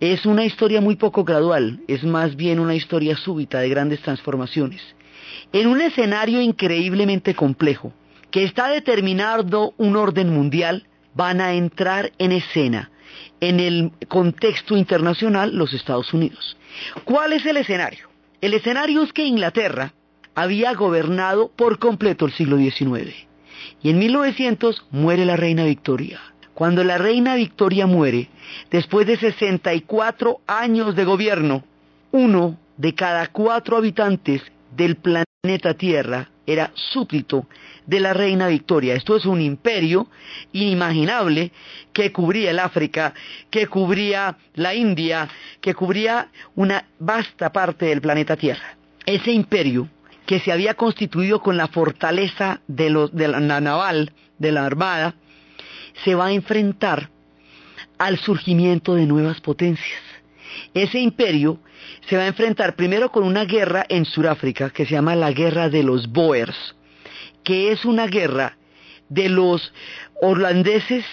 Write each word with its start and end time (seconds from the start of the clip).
Es 0.00 0.24
una 0.24 0.46
historia 0.46 0.80
muy 0.80 0.96
poco 0.96 1.22
gradual, 1.22 1.80
es 1.86 2.02
más 2.02 2.36
bien 2.36 2.58
una 2.58 2.74
historia 2.74 3.18
súbita 3.18 3.60
de 3.60 3.68
grandes 3.68 4.00
transformaciones. 4.00 4.80
En 5.52 5.66
un 5.66 5.82
escenario 5.82 6.40
increíblemente 6.40 7.34
complejo, 7.34 7.92
que 8.30 8.44
está 8.44 8.70
determinando 8.70 9.74
un 9.76 9.94
orden 9.94 10.30
mundial, 10.30 10.86
van 11.12 11.42
a 11.42 11.52
entrar 11.52 12.12
en 12.16 12.32
escena 12.32 12.90
en 13.40 13.60
el 13.60 13.92
contexto 14.08 14.76
internacional 14.76 15.54
los 15.54 15.72
Estados 15.72 16.12
Unidos. 16.12 16.56
¿Cuál 17.04 17.32
es 17.32 17.44
el 17.46 17.56
escenario? 17.56 18.08
El 18.40 18.54
escenario 18.54 19.02
es 19.02 19.12
que 19.12 19.24
Inglaterra 19.24 19.92
había 20.34 20.74
gobernado 20.74 21.48
por 21.48 21.78
completo 21.78 22.26
el 22.26 22.32
siglo 22.32 22.58
XIX 22.58 23.26
y 23.82 23.90
en 23.90 23.98
1900 23.98 24.86
muere 24.90 25.24
la 25.24 25.36
reina 25.36 25.64
Victoria. 25.64 26.20
Cuando 26.54 26.84
la 26.84 26.98
reina 26.98 27.34
Victoria 27.34 27.86
muere, 27.86 28.28
después 28.70 29.06
de 29.06 29.18
64 29.18 30.40
años 30.46 30.96
de 30.96 31.04
gobierno, 31.04 31.64
uno 32.12 32.58
de 32.76 32.94
cada 32.94 33.26
cuatro 33.28 33.76
habitantes 33.76 34.42
del 34.74 34.96
planeta 34.96 35.26
Tierra 35.76 36.28
era 36.46 36.70
súbdito 36.74 37.46
de 37.86 38.00
la 38.00 38.12
reina 38.12 38.48
Victoria. 38.48 38.94
Esto 38.94 39.16
es 39.16 39.24
un 39.24 39.40
imperio 39.40 40.08
inimaginable 40.52 41.52
que 41.92 42.12
cubría 42.12 42.50
el 42.50 42.58
África, 42.58 43.14
que 43.50 43.66
cubría 43.66 44.36
la 44.54 44.74
India, 44.74 45.28
que 45.60 45.74
cubría 45.74 46.28
una 46.54 46.84
vasta 46.98 47.52
parte 47.52 47.86
del 47.86 48.00
planeta 48.00 48.36
Tierra. 48.36 48.76
Ese 49.04 49.32
imperio 49.32 49.88
que 50.26 50.40
se 50.40 50.52
había 50.52 50.74
constituido 50.74 51.40
con 51.40 51.56
la 51.56 51.68
fortaleza 51.68 52.60
de, 52.66 52.90
los, 52.90 53.14
de 53.14 53.28
la 53.28 53.60
naval, 53.60 54.12
de 54.38 54.52
la 54.52 54.66
armada, 54.66 55.14
se 56.04 56.14
va 56.14 56.26
a 56.26 56.32
enfrentar 56.32 57.10
al 57.98 58.18
surgimiento 58.18 58.94
de 58.94 59.06
nuevas 59.06 59.40
potencias. 59.40 60.02
Ese 60.74 60.98
imperio 60.98 61.60
se 62.08 62.16
va 62.16 62.24
a 62.24 62.28
enfrentar 62.28 62.76
primero 62.76 63.10
con 63.10 63.24
una 63.24 63.44
guerra 63.44 63.84
en 63.88 64.04
Sudáfrica 64.04 64.70
que 64.70 64.86
se 64.86 64.92
llama 64.92 65.16
la 65.16 65.32
Guerra 65.32 65.68
de 65.68 65.82
los 65.82 66.08
Boers, 66.08 66.76
que 67.44 67.72
es 67.72 67.84
una 67.84 68.06
guerra 68.06 68.56
de 69.08 69.28
los 69.28 69.72
holandeses 70.20 71.04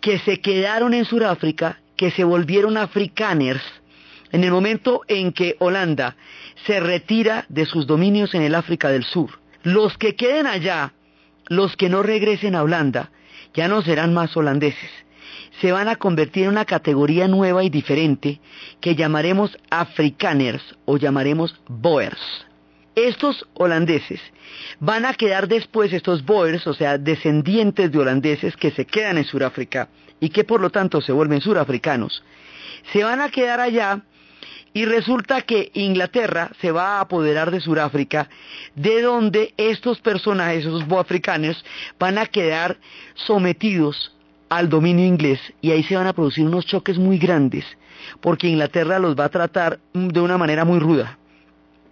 que 0.00 0.18
se 0.18 0.40
quedaron 0.40 0.94
en 0.94 1.04
Sudáfrica, 1.04 1.80
que 1.96 2.10
se 2.10 2.24
volvieron 2.24 2.76
afrikaners, 2.76 3.62
en 4.32 4.44
el 4.44 4.50
momento 4.50 5.02
en 5.08 5.32
que 5.32 5.56
Holanda 5.58 6.16
se 6.66 6.80
retira 6.80 7.44
de 7.48 7.66
sus 7.66 7.86
dominios 7.86 8.34
en 8.34 8.42
el 8.42 8.54
África 8.54 8.88
del 8.88 9.04
Sur. 9.04 9.38
Los 9.62 9.96
que 9.98 10.16
queden 10.16 10.46
allá, 10.46 10.92
los 11.48 11.76
que 11.76 11.88
no 11.88 12.02
regresen 12.02 12.54
a 12.54 12.62
Holanda, 12.62 13.10
ya 13.54 13.68
no 13.68 13.82
serán 13.82 14.14
más 14.14 14.36
holandeses, 14.36 14.90
se 15.62 15.70
van 15.70 15.88
a 15.88 15.94
convertir 15.94 16.42
en 16.42 16.50
una 16.50 16.64
categoría 16.64 17.28
nueva 17.28 17.62
y 17.62 17.70
diferente 17.70 18.40
que 18.80 18.96
llamaremos 18.96 19.56
afrikaners 19.70 20.60
o 20.86 20.96
llamaremos 20.96 21.54
boers. 21.68 22.18
Estos 22.96 23.46
holandeses 23.54 24.20
van 24.80 25.06
a 25.06 25.14
quedar 25.14 25.46
después, 25.46 25.92
estos 25.92 26.24
boers, 26.24 26.66
o 26.66 26.74
sea, 26.74 26.98
descendientes 26.98 27.92
de 27.92 27.98
holandeses 27.98 28.56
que 28.56 28.72
se 28.72 28.84
quedan 28.86 29.18
en 29.18 29.24
Sudáfrica 29.24 29.88
y 30.18 30.30
que 30.30 30.42
por 30.42 30.60
lo 30.60 30.70
tanto 30.70 31.00
se 31.00 31.12
vuelven 31.12 31.40
surafricanos, 31.40 32.24
se 32.92 33.04
van 33.04 33.20
a 33.20 33.30
quedar 33.30 33.60
allá 33.60 34.02
y 34.74 34.84
resulta 34.84 35.42
que 35.42 35.70
Inglaterra 35.74 36.50
se 36.60 36.72
va 36.72 36.96
a 36.96 37.02
apoderar 37.02 37.52
de 37.52 37.60
Sudáfrica, 37.60 38.28
de 38.74 39.00
donde 39.00 39.54
estos 39.56 40.00
personajes, 40.00 40.64
esos 40.64 40.88
boafricanos, 40.88 41.64
van 42.00 42.18
a 42.18 42.26
quedar 42.26 42.78
sometidos 43.14 44.12
al 44.52 44.68
dominio 44.68 45.06
inglés 45.06 45.40
y 45.62 45.70
ahí 45.70 45.82
se 45.82 45.96
van 45.96 46.06
a 46.06 46.12
producir 46.12 46.44
unos 46.44 46.66
choques 46.66 46.98
muy 46.98 47.16
grandes, 47.16 47.64
porque 48.20 48.48
Inglaterra 48.48 48.98
los 48.98 49.18
va 49.18 49.24
a 49.24 49.30
tratar 49.30 49.78
de 49.94 50.20
una 50.20 50.36
manera 50.36 50.66
muy 50.66 50.78
ruda. 50.78 51.18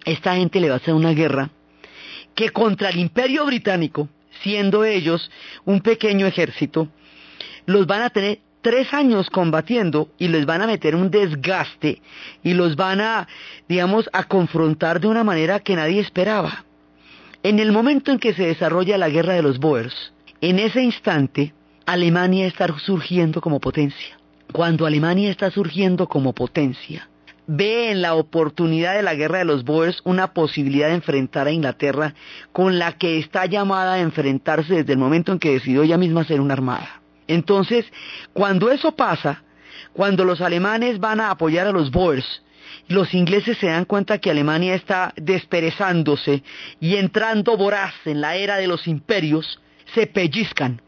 Esta 0.05 0.37
gente 0.37 0.61
le 0.61 0.69
va 0.69 0.75
a 0.75 0.77
hacer 0.77 0.93
una 0.93 1.13
guerra 1.13 1.49
que 2.35 2.51
contra 2.51 2.91
el 2.91 2.99
imperio 2.99 3.47
británico, 3.47 4.11
siendo 4.43 4.85
ellos 4.85 5.31
un 5.65 5.81
pequeño 5.81 6.27
ejército, 6.27 6.89
los 7.65 7.87
van 7.87 8.03
a 8.03 8.11
tener 8.11 8.41
tres 8.61 8.93
años 8.93 9.31
combatiendo 9.31 10.11
y 10.19 10.29
les 10.29 10.45
van 10.45 10.61
a 10.61 10.67
meter 10.67 10.95
un 10.95 11.11
desgaste 11.11 12.03
y 12.43 12.53
los 12.53 12.77
van 12.77 13.01
a, 13.01 13.27
digamos, 13.71 14.11
a 14.13 14.25
confrontar 14.25 15.01
de 15.01 15.09
una 15.09 15.25
manera 15.25 15.61
que 15.61 15.77
nadie 15.77 16.01
esperaba. 16.01 16.67
En 17.43 17.59
el 17.59 17.73
momento 17.73 18.13
en 18.13 18.19
que 18.19 18.35
se 18.35 18.45
desarrolla 18.45 18.99
la 18.99 19.09
guerra 19.09 19.33
de 19.33 19.43
los 19.43 19.59
Boers, 19.59 20.13
en 20.43 20.59
ese 20.59 20.83
instante, 20.83 21.55
Alemania 21.91 22.47
está 22.47 22.69
surgiendo 22.79 23.41
como 23.41 23.59
potencia. 23.59 24.17
Cuando 24.53 24.87
Alemania 24.87 25.29
está 25.29 25.51
surgiendo 25.51 26.07
como 26.07 26.33
potencia, 26.33 27.09
ve 27.49 27.91
en 27.91 28.01
la 28.01 28.15
oportunidad 28.15 28.95
de 28.95 29.03
la 29.03 29.17
guerra 29.17 29.39
de 29.39 29.45
los 29.45 29.65
Boers 29.65 30.01
una 30.05 30.33
posibilidad 30.33 30.87
de 30.87 30.95
enfrentar 30.95 31.49
a 31.49 31.51
Inglaterra 31.51 32.15
con 32.53 32.79
la 32.79 32.93
que 32.93 33.19
está 33.19 33.47
llamada 33.47 33.95
a 33.95 33.99
enfrentarse 33.99 34.73
desde 34.73 34.93
el 34.93 35.01
momento 35.01 35.33
en 35.33 35.41
que 35.41 35.55
decidió 35.55 35.83
ella 35.83 35.99
misma 35.99 36.23
ser 36.23 36.41
una 36.41 36.55
armada. 36.55 37.03
Entonces, 37.27 37.85
cuando 38.35 38.71
eso 38.71 38.95
pasa, 38.95 39.43
cuando 39.93 40.25
los 40.25 40.41
alemanes 40.41 41.01
van 41.01 41.19
a 41.19 41.33
apoyar 41.33 41.67
a 41.67 41.73
los 41.73 41.91
Boers, 41.91 42.45
los 42.87 43.13
ingleses 43.15 43.59
se 43.59 43.67
dan 43.67 43.85
cuenta 43.85 44.19
que 44.19 44.31
Alemania 44.31 44.77
está 44.77 45.13
desperezándose 45.17 46.45
y 46.79 46.95
entrando 46.95 47.57
voraz 47.57 47.95
en 48.05 48.21
la 48.21 48.37
era 48.37 48.59
de 48.59 48.69
los 48.69 48.87
imperios, 48.87 49.61
se 49.93 50.07
pellizcan 50.07 50.81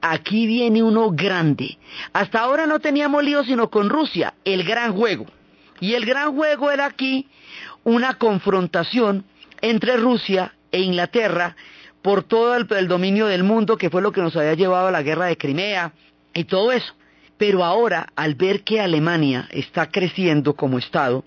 aquí 0.00 0.46
viene 0.46 0.82
uno 0.82 1.10
grande. 1.10 1.78
Hasta 2.12 2.40
ahora 2.40 2.66
no 2.66 2.80
teníamos 2.80 3.24
lío 3.24 3.44
sino 3.44 3.70
con 3.70 3.88
Rusia, 3.88 4.34
el 4.44 4.64
gran 4.64 4.92
juego. 4.94 5.26
Y 5.80 5.94
el 5.94 6.04
gran 6.04 6.34
juego 6.34 6.70
era 6.70 6.86
aquí 6.86 7.28
una 7.84 8.14
confrontación 8.14 9.24
entre 9.60 9.96
Rusia 9.96 10.54
e 10.70 10.80
Inglaterra 10.80 11.56
por 12.02 12.24
todo 12.24 12.56
el, 12.56 12.88
dominio 12.88 13.26
del 13.26 13.44
mundo, 13.44 13.76
que 13.76 13.90
fue 13.90 14.02
lo 14.02 14.12
que 14.12 14.20
nos 14.20 14.36
había 14.36 14.54
llevado 14.54 14.88
a 14.88 14.90
la 14.90 15.02
guerra 15.02 15.26
de 15.26 15.36
Crimea 15.36 15.92
y 16.34 16.44
todo 16.44 16.72
eso. 16.72 16.94
Pero 17.38 17.64
ahora, 17.64 18.08
al 18.16 18.34
ver 18.34 18.62
que 18.62 18.80
Alemania 18.80 19.48
está 19.50 19.90
creciendo 19.90 20.54
como 20.54 20.78
Estado, 20.78 21.24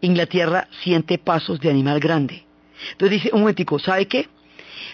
Inglaterra 0.00 0.68
siente 0.82 1.18
pasos 1.18 1.60
de 1.60 1.70
animal 1.70 2.00
grande. 2.00 2.44
Entonces 2.92 3.22
dice, 3.22 3.30
un 3.32 3.40
momentico, 3.40 3.78
¿sabe 3.78 4.06
qué? 4.06 4.28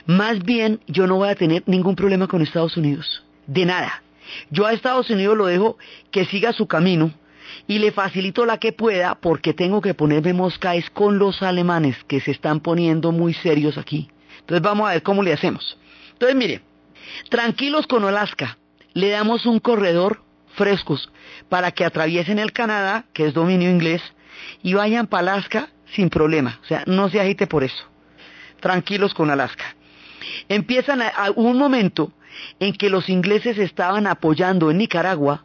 Más 0.07 0.43
bien 0.43 0.81
yo 0.87 1.07
no 1.07 1.17
voy 1.17 1.29
a 1.29 1.35
tener 1.35 1.63
ningún 1.67 1.97
problema 1.97 2.27
con 2.27 2.43
Estados 2.43 2.77
Unidos. 2.77 3.25
De 3.47 3.65
nada. 3.65 4.03
Yo 4.51 4.67
a 4.67 4.73
Estados 4.73 5.11
Unidos 5.11 5.37
lo 5.37 5.47
dejo 5.47 5.79
que 6.11 6.27
siga 6.27 6.53
su 6.53 6.67
camino 6.67 7.13
y 7.67 7.79
le 7.79 7.93
facilito 7.93 8.45
la 8.47 8.59
que 8.59 8.73
pueda 8.73 9.15
porque 9.15 9.55
tengo 9.55 9.81
que 9.81 9.95
ponerme 9.95 10.33
moscaes 10.33 10.91
con 10.91 11.19
los 11.19 11.43
alemanes 11.43 11.97
que 12.07 12.21
se 12.21 12.31
están 12.31 12.61
poniendo 12.61 13.13
muy 13.13 13.35
serios 13.35 13.79
aquí. 13.79 14.09
Entonces 14.41 14.63
vamos 14.63 14.89
a 14.89 14.93
ver 14.93 15.03
cómo 15.03 15.23
le 15.23 15.33
hacemos. 15.33 15.79
Entonces 16.13 16.37
mire, 16.37 16.61
tranquilos 17.31 17.87
con 17.87 18.05
Alaska, 18.05 18.59
le 18.93 19.11
damos 19.11 19.47
un 19.47 19.61
corredor 19.61 20.23
frescos 20.55 21.11
para 21.49 21.71
que 21.71 21.85
atraviesen 21.85 22.39
el 22.39 22.53
Canadá, 22.53 23.07
que 23.13 23.27
es 23.27 23.35
dominio 23.35 23.71
inglés, 23.71 24.03
y 24.63 24.75
vayan 24.75 25.07
para 25.07 25.33
Alaska 25.33 25.69
sin 25.95 26.11
problema. 26.11 26.59
O 26.63 26.67
sea, 26.67 26.83
no 26.87 27.09
se 27.09 27.21
agite 27.21 27.47
por 27.47 27.65
eso. 27.65 27.85
Tranquilos 28.61 29.15
con 29.15 29.31
Alaska. 29.31 29.77
Empiezan 30.49 31.03
a, 31.03 31.31
un 31.35 31.59
momento 31.59 32.13
en 32.61 32.73
que 32.73 32.91
los 32.91 33.09
ingleses 33.09 33.59
estaban 33.59 34.07
apoyando 34.07 34.71
en 34.71 34.79
Nicaragua 34.79 35.45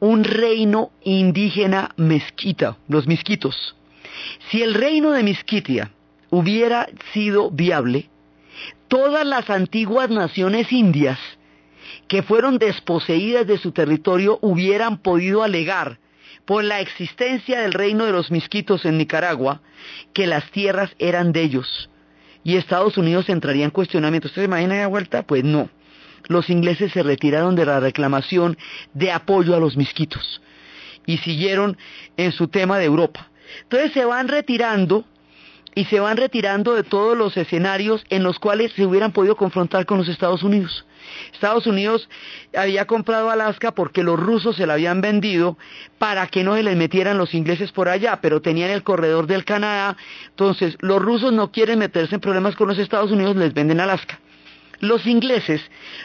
un 0.00 0.24
reino 0.24 0.90
indígena 1.02 1.90
mezquita, 1.96 2.76
los 2.88 3.06
misquitos. 3.06 3.76
Si 4.50 4.62
el 4.62 4.74
reino 4.74 5.12
de 5.12 5.22
Misquitia 5.22 5.90
hubiera 6.30 6.88
sido 7.12 7.50
viable, 7.50 8.08
todas 8.88 9.26
las 9.26 9.50
antiguas 9.50 10.10
naciones 10.10 10.72
indias 10.72 11.18
que 12.08 12.22
fueron 12.22 12.58
desposeídas 12.58 13.46
de 13.46 13.58
su 13.58 13.72
territorio 13.72 14.38
hubieran 14.42 14.98
podido 14.98 15.42
alegar 15.42 15.98
por 16.44 16.62
la 16.62 16.80
existencia 16.80 17.60
del 17.62 17.72
reino 17.72 18.04
de 18.04 18.12
los 18.12 18.30
misquitos 18.30 18.84
en 18.84 18.98
Nicaragua 18.98 19.62
que 20.12 20.26
las 20.26 20.50
tierras 20.50 20.94
eran 20.98 21.32
de 21.32 21.42
ellos 21.42 21.88
y 22.44 22.56
Estados 22.56 22.96
Unidos 22.98 23.28
entraría 23.28 23.64
en 23.64 23.70
cuestionamiento. 23.70 24.28
¿Usted 24.28 24.42
se 24.42 24.46
imagina 24.46 24.76
la 24.76 24.86
vuelta? 24.86 25.22
Pues 25.22 25.42
no. 25.42 25.70
Los 26.28 26.48
ingleses 26.50 26.92
se 26.92 27.02
retiraron 27.02 27.56
de 27.56 27.66
la 27.66 27.80
reclamación 27.80 28.56
de 28.92 29.10
apoyo 29.10 29.56
a 29.56 29.60
los 29.60 29.76
misquitos 29.76 30.40
y 31.06 31.18
siguieron 31.18 31.76
en 32.16 32.32
su 32.32 32.48
tema 32.48 32.78
de 32.78 32.84
Europa. 32.84 33.28
Entonces 33.62 33.92
se 33.92 34.04
van 34.04 34.28
retirando 34.28 35.04
y 35.74 35.84
se 35.86 36.00
van 36.00 36.16
retirando 36.16 36.74
de 36.74 36.84
todos 36.84 37.16
los 37.16 37.36
escenarios 37.36 38.04
en 38.08 38.22
los 38.22 38.38
cuales 38.38 38.72
se 38.72 38.86
hubieran 38.86 39.12
podido 39.12 39.36
confrontar 39.36 39.86
con 39.86 39.98
los 39.98 40.08
Estados 40.08 40.42
Unidos. 40.42 40.86
Estados 41.32 41.66
Unidos 41.66 42.08
había 42.56 42.86
comprado 42.86 43.30
Alaska 43.30 43.72
porque 43.72 44.02
los 44.02 44.18
rusos 44.18 44.56
se 44.56 44.66
la 44.66 44.74
habían 44.74 45.00
vendido 45.00 45.58
para 45.98 46.26
que 46.26 46.44
no 46.44 46.54
se 46.54 46.62
les 46.62 46.76
metieran 46.76 47.18
los 47.18 47.34
ingleses 47.34 47.72
por 47.72 47.88
allá, 47.88 48.20
pero 48.20 48.40
tenían 48.40 48.70
el 48.70 48.82
corredor 48.82 49.26
del 49.26 49.44
Canadá, 49.44 49.96
entonces 50.28 50.76
los 50.80 51.00
rusos 51.00 51.32
no 51.32 51.50
quieren 51.52 51.78
meterse 51.78 52.14
en 52.16 52.20
problemas 52.20 52.56
con 52.56 52.68
los 52.68 52.78
Estados 52.78 53.10
Unidos, 53.10 53.36
les 53.36 53.54
venden 53.54 53.80
Alaska. 53.80 54.20
Los 54.80 55.06
ingleses 55.06 55.62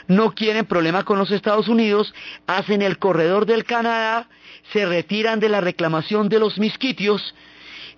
no 0.07 0.33
quieren 0.33 0.65
problema 0.65 1.03
con 1.03 1.17
los 1.17 1.31
Estados 1.31 1.67
Unidos, 1.67 2.13
hacen 2.47 2.81
el 2.81 2.97
corredor 2.97 3.45
del 3.45 3.65
Canadá, 3.65 4.29
se 4.71 4.85
retiran 4.85 5.39
de 5.39 5.49
la 5.49 5.61
reclamación 5.61 6.29
de 6.29 6.39
los 6.39 6.57
misquitios, 6.57 7.35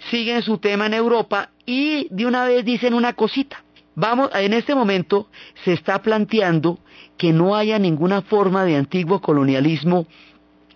siguen 0.10 0.42
su 0.42 0.58
tema 0.58 0.88
en 0.88 0.94
Europa 0.94 1.50
y 1.66 2.08
de 2.10 2.26
una 2.26 2.46
vez 2.46 2.66
dicen 2.66 2.94
una 2.94 3.14
cosita. 3.14 3.64
Vamos, 3.96 4.30
en 4.34 4.54
este 4.54 4.74
momento 4.74 5.28
se 5.66 5.74
está 5.74 6.02
planteando 6.02 6.80
que 7.18 7.34
no 7.34 7.56
haya 7.56 7.78
ninguna 7.78 8.22
forma 8.22 8.64
de 8.64 8.78
antiguo 8.78 9.22
colonialismo 9.22 10.08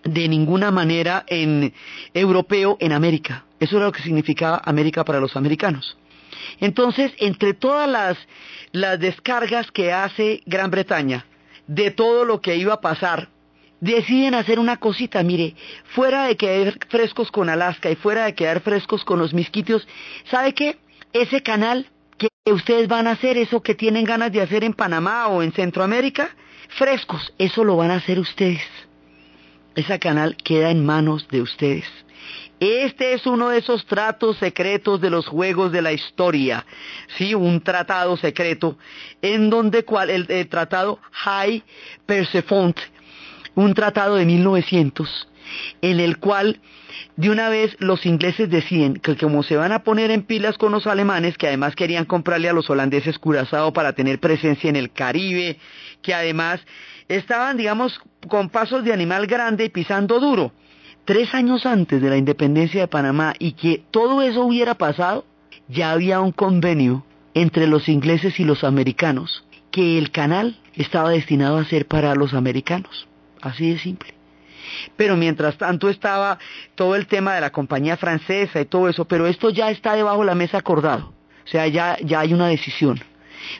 de 0.04 0.28
ninguna 0.28 0.70
manera 0.70 1.24
en 1.26 1.72
europeo 2.12 2.76
en 2.78 2.92
América. 2.92 3.44
Eso 3.58 3.76
era 3.76 3.86
lo 3.86 3.92
que 3.92 4.02
significaba 4.02 4.60
América 4.64 5.04
para 5.04 5.18
los 5.18 5.36
americanos. 5.36 5.96
Entonces, 6.60 7.12
entre 7.18 7.54
todas 7.54 7.88
las, 7.88 8.18
las 8.72 9.00
descargas 9.00 9.70
que 9.72 9.92
hace 9.92 10.42
Gran 10.46 10.70
Bretaña 10.70 11.26
de 11.66 11.90
todo 11.90 12.24
lo 12.24 12.40
que 12.40 12.56
iba 12.56 12.74
a 12.74 12.80
pasar, 12.80 13.30
deciden 13.80 14.34
hacer 14.34 14.58
una 14.58 14.76
cosita, 14.76 15.22
mire, 15.22 15.54
fuera 15.94 16.26
de 16.26 16.36
quedar 16.36 16.74
frescos 16.88 17.30
con 17.30 17.48
Alaska 17.48 17.90
y 17.90 17.96
fuera 17.96 18.26
de 18.26 18.34
quedar 18.34 18.60
frescos 18.60 19.04
con 19.04 19.18
los 19.18 19.34
misquitios, 19.34 19.86
¿sabe 20.30 20.52
qué? 20.54 20.78
Ese 21.12 21.42
canal 21.42 21.90
ustedes 22.52 22.88
van 22.88 23.06
a 23.06 23.12
hacer, 23.12 23.36
eso 23.36 23.62
que 23.62 23.74
tienen 23.74 24.04
ganas 24.04 24.32
de 24.32 24.40
hacer 24.40 24.64
en 24.64 24.72
Panamá 24.72 25.28
o 25.28 25.42
en 25.42 25.52
Centroamérica, 25.52 26.30
frescos, 26.68 27.32
eso 27.38 27.64
lo 27.64 27.76
van 27.76 27.90
a 27.90 27.96
hacer 27.96 28.18
ustedes. 28.18 28.62
Ese 29.74 29.98
canal 29.98 30.36
queda 30.36 30.70
en 30.70 30.84
manos 30.84 31.28
de 31.28 31.42
ustedes. 31.42 31.84
Este 32.58 33.12
es 33.12 33.26
uno 33.26 33.50
de 33.50 33.58
esos 33.58 33.84
tratos 33.84 34.38
secretos 34.38 35.00
de 35.00 35.10
los 35.10 35.26
juegos 35.26 35.72
de 35.72 35.82
la 35.82 35.92
historia, 35.92 36.64
sí, 37.18 37.34
un 37.34 37.60
tratado 37.60 38.16
secreto 38.16 38.78
en 39.20 39.50
donde 39.50 39.84
cual 39.84 40.08
el, 40.08 40.48
tratado 40.48 40.98
High 41.12 41.62
Persephone, 42.06 42.74
un 43.54 43.74
tratado 43.74 44.16
de 44.16 44.24
1900 44.24 45.28
en 45.82 46.00
el 46.00 46.18
cual 46.18 46.60
de 47.16 47.30
una 47.30 47.48
vez 47.48 47.76
los 47.78 48.06
ingleses 48.06 48.50
deciden 48.50 48.94
que 48.94 49.16
como 49.16 49.42
se 49.42 49.56
van 49.56 49.72
a 49.72 49.82
poner 49.82 50.10
en 50.10 50.22
pilas 50.22 50.58
con 50.58 50.72
los 50.72 50.86
alemanes, 50.86 51.38
que 51.38 51.46
además 51.46 51.74
querían 51.74 52.04
comprarle 52.04 52.48
a 52.48 52.52
los 52.52 52.68
holandeses 52.70 53.18
curazao 53.18 53.72
para 53.72 53.92
tener 53.92 54.18
presencia 54.18 54.68
en 54.68 54.76
el 54.76 54.92
Caribe, 54.92 55.58
que 56.02 56.14
además 56.14 56.60
estaban, 57.08 57.56
digamos, 57.56 58.00
con 58.28 58.48
pasos 58.48 58.84
de 58.84 58.92
animal 58.92 59.26
grande 59.26 59.66
y 59.66 59.68
pisando 59.68 60.20
duro, 60.20 60.52
tres 61.04 61.34
años 61.34 61.66
antes 61.66 62.02
de 62.02 62.10
la 62.10 62.16
independencia 62.16 62.82
de 62.82 62.88
Panamá 62.88 63.34
y 63.38 63.52
que 63.52 63.82
todo 63.90 64.22
eso 64.22 64.44
hubiera 64.44 64.74
pasado, 64.74 65.24
ya 65.68 65.92
había 65.92 66.20
un 66.20 66.32
convenio 66.32 67.04
entre 67.34 67.66
los 67.66 67.88
ingleses 67.88 68.38
y 68.40 68.44
los 68.44 68.64
americanos, 68.64 69.44
que 69.70 69.98
el 69.98 70.10
canal 70.10 70.58
estaba 70.74 71.10
destinado 71.10 71.58
a 71.58 71.64
ser 71.64 71.86
para 71.86 72.14
los 72.14 72.34
americanos. 72.34 73.06
Así 73.42 73.70
de 73.70 73.78
simple. 73.78 74.15
Pero 74.96 75.16
mientras 75.16 75.56
tanto 75.56 75.88
estaba 75.88 76.38
todo 76.74 76.96
el 76.96 77.06
tema 77.06 77.34
de 77.34 77.40
la 77.40 77.50
compañía 77.50 77.96
francesa 77.96 78.60
y 78.60 78.64
todo 78.66 78.88
eso, 78.88 79.04
pero 79.06 79.26
esto 79.26 79.50
ya 79.50 79.70
está 79.70 79.94
debajo 79.94 80.20
de 80.20 80.26
la 80.26 80.34
mesa 80.34 80.58
acordado. 80.58 81.12
O 81.44 81.48
sea, 81.48 81.66
ya, 81.68 81.96
ya 82.02 82.20
hay 82.20 82.34
una 82.34 82.48
decisión. 82.48 83.00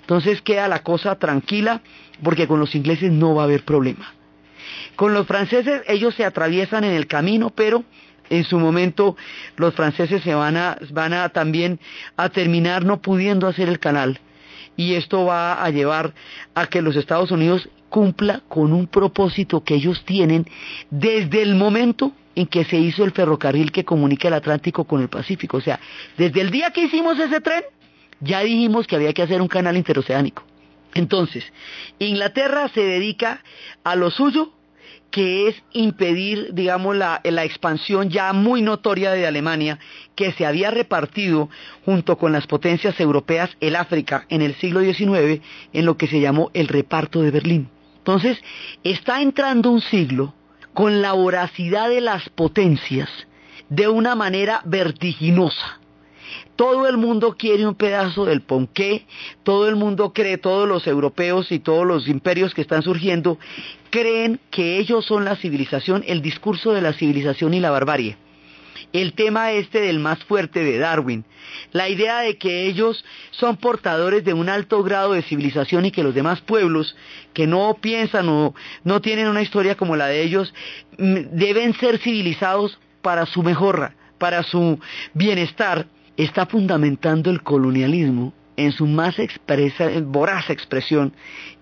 Entonces 0.00 0.42
queda 0.42 0.68
la 0.68 0.82
cosa 0.82 1.18
tranquila 1.18 1.82
porque 2.22 2.48
con 2.48 2.60
los 2.60 2.74
ingleses 2.74 3.12
no 3.12 3.34
va 3.34 3.42
a 3.42 3.44
haber 3.44 3.64
problema. 3.64 4.12
Con 4.96 5.14
los 5.14 5.26
franceses 5.26 5.82
ellos 5.86 6.14
se 6.14 6.24
atraviesan 6.24 6.84
en 6.84 6.92
el 6.92 7.06
camino, 7.06 7.50
pero 7.50 7.84
en 8.30 8.44
su 8.44 8.58
momento 8.58 9.16
los 9.56 9.74
franceses 9.74 10.22
se 10.22 10.34
van 10.34 10.56
a, 10.56 10.78
van 10.90 11.12
a 11.12 11.28
también 11.28 11.78
a 12.16 12.28
terminar 12.30 12.84
no 12.84 13.00
pudiendo 13.00 13.46
hacer 13.46 13.68
el 13.68 13.78
canal. 13.78 14.20
Y 14.76 14.94
esto 14.94 15.24
va 15.24 15.62
a 15.64 15.70
llevar 15.70 16.12
a 16.54 16.66
que 16.66 16.82
los 16.82 16.96
Estados 16.96 17.30
Unidos 17.30 17.68
cumpla 17.88 18.42
con 18.48 18.72
un 18.72 18.86
propósito 18.86 19.62
que 19.62 19.74
ellos 19.74 20.04
tienen 20.04 20.46
desde 20.90 21.42
el 21.42 21.54
momento 21.54 22.12
en 22.34 22.46
que 22.46 22.64
se 22.64 22.76
hizo 22.76 23.04
el 23.04 23.12
ferrocarril 23.12 23.72
que 23.72 23.84
comunica 23.84 24.28
el 24.28 24.34
Atlántico 24.34 24.84
con 24.84 25.00
el 25.00 25.08
Pacífico. 25.08 25.56
O 25.56 25.60
sea, 25.60 25.80
desde 26.16 26.42
el 26.42 26.50
día 26.50 26.70
que 26.70 26.84
hicimos 26.84 27.18
ese 27.18 27.40
tren, 27.40 27.64
ya 28.20 28.40
dijimos 28.40 28.86
que 28.86 28.96
había 28.96 29.12
que 29.12 29.22
hacer 29.22 29.40
un 29.40 29.48
canal 29.48 29.76
interoceánico. 29.76 30.44
Entonces, 30.94 31.44
Inglaterra 31.98 32.68
se 32.68 32.82
dedica 32.82 33.42
a 33.84 33.96
lo 33.96 34.10
suyo, 34.10 34.52
que 35.10 35.48
es 35.48 35.62
impedir, 35.72 36.52
digamos, 36.52 36.96
la, 36.96 37.20
la, 37.24 37.44
expansión 37.44 38.10
ya 38.10 38.32
muy 38.32 38.60
notoria 38.60 39.12
de 39.12 39.26
Alemania, 39.26 39.78
que 40.14 40.32
se 40.32 40.44
había 40.44 40.70
repartido 40.70 41.48
junto 41.84 42.18
con 42.18 42.32
las 42.32 42.46
potencias 42.46 42.98
europeas 43.00 43.50
el 43.60 43.76
África 43.76 44.26
en 44.28 44.42
el 44.42 44.54
siglo 44.56 44.80
XIX 44.80 45.40
en 45.72 45.86
lo 45.86 45.96
que 45.96 46.06
se 46.06 46.20
llamó 46.20 46.50
el 46.54 46.68
reparto 46.68 47.22
de 47.22 47.30
Berlín. 47.30 47.68
Entonces, 48.06 48.38
está 48.84 49.20
entrando 49.20 49.68
un 49.68 49.80
siglo 49.80 50.32
con 50.74 51.02
la 51.02 51.12
voracidad 51.14 51.88
de 51.88 52.00
las 52.00 52.28
potencias 52.28 53.08
de 53.68 53.88
una 53.88 54.14
manera 54.14 54.62
vertiginosa. 54.64 55.80
Todo 56.54 56.86
el 56.86 56.98
mundo 56.98 57.34
quiere 57.36 57.66
un 57.66 57.74
pedazo 57.74 58.24
del 58.24 58.42
ponqué, 58.42 59.06
todo 59.42 59.68
el 59.68 59.74
mundo 59.74 60.12
cree, 60.12 60.38
todos 60.38 60.68
los 60.68 60.86
europeos 60.86 61.50
y 61.50 61.58
todos 61.58 61.84
los 61.84 62.06
imperios 62.06 62.54
que 62.54 62.60
están 62.60 62.82
surgiendo, 62.84 63.40
creen 63.90 64.38
que 64.52 64.78
ellos 64.78 65.04
son 65.04 65.24
la 65.24 65.34
civilización, 65.34 66.04
el 66.06 66.22
discurso 66.22 66.72
de 66.72 66.82
la 66.82 66.92
civilización 66.92 67.54
y 67.54 67.60
la 67.60 67.70
barbarie. 67.70 68.16
El 68.92 69.12
tema 69.12 69.52
este 69.52 69.80
del 69.80 69.98
más 69.98 70.22
fuerte 70.24 70.62
de 70.64 70.78
Darwin, 70.78 71.24
la 71.72 71.88
idea 71.88 72.20
de 72.20 72.38
que 72.38 72.66
ellos 72.66 73.04
son 73.30 73.56
portadores 73.56 74.24
de 74.24 74.32
un 74.32 74.48
alto 74.48 74.82
grado 74.82 75.12
de 75.12 75.22
civilización 75.22 75.84
y 75.84 75.90
que 75.90 76.02
los 76.02 76.14
demás 76.14 76.40
pueblos 76.40 76.96
que 77.32 77.46
no 77.46 77.76
piensan 77.80 78.28
o 78.28 78.54
no 78.84 79.00
tienen 79.00 79.28
una 79.28 79.42
historia 79.42 79.76
como 79.76 79.96
la 79.96 80.06
de 80.06 80.22
ellos 80.22 80.54
mm, 80.98 81.16
deben 81.32 81.74
ser 81.74 81.98
civilizados 81.98 82.78
para 83.02 83.26
su 83.26 83.42
mejora, 83.42 83.94
para 84.18 84.42
su 84.42 84.80
bienestar, 85.14 85.86
está 86.16 86.46
fundamentando 86.46 87.30
el 87.30 87.42
colonialismo 87.42 88.32
en 88.56 88.72
su 88.72 88.86
más 88.86 89.18
expresa, 89.18 89.88
voraz 90.02 90.50
expresión 90.50 91.12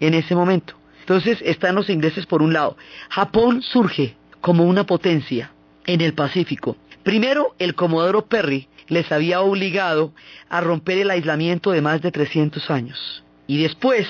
en 0.00 0.14
ese 0.14 0.35
momento. 0.35 0.75
Entonces 1.00 1.38
están 1.43 1.75
los 1.75 1.90
ingleses 1.90 2.25
por 2.25 2.40
un 2.40 2.52
lado. 2.52 2.76
Japón 3.11 3.62
surge 3.62 4.16
como 4.40 4.64
una 4.64 4.85
potencia 4.85 5.50
en 5.87 6.00
el 6.00 6.14
Pacífico. 6.14 6.76
Primero, 7.05 7.55
el 7.59 7.75
Comodoro 7.75 8.27
Perry 8.27 8.67
les 8.89 9.13
había 9.13 9.43
obligado 9.43 10.13
a 10.49 10.61
romper 10.63 10.99
el 10.99 11.11
aislamiento 11.11 11.71
de 11.71 11.83
más 11.83 12.01
de 12.01 12.11
300 12.11 12.71
años. 12.71 13.23
Y 13.47 13.63
después, 13.63 14.09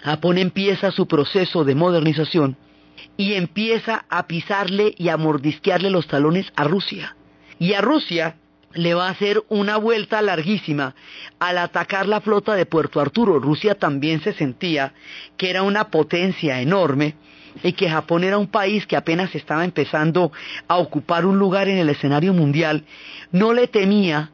Japón 0.00 0.38
empieza 0.38 0.90
su 0.90 1.06
proceso 1.06 1.62
de 1.62 1.74
modernización 1.74 2.56
y 3.18 3.34
empieza 3.34 4.06
a 4.08 4.26
pisarle 4.26 4.94
y 4.96 5.10
a 5.10 5.18
mordisquearle 5.18 5.90
los 5.90 6.06
talones 6.06 6.50
a 6.56 6.64
Rusia. 6.64 7.16
Y 7.58 7.74
a 7.74 7.82
Rusia 7.82 8.36
le 8.72 8.94
va 8.94 9.08
a 9.08 9.10
hacer 9.10 9.42
una 9.48 9.76
vuelta 9.76 10.22
larguísima 10.22 10.94
al 11.38 11.58
atacar 11.58 12.08
la 12.08 12.22
flota 12.22 12.54
de 12.54 12.64
Puerto 12.64 13.00
Arturo. 13.00 13.38
Rusia 13.38 13.74
también 13.74 14.22
se 14.22 14.32
sentía 14.32 14.94
que 15.36 15.50
era 15.50 15.62
una 15.62 15.90
potencia 15.90 16.62
enorme 16.62 17.16
y 17.62 17.72
que 17.72 17.90
Japón 17.90 18.24
era 18.24 18.38
un 18.38 18.46
país 18.46 18.86
que 18.86 18.96
apenas 18.96 19.34
estaba 19.34 19.64
empezando 19.64 20.32
a 20.68 20.76
ocupar 20.78 21.26
un 21.26 21.38
lugar 21.38 21.68
en 21.68 21.78
el 21.78 21.88
escenario 21.88 22.32
mundial. 22.32 22.84
No 23.32 23.52
le 23.52 23.68
temía, 23.68 24.30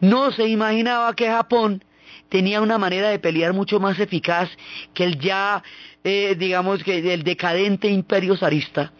no 0.00 0.32
se 0.32 0.46
imaginaba 0.48 1.14
que 1.14 1.28
Japón 1.28 1.82
tenía 2.28 2.60
una 2.60 2.78
manera 2.78 3.10
de 3.10 3.18
pelear 3.18 3.52
mucho 3.52 3.80
más 3.80 3.98
eficaz 3.98 4.48
que 4.94 5.04
el 5.04 5.18
ya, 5.18 5.62
eh, 6.04 6.36
digamos 6.38 6.82
que 6.82 7.12
el 7.12 7.22
decadente 7.22 7.88
imperio 7.88 8.36
zarista. 8.36 8.92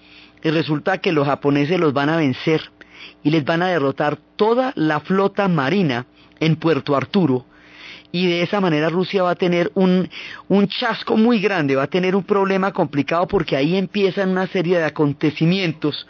Y 0.42 0.50
resulta 0.50 0.98
que 0.98 1.12
los 1.12 1.26
japoneses 1.26 1.78
los 1.78 1.92
van 1.92 2.08
a 2.08 2.16
vencer 2.16 2.70
y 3.22 3.30
les 3.30 3.44
van 3.44 3.62
a 3.62 3.68
derrotar 3.68 4.18
toda 4.36 4.72
la 4.74 5.00
flota 5.00 5.48
marina 5.48 6.06
en 6.38 6.56
Puerto 6.56 6.96
Arturo. 6.96 7.46
Y 8.12 8.26
de 8.26 8.42
esa 8.42 8.60
manera 8.60 8.88
Rusia 8.88 9.22
va 9.22 9.30
a 9.30 9.36
tener 9.36 9.70
un, 9.74 10.08
un 10.48 10.68
chasco 10.68 11.16
muy 11.16 11.40
grande, 11.40 11.76
va 11.76 11.84
a 11.84 11.86
tener 11.86 12.16
un 12.16 12.24
problema 12.24 12.72
complicado 12.72 13.28
porque 13.28 13.56
ahí 13.56 13.76
empiezan 13.76 14.30
una 14.30 14.46
serie 14.48 14.78
de 14.78 14.84
acontecimientos 14.84 16.06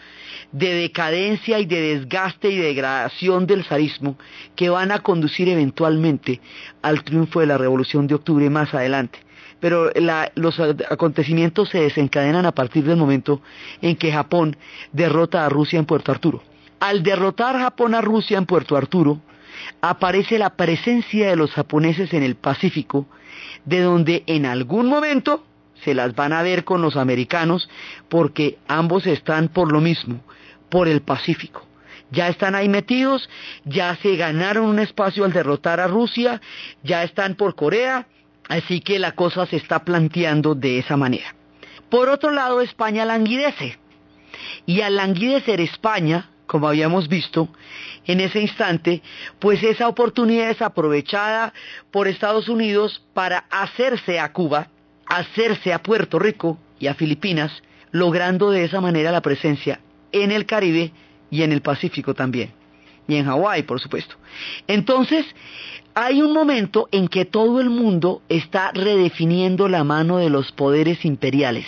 de 0.53 0.75
decadencia 0.75 1.59
y 1.59 1.67
de 1.67 1.81
desgaste 1.81 2.51
y 2.51 2.57
degradación 2.57 3.47
del 3.47 3.65
zarismo 3.65 4.17
que 4.57 4.69
van 4.69 4.91
a 4.91 5.01
conducir 5.01 5.49
eventualmente 5.49 6.41
al 6.83 7.05
triunfo 7.05 7.41
de 7.41 7.47
la 7.47 7.59
Revolución 7.59 8.07
de 8.07 8.15
Octubre 8.15 8.51
más 8.51 8.75
adelante. 8.75 9.21
Pero 9.61 9.91
los 10.37 10.59
acontecimientos 10.59 11.69
se 11.69 11.83
desencadenan 11.83 12.47
a 12.47 12.53
partir 12.53 12.85
del 12.85 12.97
momento 12.97 13.43
en 13.83 13.95
que 13.97 14.11
Japón 14.11 14.57
derrota 14.93 15.45
a 15.45 15.51
Rusia 15.51 15.79
en 15.79 15.85
Puerto 15.85 16.11
Arturo. 16.11 16.43
Al 16.81 17.03
derrotar 17.03 17.59
Japón 17.59 17.95
a 17.95 18.01
Rusia 18.01 18.39
en 18.39 18.47
Puerto 18.47 18.75
Arturo, 18.75 19.21
aparece 19.81 20.39
la 20.39 20.51
presencia 20.51 21.31
de 21.31 21.37
los 21.37 21.53
japoneses 21.53 22.13
en 22.13 22.23
el 22.23 22.37
Pacífico, 22.37 23.07
de 23.65 23.81
donde 23.81 24.25
en 24.27 24.47
algún 24.47 24.87
momento 24.87 25.45
se 25.85 25.95
las 25.95 26.15
van 26.15 26.33
a 26.33 26.43
ver 26.43 26.65
con 26.65 26.83
los 26.83 26.97
americanos, 26.97 27.69
porque 28.09 28.59
ambos 28.69 29.07
están 29.07 29.49
por 29.49 29.73
lo 29.73 29.81
mismo, 29.81 30.21
por 30.69 30.89
el 30.89 31.03
Pacífico. 31.03 31.67
Ya 32.11 32.29
están 32.29 32.55
ahí 32.55 32.69
metidos, 32.69 33.29
ya 33.65 33.97
se 33.97 34.17
ganaron 34.17 34.67
un 34.67 34.79
espacio 34.79 35.25
al 35.25 35.33
derrotar 35.33 35.81
a 35.81 35.87
Rusia, 35.87 36.41
ya 36.83 37.03
están 37.05 37.37
por 37.37 37.55
Corea, 37.55 38.07
así 38.49 38.81
que 38.81 38.99
la 38.99 39.13
cosa 39.13 39.47
se 39.47 39.57
está 39.57 39.85
planteando 39.85 40.55
de 40.55 40.79
esa 40.79 40.97
manera. 40.97 41.35
Por 41.89 42.09
otro 42.09 42.31
lado, 42.31 42.61
España 42.61 43.05
languidece. 43.05 43.79
Y 44.67 44.81
al 44.81 44.97
languidecer 44.97 45.61
España, 45.61 46.31
como 46.51 46.67
habíamos 46.67 47.07
visto 47.07 47.49
en 48.07 48.19
ese 48.19 48.41
instante, 48.41 49.03
pues 49.39 49.63
esa 49.63 49.87
oportunidad 49.87 50.51
es 50.51 50.61
aprovechada 50.61 51.55
por 51.93 52.09
Estados 52.09 52.49
Unidos 52.49 53.05
para 53.15 53.45
hacerse 53.51 54.19
a 54.19 54.33
Cuba, 54.33 54.67
hacerse 55.07 55.73
a 55.73 55.81
Puerto 55.81 56.19
Rico 56.19 56.59
y 56.81 56.89
a 56.89 56.95
Filipinas, 56.95 57.53
logrando 57.93 58.51
de 58.51 58.65
esa 58.65 58.81
manera 58.81 59.13
la 59.13 59.21
presencia 59.21 59.79
en 60.11 60.33
el 60.33 60.45
Caribe 60.45 60.91
y 61.31 61.43
en 61.43 61.53
el 61.53 61.63
Pacífico 61.63 62.15
también, 62.15 62.51
y 63.07 63.15
en 63.15 63.27
Hawái, 63.27 63.63
por 63.63 63.79
supuesto. 63.79 64.17
Entonces, 64.67 65.25
hay 65.95 66.21
un 66.21 66.33
momento 66.33 66.89
en 66.91 67.07
que 67.07 67.27
todo 67.27 67.61
el 67.61 67.71
mundo 67.71 68.23
está 68.29 68.73
redefiniendo 68.73 69.69
la 69.69 69.85
mano 69.85 70.19
de 70.19 70.31
los 70.31 70.51
poderes 70.51 71.05
imperiales. 71.05 71.67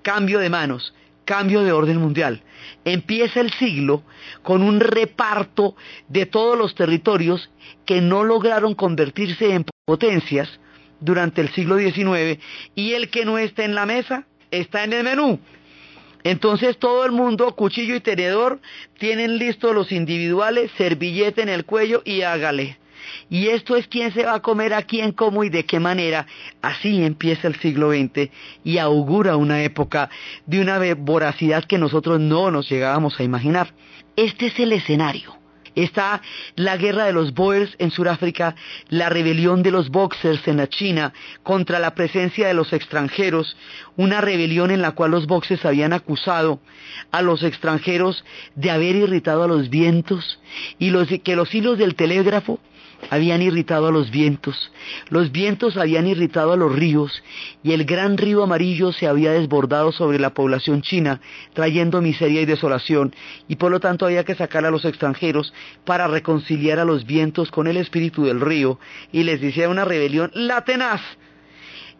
Cambio 0.00 0.38
de 0.38 0.48
manos, 0.48 0.94
cambio 1.26 1.64
de 1.64 1.72
orden 1.72 1.98
mundial. 1.98 2.40
Empieza 2.84 3.40
el 3.40 3.52
siglo 3.52 4.02
con 4.42 4.62
un 4.62 4.80
reparto 4.80 5.76
de 6.08 6.26
todos 6.26 6.56
los 6.58 6.74
territorios 6.74 7.50
que 7.84 8.00
no 8.00 8.24
lograron 8.24 8.74
convertirse 8.74 9.54
en 9.54 9.64
potencias 9.84 10.48
durante 11.00 11.40
el 11.40 11.52
siglo 11.52 11.78
XIX 11.78 12.42
y 12.74 12.94
el 12.94 13.10
que 13.10 13.24
no 13.24 13.38
está 13.38 13.64
en 13.64 13.74
la 13.74 13.86
mesa 13.86 14.26
está 14.50 14.84
en 14.84 14.92
el 14.92 15.04
menú. 15.04 15.38
Entonces 16.24 16.78
todo 16.78 17.04
el 17.04 17.12
mundo, 17.12 17.54
cuchillo 17.54 17.94
y 17.94 18.00
tenedor, 18.00 18.60
tienen 18.98 19.38
listos 19.38 19.74
los 19.74 19.92
individuales, 19.92 20.72
servillete 20.76 21.42
en 21.42 21.48
el 21.48 21.64
cuello 21.64 22.02
y 22.04 22.22
hágale. 22.22 22.78
Y 23.28 23.48
esto 23.48 23.76
es 23.76 23.86
quién 23.88 24.12
se 24.12 24.24
va 24.24 24.34
a 24.34 24.42
comer 24.42 24.74
a 24.74 24.82
quién, 24.82 25.12
cómo 25.12 25.44
y 25.44 25.48
de 25.48 25.64
qué 25.64 25.80
manera. 25.80 26.26
Así 26.62 27.04
empieza 27.04 27.48
el 27.48 27.56
siglo 27.56 27.90
XX 27.90 28.30
y 28.64 28.78
augura 28.78 29.36
una 29.36 29.62
época 29.62 30.10
de 30.46 30.60
una 30.60 30.78
voracidad 30.94 31.64
que 31.64 31.78
nosotros 31.78 32.20
no 32.20 32.50
nos 32.50 32.68
llegábamos 32.68 33.18
a 33.18 33.24
imaginar. 33.24 33.74
Este 34.16 34.46
es 34.46 34.58
el 34.58 34.72
escenario. 34.72 35.36
Está 35.76 36.22
la 36.54 36.78
guerra 36.78 37.04
de 37.04 37.12
los 37.12 37.34
Boers 37.34 37.76
en 37.78 37.90
Sudáfrica, 37.90 38.56
la 38.88 39.10
rebelión 39.10 39.62
de 39.62 39.70
los 39.70 39.90
Boxers 39.90 40.48
en 40.48 40.56
la 40.56 40.68
China 40.68 41.12
contra 41.42 41.78
la 41.78 41.94
presencia 41.94 42.48
de 42.48 42.54
los 42.54 42.72
extranjeros, 42.72 43.54
una 43.96 44.20
rebelión 44.20 44.70
en 44.70 44.82
la 44.82 44.92
cual 44.92 45.10
los 45.10 45.26
Boxers 45.26 45.64
habían 45.64 45.92
acusado 45.92 46.60
a 47.10 47.22
los 47.22 47.42
extranjeros 47.42 48.24
de 48.54 48.70
haber 48.70 48.96
irritado 48.96 49.44
a 49.44 49.48
los 49.48 49.70
vientos 49.70 50.40
y 50.78 50.92
que 51.20 51.36
los 51.36 51.54
hilos 51.54 51.78
del 51.78 51.94
telégrafo 51.94 52.60
habían 53.10 53.42
irritado 53.42 53.88
a 53.88 53.92
los 53.92 54.10
vientos, 54.10 54.72
los 55.10 55.30
vientos 55.30 55.76
habían 55.76 56.06
irritado 56.06 56.52
a 56.52 56.56
los 56.56 56.74
ríos, 56.74 57.22
y 57.62 57.72
el 57.72 57.84
gran 57.84 58.16
río 58.16 58.42
amarillo 58.42 58.92
se 58.92 59.06
había 59.06 59.32
desbordado 59.32 59.92
sobre 59.92 60.18
la 60.18 60.34
población 60.34 60.82
china, 60.82 61.20
trayendo 61.52 62.00
miseria 62.00 62.40
y 62.40 62.46
desolación, 62.46 63.14
y 63.48 63.56
por 63.56 63.70
lo 63.70 63.80
tanto 63.80 64.06
había 64.06 64.24
que 64.24 64.34
sacar 64.34 64.64
a 64.64 64.70
los 64.70 64.84
extranjeros 64.84 65.52
para 65.84 66.08
reconciliar 66.08 66.78
a 66.78 66.84
los 66.84 67.06
vientos 67.06 67.50
con 67.50 67.66
el 67.66 67.76
espíritu 67.76 68.24
del 68.24 68.40
río, 68.40 68.78
y 69.12 69.22
les 69.24 69.40
decía 69.40 69.68
una 69.68 69.84
rebelión 69.84 70.30
la 70.34 70.64
tenaz, 70.64 71.02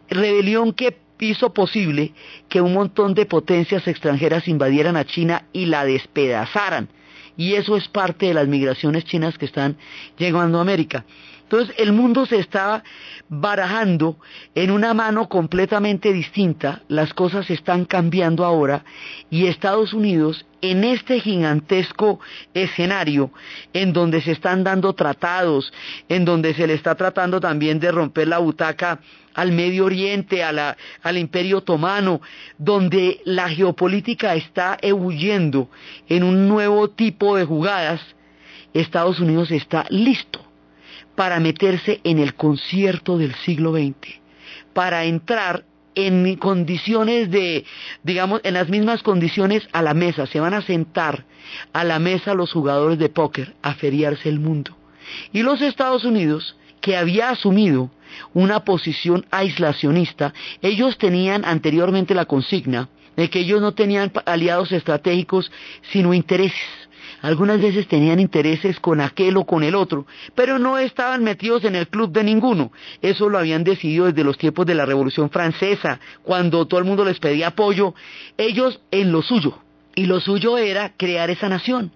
rebelión 0.08 0.72
que 0.72 1.05
hizo 1.18 1.52
posible 1.52 2.12
que 2.48 2.60
un 2.60 2.74
montón 2.74 3.14
de 3.14 3.26
potencias 3.26 3.86
extranjeras 3.88 4.48
invadieran 4.48 4.96
a 4.96 5.04
China 5.04 5.46
y 5.52 5.66
la 5.66 5.84
despedazaran 5.84 6.88
y 7.36 7.54
eso 7.54 7.76
es 7.76 7.88
parte 7.88 8.26
de 8.26 8.34
las 8.34 8.48
migraciones 8.48 9.04
chinas 9.04 9.36
que 9.38 9.44
están 9.44 9.76
llegando 10.18 10.58
a 10.58 10.62
América. 10.62 11.04
Entonces 11.46 11.76
el 11.78 11.92
mundo 11.92 12.26
se 12.26 12.38
está 12.40 12.82
barajando 13.28 14.16
en 14.56 14.72
una 14.72 14.94
mano 14.94 15.28
completamente 15.28 16.12
distinta, 16.12 16.82
las 16.88 17.14
cosas 17.14 17.48
están 17.50 17.84
cambiando 17.84 18.44
ahora. 18.44 18.84
Y 19.30 19.46
Estados 19.46 19.92
Unidos 19.92 20.44
en 20.60 20.82
este 20.82 21.20
gigantesco 21.20 22.18
escenario 22.52 23.30
en 23.72 23.92
donde 23.92 24.22
se 24.22 24.32
están 24.32 24.64
dando 24.64 24.94
tratados, 24.94 25.72
en 26.08 26.24
donde 26.24 26.52
se 26.52 26.66
le 26.66 26.74
está 26.74 26.96
tratando 26.96 27.38
también 27.38 27.78
de 27.78 27.92
romper 27.92 28.26
la 28.26 28.38
butaca 28.38 28.98
al 29.32 29.52
Medio 29.52 29.84
Oriente, 29.84 30.42
al 30.42 31.16
Imperio 31.16 31.58
Otomano, 31.58 32.22
donde 32.58 33.20
la 33.24 33.48
geopolítica 33.50 34.34
está 34.34 34.78
ebulliendo 34.82 35.70
en 36.08 36.24
un 36.24 36.48
nuevo 36.48 36.90
tipo 36.90 37.36
de 37.36 37.44
jugadas, 37.44 38.00
Estados 38.74 39.20
Unidos 39.20 39.52
está 39.52 39.86
listo 39.90 40.45
para 41.16 41.40
meterse 41.40 42.00
en 42.04 42.18
el 42.18 42.34
concierto 42.34 43.18
del 43.18 43.34
siglo 43.36 43.72
XX, 43.72 44.20
para 44.72 45.04
entrar 45.04 45.64
en 45.94 46.36
condiciones 46.36 47.30
de, 47.30 47.64
digamos, 48.02 48.42
en 48.44 48.54
las 48.54 48.68
mismas 48.68 49.02
condiciones 49.02 49.66
a 49.72 49.82
la 49.82 49.94
mesa, 49.94 50.26
se 50.26 50.40
van 50.40 50.52
a 50.54 50.62
sentar 50.62 51.24
a 51.72 51.84
la 51.84 51.98
mesa 51.98 52.34
los 52.34 52.52
jugadores 52.52 52.98
de 52.98 53.08
póker 53.08 53.54
a 53.62 53.74
feriarse 53.74 54.28
el 54.28 54.38
mundo. 54.38 54.76
Y 55.32 55.42
los 55.42 55.62
Estados 55.62 56.04
Unidos, 56.04 56.56
que 56.82 56.96
había 56.96 57.30
asumido 57.30 57.90
una 58.34 58.60
posición 58.60 59.24
aislacionista, 59.30 60.34
ellos 60.60 60.98
tenían 60.98 61.44
anteriormente 61.44 62.14
la 62.14 62.26
consigna 62.26 62.90
de 63.16 63.30
que 63.30 63.40
ellos 63.40 63.62
no 63.62 63.72
tenían 63.72 64.12
aliados 64.26 64.72
estratégicos 64.72 65.50
sino 65.90 66.12
intereses 66.12 66.85
algunas 67.22 67.60
veces 67.60 67.88
tenían 67.88 68.20
intereses 68.20 68.78
con 68.80 69.00
aquel 69.00 69.36
o 69.36 69.44
con 69.44 69.62
el 69.62 69.74
otro, 69.74 70.06
pero 70.34 70.58
no 70.58 70.78
estaban 70.78 71.24
metidos 71.24 71.64
en 71.64 71.74
el 71.74 71.88
club 71.88 72.12
de 72.12 72.24
ninguno. 72.24 72.72
Eso 73.02 73.28
lo 73.28 73.38
habían 73.38 73.64
decidido 73.64 74.06
desde 74.06 74.24
los 74.24 74.38
tiempos 74.38 74.66
de 74.66 74.74
la 74.74 74.86
Revolución 74.86 75.30
Francesa, 75.30 76.00
cuando 76.22 76.66
todo 76.66 76.80
el 76.80 76.86
mundo 76.86 77.04
les 77.04 77.18
pedía 77.18 77.48
apoyo, 77.48 77.94
ellos 78.36 78.80
en 78.90 79.12
lo 79.12 79.22
suyo. 79.22 79.58
Y 79.94 80.06
lo 80.06 80.20
suyo 80.20 80.58
era 80.58 80.92
crear 80.96 81.30
esa 81.30 81.48
nación. 81.48 81.90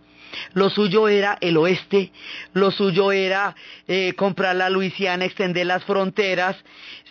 Lo 0.53 0.71
suyo 0.71 1.09
era 1.09 1.39
el 1.41 1.57
oeste, 1.57 2.13
lo 2.53 2.71
suyo 2.71 3.13
era 3.13 3.55
eh, 3.89 4.15
comprar 4.15 4.57
la 4.57 4.71
Luisiana, 4.71 5.25
extender 5.25 5.67
las 5.67 5.85
fronteras, 5.85 6.57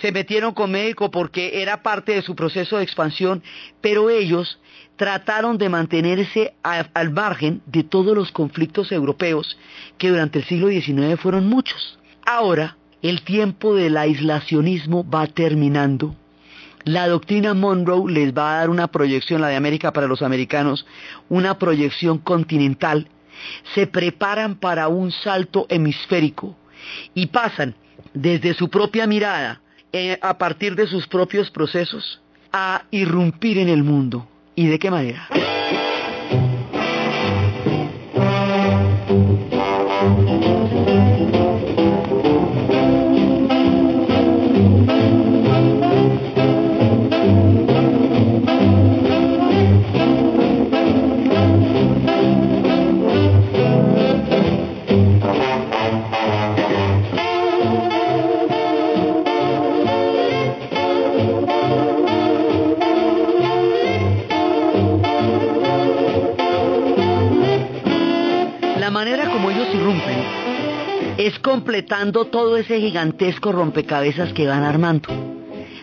se 0.02 0.12
metieron 0.12 0.54
con 0.54 0.72
México 0.72 1.12
porque 1.12 1.62
era 1.62 1.84
parte 1.84 2.14
de 2.14 2.22
su 2.22 2.36
proceso 2.36 2.78
de 2.78 2.84
expansión, 2.84 3.44
pero 3.82 4.10
ellos 4.10 4.60
trataron 4.96 5.58
de 5.58 5.70
mantenerse 5.70 6.54
al 6.62 7.12
margen 7.12 7.62
de 7.66 7.84
todos 7.84 8.16
los 8.16 8.32
conflictos 8.32 8.92
europeos 8.92 9.58
que 9.98 10.10
durante 10.10 10.40
el 10.40 10.46
siglo 10.46 10.68
XIX 10.68 11.20
fueron 11.20 11.48
muchos. 11.48 12.00
Ahora, 12.26 12.76
el 13.02 13.22
tiempo 13.22 13.76
del 13.76 13.96
aislacionismo 13.96 15.10
va 15.10 15.28
terminando. 15.28 16.16
La 16.90 17.08
doctrina 17.08 17.54
Monroe 17.54 18.12
les 18.12 18.34
va 18.34 18.52
a 18.52 18.58
dar 18.62 18.70
una 18.72 18.88
proyección, 18.88 19.42
la 19.42 19.50
de 19.50 19.56
América 19.56 19.94
para 19.94 20.08
los 20.08 20.24
americanos, 20.24 20.88
una 21.30 21.60
proyección 21.60 22.18
continental. 22.18 23.08
Se 23.76 23.86
preparan 23.86 24.56
para 24.56 24.88
un 24.88 25.12
salto 25.12 25.68
hemisférico 25.70 26.58
y 27.14 27.28
pasan 27.28 27.76
desde 28.16 28.56
su 28.56 28.70
propia 28.70 29.06
mirada, 29.06 29.62
eh, 29.94 30.18
a 30.20 30.40
partir 30.40 30.76
de 30.76 30.88
sus 30.88 31.08
propios 31.08 31.52
procesos, 31.52 32.24
a 32.52 32.82
irrumpir 32.90 33.60
en 33.60 33.70
el 33.70 33.84
mundo 33.84 34.28
¿Y 34.60 34.68
de 34.68 34.78
qué 34.78 34.92
manera? 34.92 35.26
Todo 72.26 72.58
ese 72.58 72.80
gigantesco 72.80 73.52
rompecabezas 73.52 74.34
que 74.34 74.48
van 74.48 74.64
armando. 74.64 75.10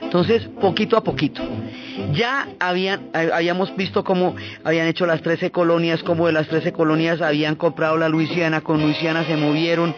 Entonces, 0.03 0.49
poquito 0.61 0.97
a 0.97 1.03
poquito. 1.03 1.43
Ya 2.13 2.49
habían, 2.61 3.11
habíamos 3.13 3.75
visto 3.77 4.05
cómo 4.05 4.37
habían 4.63 4.87
hecho 4.87 5.05
las 5.05 5.21
13 5.21 5.51
colonias, 5.51 6.03
cómo 6.03 6.27
de 6.27 6.33
las 6.33 6.47
13 6.47 6.73
colonias 6.73 7.21
habían 7.21 7.57
comprado 7.57 7.97
la 7.97 8.09
Luisiana, 8.09 8.61
con 8.61 8.81
Luisiana 8.81 9.25
se 9.25 9.37
movieron, 9.37 9.95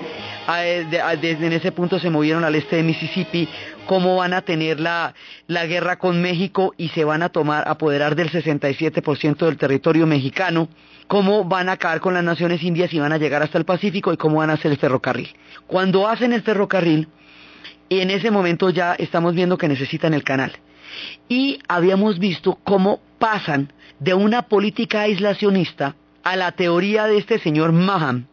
desde 0.56 1.46
en 1.46 1.52
ese 1.52 1.72
punto 1.72 1.98
se 1.98 2.10
movieron 2.10 2.44
al 2.44 2.54
este 2.54 2.76
de 2.76 2.82
Mississippi, 2.82 3.48
cómo 3.86 4.16
van 4.16 4.32
a 4.32 4.42
tener 4.42 4.80
la, 4.80 5.14
la 5.46 5.66
guerra 5.66 5.98
con 5.98 6.22
México 6.22 6.74
y 6.76 6.88
se 6.88 7.04
van 7.04 7.22
a 7.22 7.28
tomar, 7.28 7.68
apoderar 7.68 8.16
del 8.16 8.30
67% 8.30 9.36
del 9.38 9.56
territorio 9.56 10.06
mexicano 10.06 10.68
cómo 11.08 11.44
van 11.44 11.68
a 11.68 11.72
acabar 11.72 12.00
con 12.00 12.14
las 12.14 12.22
naciones 12.22 12.62
indias 12.62 12.92
y 12.92 13.00
van 13.00 13.12
a 13.12 13.18
llegar 13.18 13.42
hasta 13.42 13.58
el 13.58 13.64
Pacífico 13.64 14.12
y 14.12 14.16
cómo 14.16 14.36
van 14.36 14.50
a 14.50 14.52
hacer 14.52 14.70
el 14.70 14.78
ferrocarril. 14.78 15.34
Cuando 15.66 16.06
hacen 16.06 16.32
el 16.32 16.42
ferrocarril, 16.42 17.08
en 17.90 18.10
ese 18.10 18.30
momento 18.30 18.70
ya 18.70 18.94
estamos 18.94 19.34
viendo 19.34 19.58
que 19.58 19.68
necesitan 19.68 20.14
el 20.14 20.22
canal. 20.22 20.52
Y 21.28 21.58
habíamos 21.66 22.18
visto 22.18 22.58
cómo 22.62 23.00
pasan 23.18 23.72
de 23.98 24.14
una 24.14 24.42
política 24.42 25.02
aislacionista 25.02 25.96
a 26.22 26.36
la 26.36 26.52
teoría 26.52 27.06
de 27.06 27.18
este 27.18 27.38
señor 27.38 27.72
Maham. 27.72 28.26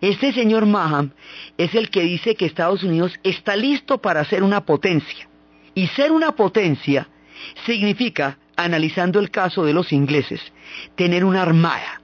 Este 0.00 0.32
señor 0.32 0.66
Maham 0.66 1.12
es 1.58 1.74
el 1.74 1.90
que 1.90 2.02
dice 2.02 2.34
que 2.34 2.46
Estados 2.46 2.82
Unidos 2.82 3.12
está 3.22 3.56
listo 3.56 3.98
para 3.98 4.24
ser 4.24 4.42
una 4.42 4.64
potencia. 4.64 5.28
Y 5.74 5.86
ser 5.88 6.12
una 6.12 6.32
potencia 6.32 7.08
significa, 7.64 8.38
analizando 8.56 9.20
el 9.20 9.30
caso 9.30 9.64
de 9.64 9.72
los 9.72 9.92
ingleses, 9.92 10.40
tener 10.96 11.24
una 11.24 11.42
armada 11.42 12.00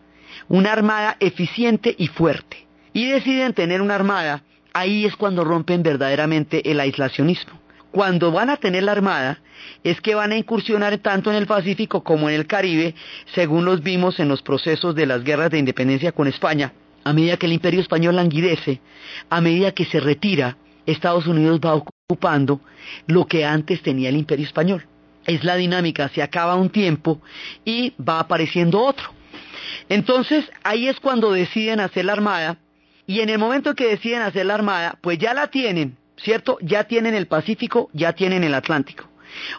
una 0.49 0.73
armada 0.73 1.17
eficiente 1.21 1.95
y 1.99 2.09
fuerte. 2.09 2.67
Y 2.93 3.07
deciden 3.07 3.53
tener 3.53 3.83
una 3.83 3.95
armada, 3.95 4.43
ahí 4.73 5.05
es 5.05 5.17
cuando 5.17 5.45
rompen 5.45 5.83
verdaderamente 5.83 6.71
el 6.71 6.81
aislacionismo. 6.81 7.61
Cuando 7.91 8.31
van 8.31 8.51
a 8.51 8.57
tener 8.57 8.83
la 8.83 8.93
armada, 8.93 9.41
es 9.83 10.01
que 10.01 10.15
van 10.15 10.33
a 10.33 10.37
incursionar 10.37 10.99
tanto 10.99 11.31
en 11.31 11.37
el 11.37 11.47
Pacífico 11.47 12.03
como 12.03 12.29
en 12.29 12.35
el 12.35 12.47
Caribe, 12.47 12.95
según 13.35 13.65
los 13.65 13.83
vimos 13.83 14.21
en 14.21 14.29
los 14.29 14.43
procesos 14.43 14.95
de 14.95 15.07
las 15.07 15.25
guerras 15.25 15.51
de 15.51 15.59
independencia 15.59 16.13
con 16.13 16.27
España. 16.27 16.73
A 17.07 17.13
medida 17.13 17.37
que 17.37 17.47
el 17.47 17.53
imperio 17.53 17.81
español 17.81 18.17
languidece, 18.17 18.81
a 19.31 19.41
medida 19.41 19.71
que 19.71 19.85
se 19.85 20.01
retira, 20.01 20.57
Estados 20.87 21.29
Unidos 21.29 21.61
va 21.65 21.77
ocupando 21.77 22.61
lo 23.07 23.27
que 23.27 23.45
antes 23.45 23.81
tenía 23.81 24.09
el 24.09 24.17
imperio 24.17 24.45
español. 24.45 24.89
Es 25.25 25.45
la 25.45 25.55
dinámica, 25.55 26.09
se 26.09 26.21
acaba 26.21 26.57
un 26.57 26.69
tiempo 26.69 27.21
y 27.65 27.93
va 27.97 28.19
apareciendo 28.19 28.83
otro. 28.83 29.13
Entonces 29.89 30.51
ahí 30.65 30.89
es 30.89 30.99
cuando 30.99 31.31
deciden 31.31 31.79
hacer 31.79 32.07
la 32.07 32.15
armada 32.15 32.59
y 33.07 33.21
en 33.21 33.29
el 33.29 33.39
momento 33.39 33.77
que 33.77 33.87
deciden 33.87 34.23
hacer 34.23 34.45
la 34.47 34.55
armada, 34.55 34.99
pues 35.01 35.17
ya 35.19 35.33
la 35.33 35.47
tienen, 35.47 35.97
¿cierto? 36.17 36.59
Ya 36.61 36.89
tienen 36.89 37.15
el 37.15 37.29
Pacífico, 37.29 37.89
ya 37.93 38.15
tienen 38.15 38.43
el 38.43 38.53
Atlántico. 38.53 39.05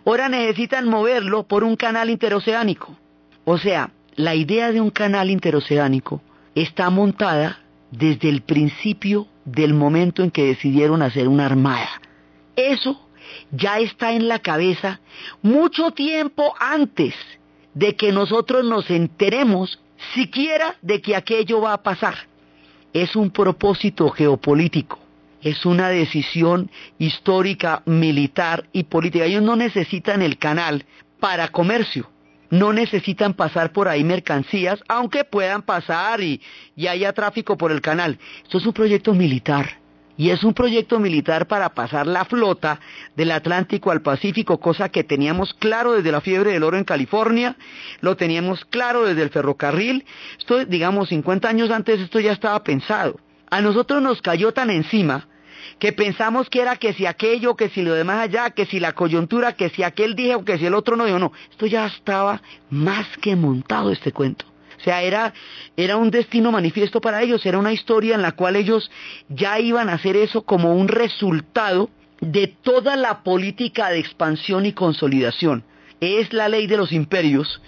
Ahora 0.05 0.27
necesitan 0.27 0.89
moverlo 0.89 1.47
por 1.47 1.63
un 1.63 1.77
canal 1.77 2.09
interoceánico. 2.09 2.97
O 3.45 3.57
sea, 3.57 3.91
la 4.17 4.35
idea 4.35 4.73
de 4.73 4.81
un 4.81 4.89
canal 4.89 5.29
interoceánico 5.29 6.21
está 6.61 6.89
montada 6.89 7.59
desde 7.91 8.29
el 8.29 8.41
principio 8.41 9.27
del 9.45 9.73
momento 9.73 10.23
en 10.23 10.31
que 10.31 10.45
decidieron 10.45 11.01
hacer 11.01 11.27
una 11.27 11.45
armada. 11.45 12.01
Eso 12.55 12.99
ya 13.51 13.79
está 13.79 14.13
en 14.13 14.27
la 14.27 14.39
cabeza 14.39 14.99
mucho 15.41 15.91
tiempo 15.91 16.55
antes 16.59 17.13
de 17.73 17.95
que 17.95 18.11
nosotros 18.11 18.65
nos 18.65 18.89
enteremos 18.89 19.79
siquiera 20.15 20.75
de 20.81 20.99
que 21.01 21.15
aquello 21.15 21.61
va 21.61 21.73
a 21.73 21.83
pasar. 21.83 22.15
Es 22.91 23.15
un 23.15 23.29
propósito 23.29 24.09
geopolítico, 24.09 24.97
es 25.43 25.63
una 25.65 25.89
decisión 25.89 26.71
histórica, 26.97 27.83
militar 27.85 28.67
y 28.73 28.85
política. 28.85 29.25
Ellos 29.25 29.43
no 29.43 29.55
necesitan 29.55 30.23
el 30.23 30.39
canal 30.39 30.85
para 31.19 31.49
comercio, 31.49 32.09
no 32.49 32.73
necesitan 32.73 33.33
pasar 33.33 33.71
por 33.71 33.87
ahí 33.87 34.03
mercancías, 34.03 34.79
aunque 34.87 35.23
puedan 35.23 35.61
pasar 35.61 36.21
y, 36.21 36.41
haya 36.87 37.13
tráfico 37.13 37.57
por 37.57 37.71
el 37.71 37.81
canal. 37.81 38.17
Esto 38.43 38.57
es 38.59 38.65
un 38.65 38.73
proyecto 38.73 39.13
militar 39.13 39.79
y 40.15 40.31
es 40.31 40.43
un 40.43 40.53
proyecto 40.53 40.99
militar 40.99 41.47
para 41.47 41.69
pasar 41.69 42.07
la 42.07 42.25
flota 42.25 42.79
del 43.15 43.31
Atlántico 43.31 43.91
al 43.91 44.01
Pacífico, 44.01 44.59
cosa 44.59 44.89
que 44.89 45.03
teníamos 45.03 45.53
claro 45.53 45.93
desde 45.93 46.11
la 46.11 46.21
fiebre 46.21 46.51
del 46.51 46.63
oro 46.63 46.77
en 46.77 46.83
California, 46.83 47.55
lo 48.01 48.15
teníamos 48.15 48.65
claro 48.65 49.05
desde 49.05 49.21
el 49.21 49.29
ferrocarril, 49.29 50.05
esto 50.39 50.65
digamos 50.65 51.09
50 51.09 51.47
años 51.47 51.69
antes 51.69 51.99
esto 51.99 52.19
ya 52.19 52.31
estaba 52.31 52.63
pensado. 52.63 53.19
A 53.49 53.61
nosotros 53.61 54.01
nos 54.01 54.21
cayó 54.21 54.51
tan 54.53 54.69
encima 54.69 55.27
que 55.79 55.93
pensamos 55.93 56.49
que 56.49 56.61
era 56.61 56.75
que 56.75 56.93
si 56.93 57.05
aquello, 57.05 57.55
que 57.55 57.69
si 57.69 57.81
lo 57.81 57.93
demás 57.93 58.19
allá, 58.19 58.51
que 58.51 58.65
si 58.65 58.79
la 58.79 58.93
coyuntura, 58.93 59.53
que 59.53 59.69
si 59.69 59.83
aquel 59.83 60.15
dijo, 60.15 60.43
que 60.43 60.57
si 60.57 60.65
el 60.65 60.73
otro 60.73 60.95
no 60.95 61.05
dijo, 61.05 61.19
no, 61.19 61.31
esto 61.49 61.65
ya 61.65 61.85
estaba 61.85 62.41
más 62.69 63.05
que 63.17 63.35
montado 63.35 63.91
este 63.91 64.11
cuento. 64.11 64.45
O 64.79 64.83
sea, 64.83 65.01
era, 65.01 65.33
era 65.75 65.97
un 65.97 66.11
destino 66.11 66.51
manifiesto 66.51 67.01
para 67.01 67.21
ellos, 67.21 67.45
era 67.45 67.57
una 67.57 67.73
historia 67.73 68.15
en 68.15 68.21
la 68.21 68.33
cual 68.33 68.55
ellos 68.55 68.91
ya 69.27 69.59
iban 69.59 69.89
a 69.89 69.93
hacer 69.93 70.15
eso 70.15 70.43
como 70.43 70.75
un 70.75 70.87
resultado 70.87 71.89
de 72.21 72.47
toda 72.47 72.95
la 72.95 73.23
política 73.23 73.89
de 73.89 73.99
expansión 73.99 74.65
y 74.65 74.73
consolidación. 74.73 75.63
Es 75.99 76.31
la 76.31 76.47
ley 76.47 76.67
de 76.67 76.77
los 76.77 76.91
imperios 76.91 77.61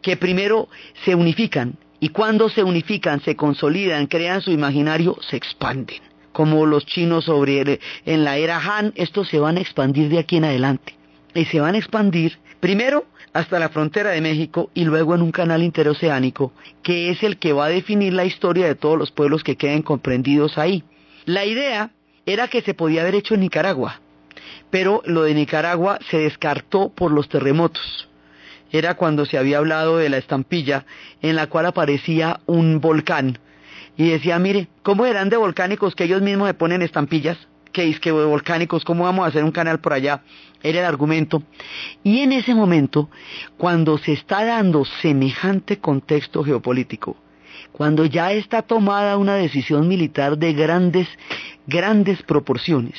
que 0.00 0.16
primero 0.16 0.68
se 1.04 1.14
unifican 1.14 1.76
y 2.00 2.10
cuando 2.10 2.48
se 2.48 2.62
unifican, 2.62 3.20
se 3.22 3.36
consolidan, 3.36 4.06
crean 4.06 4.42
su 4.42 4.50
imaginario, 4.50 5.16
se 5.28 5.36
expanden. 5.36 6.13
Como 6.34 6.66
los 6.66 6.84
chinos 6.84 7.26
sobre 7.26 7.78
en 8.04 8.24
la 8.24 8.38
era 8.38 8.58
Han, 8.58 8.92
estos 8.96 9.28
se 9.28 9.38
van 9.38 9.56
a 9.56 9.60
expandir 9.60 10.08
de 10.08 10.18
aquí 10.18 10.38
en 10.38 10.44
adelante. 10.44 10.96
Y 11.32 11.44
se 11.44 11.60
van 11.60 11.76
a 11.76 11.78
expandir 11.78 12.38
primero 12.58 13.04
hasta 13.32 13.60
la 13.60 13.68
frontera 13.68 14.10
de 14.10 14.20
México 14.20 14.68
y 14.74 14.84
luego 14.84 15.14
en 15.14 15.22
un 15.22 15.30
canal 15.30 15.62
interoceánico 15.62 16.52
que 16.82 17.10
es 17.10 17.22
el 17.22 17.36
que 17.38 17.52
va 17.52 17.66
a 17.66 17.68
definir 17.68 18.12
la 18.14 18.24
historia 18.24 18.66
de 18.66 18.74
todos 18.74 18.98
los 18.98 19.12
pueblos 19.12 19.44
que 19.44 19.54
queden 19.54 19.82
comprendidos 19.82 20.58
ahí. 20.58 20.82
La 21.24 21.44
idea 21.44 21.90
era 22.26 22.48
que 22.48 22.62
se 22.62 22.74
podía 22.74 23.02
haber 23.02 23.14
hecho 23.14 23.34
en 23.34 23.40
Nicaragua, 23.40 24.00
pero 24.70 25.02
lo 25.06 25.22
de 25.22 25.34
Nicaragua 25.34 26.00
se 26.10 26.18
descartó 26.18 26.88
por 26.88 27.12
los 27.12 27.28
terremotos. 27.28 28.08
Era 28.72 28.96
cuando 28.96 29.24
se 29.24 29.38
había 29.38 29.58
hablado 29.58 29.98
de 29.98 30.08
la 30.08 30.18
estampilla 30.18 30.84
en 31.22 31.36
la 31.36 31.46
cual 31.46 31.66
aparecía 31.66 32.40
un 32.46 32.80
volcán 32.80 33.38
y 33.96 34.10
decía, 34.10 34.38
mire, 34.38 34.68
¿cómo 34.82 35.06
eran 35.06 35.28
de 35.28 35.36
volcánicos 35.36 35.94
que 35.94 36.04
ellos 36.04 36.22
mismos 36.22 36.48
se 36.48 36.54
ponen 36.54 36.82
estampillas? 36.82 37.38
Que 37.72 37.88
es 37.88 38.00
que 38.00 38.12
volcánicos, 38.12 38.84
¿cómo 38.84 39.04
vamos 39.04 39.24
a 39.24 39.28
hacer 39.28 39.44
un 39.44 39.52
canal 39.52 39.80
por 39.80 39.92
allá? 39.92 40.22
Era 40.62 40.80
el 40.80 40.86
argumento. 40.86 41.42
Y 42.02 42.20
en 42.20 42.32
ese 42.32 42.54
momento, 42.54 43.10
cuando 43.56 43.98
se 43.98 44.12
está 44.12 44.44
dando 44.44 44.84
semejante 44.84 45.78
contexto 45.78 46.44
geopolítico, 46.44 47.16
cuando 47.72 48.04
ya 48.04 48.32
está 48.32 48.62
tomada 48.62 49.16
una 49.16 49.34
decisión 49.34 49.88
militar 49.88 50.38
de 50.38 50.52
grandes, 50.52 51.08
grandes 51.66 52.22
proporciones, 52.22 52.94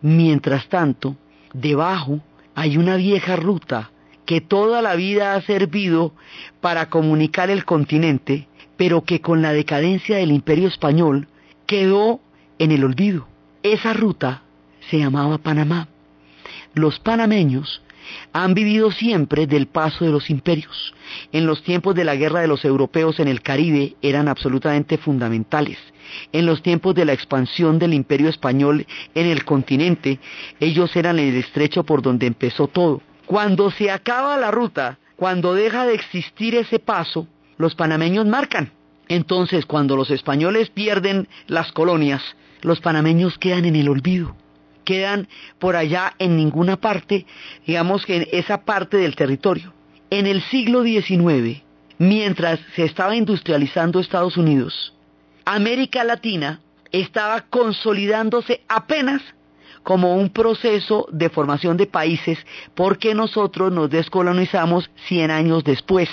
mientras 0.00 0.68
tanto, 0.68 1.16
debajo 1.52 2.20
hay 2.54 2.76
una 2.76 2.96
vieja 2.96 3.36
ruta 3.36 3.90
que 4.24 4.40
toda 4.40 4.82
la 4.82 4.94
vida 4.94 5.34
ha 5.34 5.42
servido 5.42 6.14
para 6.60 6.88
comunicar 6.88 7.50
el 7.50 7.64
continente, 7.64 8.48
pero 8.82 9.04
que 9.04 9.20
con 9.20 9.42
la 9.42 9.52
decadencia 9.52 10.16
del 10.16 10.32
imperio 10.32 10.66
español 10.66 11.28
quedó 11.68 12.18
en 12.58 12.72
el 12.72 12.82
olvido. 12.82 13.28
Esa 13.62 13.92
ruta 13.92 14.42
se 14.90 14.98
llamaba 14.98 15.38
Panamá. 15.38 15.86
Los 16.74 16.98
panameños 16.98 17.80
han 18.32 18.54
vivido 18.54 18.90
siempre 18.90 19.46
del 19.46 19.68
paso 19.68 20.04
de 20.04 20.10
los 20.10 20.30
imperios. 20.30 20.94
En 21.30 21.46
los 21.46 21.62
tiempos 21.62 21.94
de 21.94 22.02
la 22.02 22.16
guerra 22.16 22.40
de 22.40 22.48
los 22.48 22.64
europeos 22.64 23.20
en 23.20 23.28
el 23.28 23.40
Caribe 23.40 23.94
eran 24.02 24.26
absolutamente 24.26 24.98
fundamentales. 24.98 25.78
En 26.32 26.44
los 26.44 26.60
tiempos 26.60 26.96
de 26.96 27.04
la 27.04 27.12
expansión 27.12 27.78
del 27.78 27.94
imperio 27.94 28.28
español 28.28 28.84
en 29.14 29.26
el 29.28 29.44
continente, 29.44 30.18
ellos 30.58 30.96
eran 30.96 31.20
el 31.20 31.36
estrecho 31.36 31.84
por 31.84 32.02
donde 32.02 32.26
empezó 32.26 32.66
todo. 32.66 33.00
Cuando 33.26 33.70
se 33.70 33.92
acaba 33.92 34.36
la 34.38 34.50
ruta, 34.50 34.98
cuando 35.14 35.54
deja 35.54 35.86
de 35.86 35.94
existir 35.94 36.56
ese 36.56 36.80
paso, 36.80 37.28
los 37.62 37.74
panameños 37.76 38.26
marcan. 38.26 38.72
Entonces, 39.08 39.66
cuando 39.66 39.96
los 39.96 40.10
españoles 40.10 40.68
pierden 40.70 41.28
las 41.46 41.72
colonias, 41.72 42.22
los 42.60 42.80
panameños 42.80 43.38
quedan 43.38 43.64
en 43.64 43.76
el 43.76 43.88
olvido, 43.88 44.36
quedan 44.84 45.28
por 45.58 45.76
allá 45.76 46.14
en 46.18 46.36
ninguna 46.36 46.76
parte, 46.76 47.24
digamos 47.66 48.04
que 48.04 48.16
en 48.16 48.28
esa 48.32 48.64
parte 48.64 48.96
del 48.96 49.14
territorio. 49.14 49.72
En 50.10 50.26
el 50.26 50.42
siglo 50.42 50.82
XIX, 50.82 51.62
mientras 51.98 52.60
se 52.74 52.84
estaba 52.84 53.16
industrializando 53.16 54.00
Estados 54.00 54.36
Unidos, 54.36 54.94
América 55.44 56.04
Latina 56.04 56.60
estaba 56.90 57.42
consolidándose 57.42 58.62
apenas 58.68 59.22
como 59.84 60.16
un 60.16 60.30
proceso 60.30 61.06
de 61.12 61.30
formación 61.30 61.76
de 61.76 61.86
países 61.86 62.38
porque 62.74 63.14
nosotros 63.14 63.72
nos 63.72 63.88
descolonizamos 63.88 64.90
100 65.06 65.30
años 65.30 65.64
después. 65.64 66.08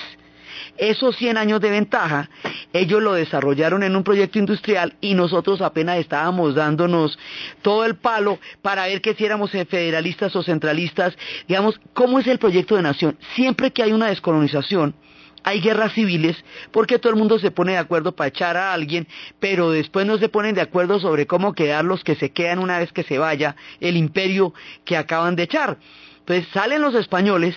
Esos 0.79 1.17
100 1.17 1.35
años 1.35 1.59
de 1.59 1.71
ventaja, 1.71 2.29
ellos 2.71 3.03
lo 3.03 3.11
desarrollaron 3.11 3.83
en 3.83 3.97
un 3.97 4.03
proyecto 4.05 4.39
industrial 4.39 4.95
y 5.01 5.13
nosotros 5.13 5.59
apenas 5.61 5.97
estábamos 5.97 6.55
dándonos 6.55 7.19
todo 7.61 7.83
el 7.83 7.95
palo 7.95 8.39
para 8.61 8.85
ver 8.85 9.01
que 9.01 9.13
si 9.13 9.25
éramos 9.25 9.51
federalistas 9.51 10.33
o 10.37 10.41
centralistas. 10.41 11.17
Digamos, 11.49 11.81
¿cómo 11.93 12.17
es 12.19 12.27
el 12.27 12.39
proyecto 12.39 12.77
de 12.77 12.83
nación? 12.83 13.17
Siempre 13.35 13.71
que 13.71 13.83
hay 13.83 13.91
una 13.91 14.07
descolonización, 14.07 14.95
hay 15.43 15.59
guerras 15.59 15.91
civiles 15.91 16.37
porque 16.71 16.97
todo 16.97 17.11
el 17.11 17.19
mundo 17.19 17.39
se 17.39 17.51
pone 17.51 17.73
de 17.73 17.79
acuerdo 17.79 18.15
para 18.15 18.29
echar 18.29 18.55
a 18.55 18.71
alguien, 18.71 19.05
pero 19.41 19.71
después 19.71 20.05
no 20.05 20.17
se 20.17 20.29
ponen 20.29 20.55
de 20.55 20.61
acuerdo 20.61 21.01
sobre 21.01 21.27
cómo 21.27 21.51
quedar 21.51 21.83
los 21.83 22.05
que 22.05 22.15
se 22.15 22.31
quedan 22.31 22.59
una 22.59 22.79
vez 22.79 22.93
que 22.93 23.03
se 23.03 23.17
vaya 23.17 23.57
el 23.81 23.97
imperio 23.97 24.53
que 24.85 24.95
acaban 24.95 25.35
de 25.35 25.43
echar. 25.43 25.77
Entonces 26.19 26.47
salen 26.53 26.81
los 26.81 26.95
españoles 26.95 27.53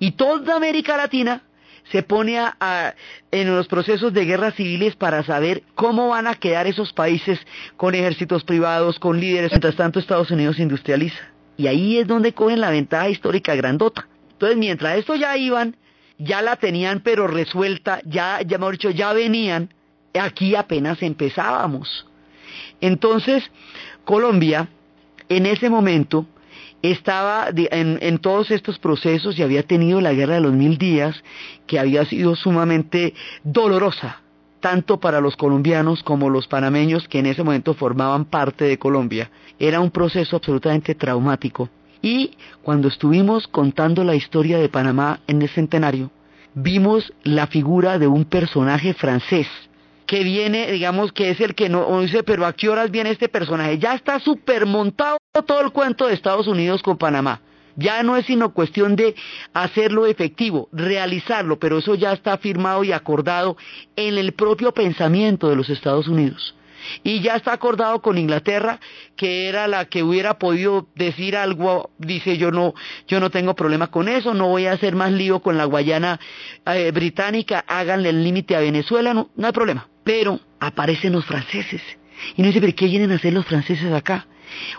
y 0.00 0.12
toda 0.12 0.56
América 0.56 0.96
Latina 0.96 1.42
se 1.90 2.02
pone 2.02 2.38
a, 2.38 2.94
en 3.30 3.54
los 3.54 3.66
procesos 3.66 4.12
de 4.12 4.24
guerras 4.24 4.54
civiles 4.54 4.96
para 4.96 5.22
saber 5.24 5.62
cómo 5.74 6.08
van 6.08 6.26
a 6.26 6.34
quedar 6.34 6.66
esos 6.66 6.92
países 6.92 7.38
con 7.76 7.94
ejércitos 7.94 8.44
privados, 8.44 8.98
con 8.98 9.20
líderes. 9.20 9.52
Mientras 9.52 9.76
tanto 9.76 9.98
Estados 9.98 10.30
Unidos 10.30 10.58
industrializa. 10.58 11.18
Y 11.56 11.66
ahí 11.66 11.98
es 11.98 12.06
donde 12.06 12.34
cogen 12.34 12.60
la 12.60 12.70
ventaja 12.70 13.08
histórica 13.08 13.54
grandota. 13.54 14.06
Entonces 14.32 14.58
mientras 14.58 14.98
esto 14.98 15.16
ya 15.16 15.36
iban, 15.36 15.76
ya 16.18 16.42
la 16.42 16.56
tenían 16.56 17.00
pero 17.00 17.26
resuelta, 17.26 18.00
ya, 18.04 18.40
ya 18.42 18.56
hemos 18.56 18.72
dicho, 18.72 18.90
ya 18.90 19.12
venían, 19.12 19.72
aquí 20.18 20.54
apenas 20.54 21.02
empezábamos. 21.02 22.06
Entonces, 22.80 23.50
Colombia, 24.04 24.68
en 25.28 25.46
ese 25.46 25.68
momento, 25.68 26.26
estaba 26.82 27.48
en, 27.54 28.18
todos 28.18 28.50
estos 28.50 28.78
procesos 28.78 29.38
y 29.38 29.42
había 29.42 29.62
tenido 29.62 30.00
la 30.00 30.12
guerra 30.12 30.34
de 30.34 30.40
los 30.40 30.52
mil 30.52 30.78
días, 30.78 31.22
que 31.66 31.78
había 31.78 32.04
sido 32.04 32.36
sumamente 32.36 33.14
dolorosa, 33.42 34.20
tanto 34.60 35.00
para 35.00 35.20
los 35.20 35.36
colombianos 35.36 36.02
como 36.02 36.30
los 36.30 36.46
panameños 36.46 37.08
que 37.08 37.18
en 37.18 37.26
ese 37.26 37.42
momento 37.42 37.74
formaban 37.74 38.24
parte 38.24 38.64
de 38.64 38.78
Colombia. 38.78 39.30
Era 39.58 39.80
un 39.80 39.90
proceso 39.90 40.36
absolutamente 40.36 40.94
traumático. 40.94 41.68
Y 42.00 42.36
cuando 42.62 42.88
estuvimos 42.88 43.48
contando 43.48 44.04
la 44.04 44.14
historia 44.14 44.58
de 44.58 44.68
Panamá 44.68 45.20
en 45.26 45.42
el 45.42 45.48
centenario, 45.48 46.10
vimos 46.54 47.12
la 47.24 47.48
figura 47.48 47.98
de 47.98 48.06
un 48.06 48.24
personaje 48.24 48.94
francés 48.94 49.48
que 50.08 50.24
viene, 50.24 50.72
digamos 50.72 51.12
que 51.12 51.28
es 51.28 51.40
el 51.40 51.54
que 51.54 51.68
no 51.68 52.00
dice, 52.00 52.22
pero 52.22 52.46
¿a 52.46 52.54
qué 52.54 52.70
horas 52.70 52.90
viene 52.90 53.10
este 53.10 53.28
personaje? 53.28 53.78
Ya 53.78 53.94
está 53.94 54.18
super 54.18 54.64
montado 54.64 55.18
todo 55.46 55.60
el 55.60 55.70
cuento 55.70 56.06
de 56.06 56.14
Estados 56.14 56.46
Unidos 56.46 56.82
con 56.82 56.96
Panamá. 56.96 57.42
Ya 57.76 58.02
no 58.02 58.16
es 58.16 58.24
sino 58.24 58.54
cuestión 58.54 58.96
de 58.96 59.14
hacerlo 59.52 60.06
efectivo, 60.06 60.70
realizarlo, 60.72 61.58
pero 61.58 61.78
eso 61.78 61.94
ya 61.94 62.14
está 62.14 62.38
firmado 62.38 62.84
y 62.84 62.92
acordado 62.92 63.58
en 63.96 64.16
el 64.16 64.32
propio 64.32 64.72
pensamiento 64.72 65.50
de 65.50 65.56
los 65.56 65.68
Estados 65.68 66.08
Unidos 66.08 66.54
y 67.02 67.20
ya 67.20 67.34
está 67.34 67.52
acordado 67.52 68.00
con 68.00 68.18
Inglaterra 68.18 68.80
que 69.16 69.48
era 69.48 69.66
la 69.66 69.86
que 69.86 70.02
hubiera 70.02 70.38
podido 70.38 70.86
decir 70.94 71.36
algo 71.36 71.90
dice 71.98 72.38
yo 72.38 72.50
no 72.50 72.74
yo 73.06 73.20
no 73.20 73.30
tengo 73.30 73.54
problema 73.54 73.88
con 73.88 74.08
eso 74.08 74.34
no 74.34 74.48
voy 74.48 74.66
a 74.66 74.72
hacer 74.72 74.94
más 74.94 75.12
lío 75.12 75.40
con 75.40 75.58
la 75.58 75.64
Guayana 75.64 76.20
eh, 76.66 76.90
británica 76.92 77.64
háganle 77.66 78.10
el 78.10 78.22
límite 78.22 78.56
a 78.56 78.60
Venezuela 78.60 79.12
no, 79.14 79.30
no 79.36 79.46
hay 79.46 79.52
problema 79.52 79.88
pero 80.08 80.40
aparecen 80.58 81.12
los 81.12 81.26
franceses 81.26 81.82
y 82.34 82.40
no 82.40 82.48
dice 82.48 82.62
pero 82.62 82.74
qué 82.74 82.86
vienen 82.86 83.12
a 83.12 83.16
hacer 83.16 83.30
los 83.30 83.44
franceses 83.44 83.92
acá 83.92 84.26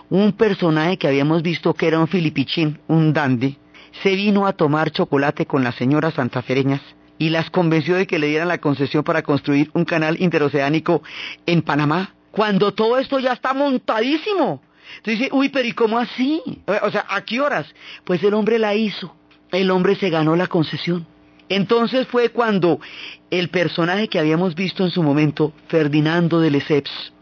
un 0.08 0.32
personaje 0.32 0.96
que 0.96 1.06
habíamos 1.06 1.40
visto 1.42 1.72
que 1.72 1.86
era 1.86 2.00
un 2.00 2.08
filipichín 2.08 2.80
un 2.88 3.12
dandy 3.12 3.56
se 4.02 4.16
vino 4.16 4.44
a 4.44 4.54
tomar 4.54 4.90
chocolate 4.90 5.46
con 5.46 5.62
las 5.62 5.76
señoras 5.76 6.14
santafereñas 6.14 6.80
y 7.16 7.28
las 7.30 7.48
convenció 7.48 7.94
de 7.94 8.08
que 8.08 8.18
le 8.18 8.26
dieran 8.26 8.48
la 8.48 8.58
concesión 8.58 9.04
para 9.04 9.22
construir 9.22 9.70
un 9.72 9.84
canal 9.84 10.20
interoceánico 10.20 11.02
en 11.44 11.60
Panamá, 11.60 12.14
cuando 12.30 12.72
todo 12.72 12.96
esto 12.96 13.18
ya 13.18 13.34
está 13.34 13.52
montadísimo. 13.52 14.62
Entonces 14.96 15.18
dice, 15.18 15.28
uy, 15.30 15.50
pero 15.50 15.68
¿y 15.68 15.72
cómo 15.72 15.98
así? 15.98 16.40
O 16.82 16.90
sea, 16.90 17.04
¿a 17.06 17.20
qué 17.20 17.42
horas? 17.42 17.66
Pues 18.04 18.24
el 18.24 18.32
hombre 18.32 18.58
la 18.58 18.74
hizo, 18.74 19.14
el 19.52 19.70
hombre 19.70 19.96
se 19.96 20.08
ganó 20.08 20.34
la 20.34 20.46
concesión. 20.46 21.06
Entonces 21.50 22.06
fue 22.06 22.28
cuando 22.28 22.80
el 23.28 23.48
personaje 23.48 24.06
que 24.06 24.20
habíamos 24.20 24.54
visto 24.54 24.84
en 24.84 24.90
su 24.92 25.02
momento, 25.02 25.52
Ferdinando 25.66 26.40
de 26.40 26.48
Lesseps, 26.48 27.12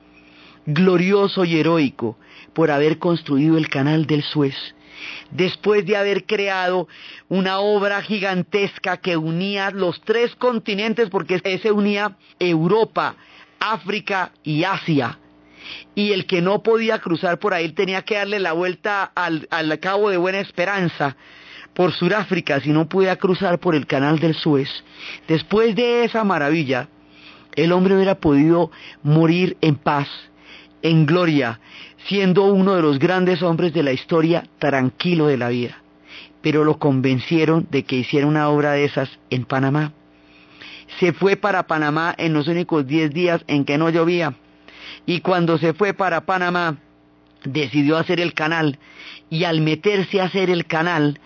glorioso 0.66 1.46
y 1.46 1.58
heroico 1.58 2.18
por 2.52 2.70
haber 2.70 2.98
construido 2.98 3.56
el 3.56 3.70
canal 3.70 4.06
del 4.06 4.22
Suez, 4.22 4.54
después 5.30 5.86
de 5.86 5.96
haber 5.96 6.26
creado 6.26 6.88
una 7.28 7.60
obra 7.60 8.02
gigantesca 8.02 8.98
que 8.98 9.16
unía 9.16 9.70
los 9.70 9.98
tres 10.02 10.36
continentes, 10.36 11.08
porque 11.08 11.38
se 11.38 11.72
unía 11.72 12.18
Europa, 12.38 13.16
África 13.58 14.32
y 14.44 14.64
Asia. 14.64 15.18
Y 15.94 16.12
el 16.12 16.26
que 16.26 16.42
no 16.42 16.62
podía 16.62 16.98
cruzar 16.98 17.38
por 17.38 17.54
ahí 17.54 17.70
tenía 17.72 18.02
que 18.02 18.16
darle 18.16 18.40
la 18.40 18.52
vuelta 18.52 19.04
al, 19.04 19.48
al 19.50 19.80
Cabo 19.80 20.10
de 20.10 20.18
Buena 20.18 20.40
Esperanza 20.40 21.16
por 21.74 21.92
Sudáfrica 21.92 22.60
si 22.60 22.70
no 22.70 22.88
podía 22.88 23.16
cruzar 23.16 23.58
por 23.58 23.74
el 23.74 23.86
canal 23.86 24.18
del 24.18 24.34
Suez. 24.34 24.68
Después 25.26 25.74
de 25.76 26.04
esa 26.04 26.24
maravilla, 26.24 26.88
el 27.54 27.72
hombre 27.72 27.94
hubiera 27.94 28.16
podido 28.16 28.70
morir 29.02 29.56
en 29.60 29.76
paz, 29.76 30.08
en 30.82 31.06
gloria, 31.06 31.60
siendo 32.06 32.44
uno 32.44 32.74
de 32.74 32.82
los 32.82 32.98
grandes 32.98 33.42
hombres 33.42 33.72
de 33.72 33.82
la 33.82 33.92
historia 33.92 34.44
tranquilo 34.58 35.26
de 35.26 35.36
la 35.36 35.48
vida. 35.48 35.82
Pero 36.40 36.64
lo 36.64 36.78
convencieron 36.78 37.66
de 37.70 37.82
que 37.82 37.96
hiciera 37.96 38.26
una 38.26 38.48
obra 38.48 38.72
de 38.72 38.84
esas 38.84 39.10
en 39.30 39.44
Panamá. 39.44 39.92
Se 41.00 41.12
fue 41.12 41.36
para 41.36 41.66
Panamá 41.66 42.14
en 42.16 42.32
los 42.32 42.48
únicos 42.48 42.86
10 42.86 43.12
días 43.12 43.44
en 43.46 43.64
que 43.64 43.78
no 43.78 43.90
llovía. 43.90 44.34
Y 45.04 45.20
cuando 45.20 45.58
se 45.58 45.74
fue 45.74 45.94
para 45.94 46.22
Panamá, 46.22 46.78
decidió 47.44 47.96
hacer 47.98 48.20
el 48.20 48.34
canal. 48.34 48.78
Y 49.30 49.44
al 49.44 49.60
meterse 49.60 50.20
a 50.20 50.24
hacer 50.24 50.48
el 50.50 50.66
canal, 50.66 51.20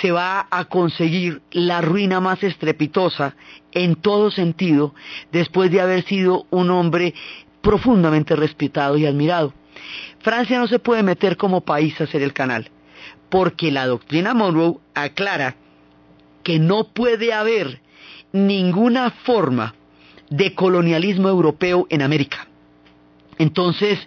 se 0.00 0.12
va 0.12 0.46
a 0.50 0.64
conseguir 0.66 1.42
la 1.50 1.80
ruina 1.80 2.20
más 2.20 2.42
estrepitosa 2.42 3.34
en 3.72 3.96
todo 3.96 4.30
sentido, 4.30 4.94
después 5.32 5.70
de 5.70 5.80
haber 5.80 6.04
sido 6.04 6.46
un 6.50 6.70
hombre 6.70 7.14
profundamente 7.60 8.36
respetado 8.36 8.96
y 8.96 9.06
admirado. 9.06 9.54
Francia 10.20 10.58
no 10.58 10.66
se 10.66 10.78
puede 10.78 11.02
meter 11.02 11.36
como 11.36 11.62
país 11.62 12.00
a 12.00 12.04
hacer 12.04 12.22
el 12.22 12.32
canal, 12.32 12.70
porque 13.28 13.72
la 13.72 13.86
doctrina 13.86 14.34
Monroe 14.34 14.78
aclara 14.94 15.56
que 16.42 16.58
no 16.58 16.88
puede 16.92 17.32
haber 17.32 17.80
ninguna 18.32 19.10
forma 19.10 19.74
de 20.30 20.54
colonialismo 20.54 21.28
europeo 21.28 21.86
en 21.90 22.02
América. 22.02 22.48
Entonces, 23.38 23.98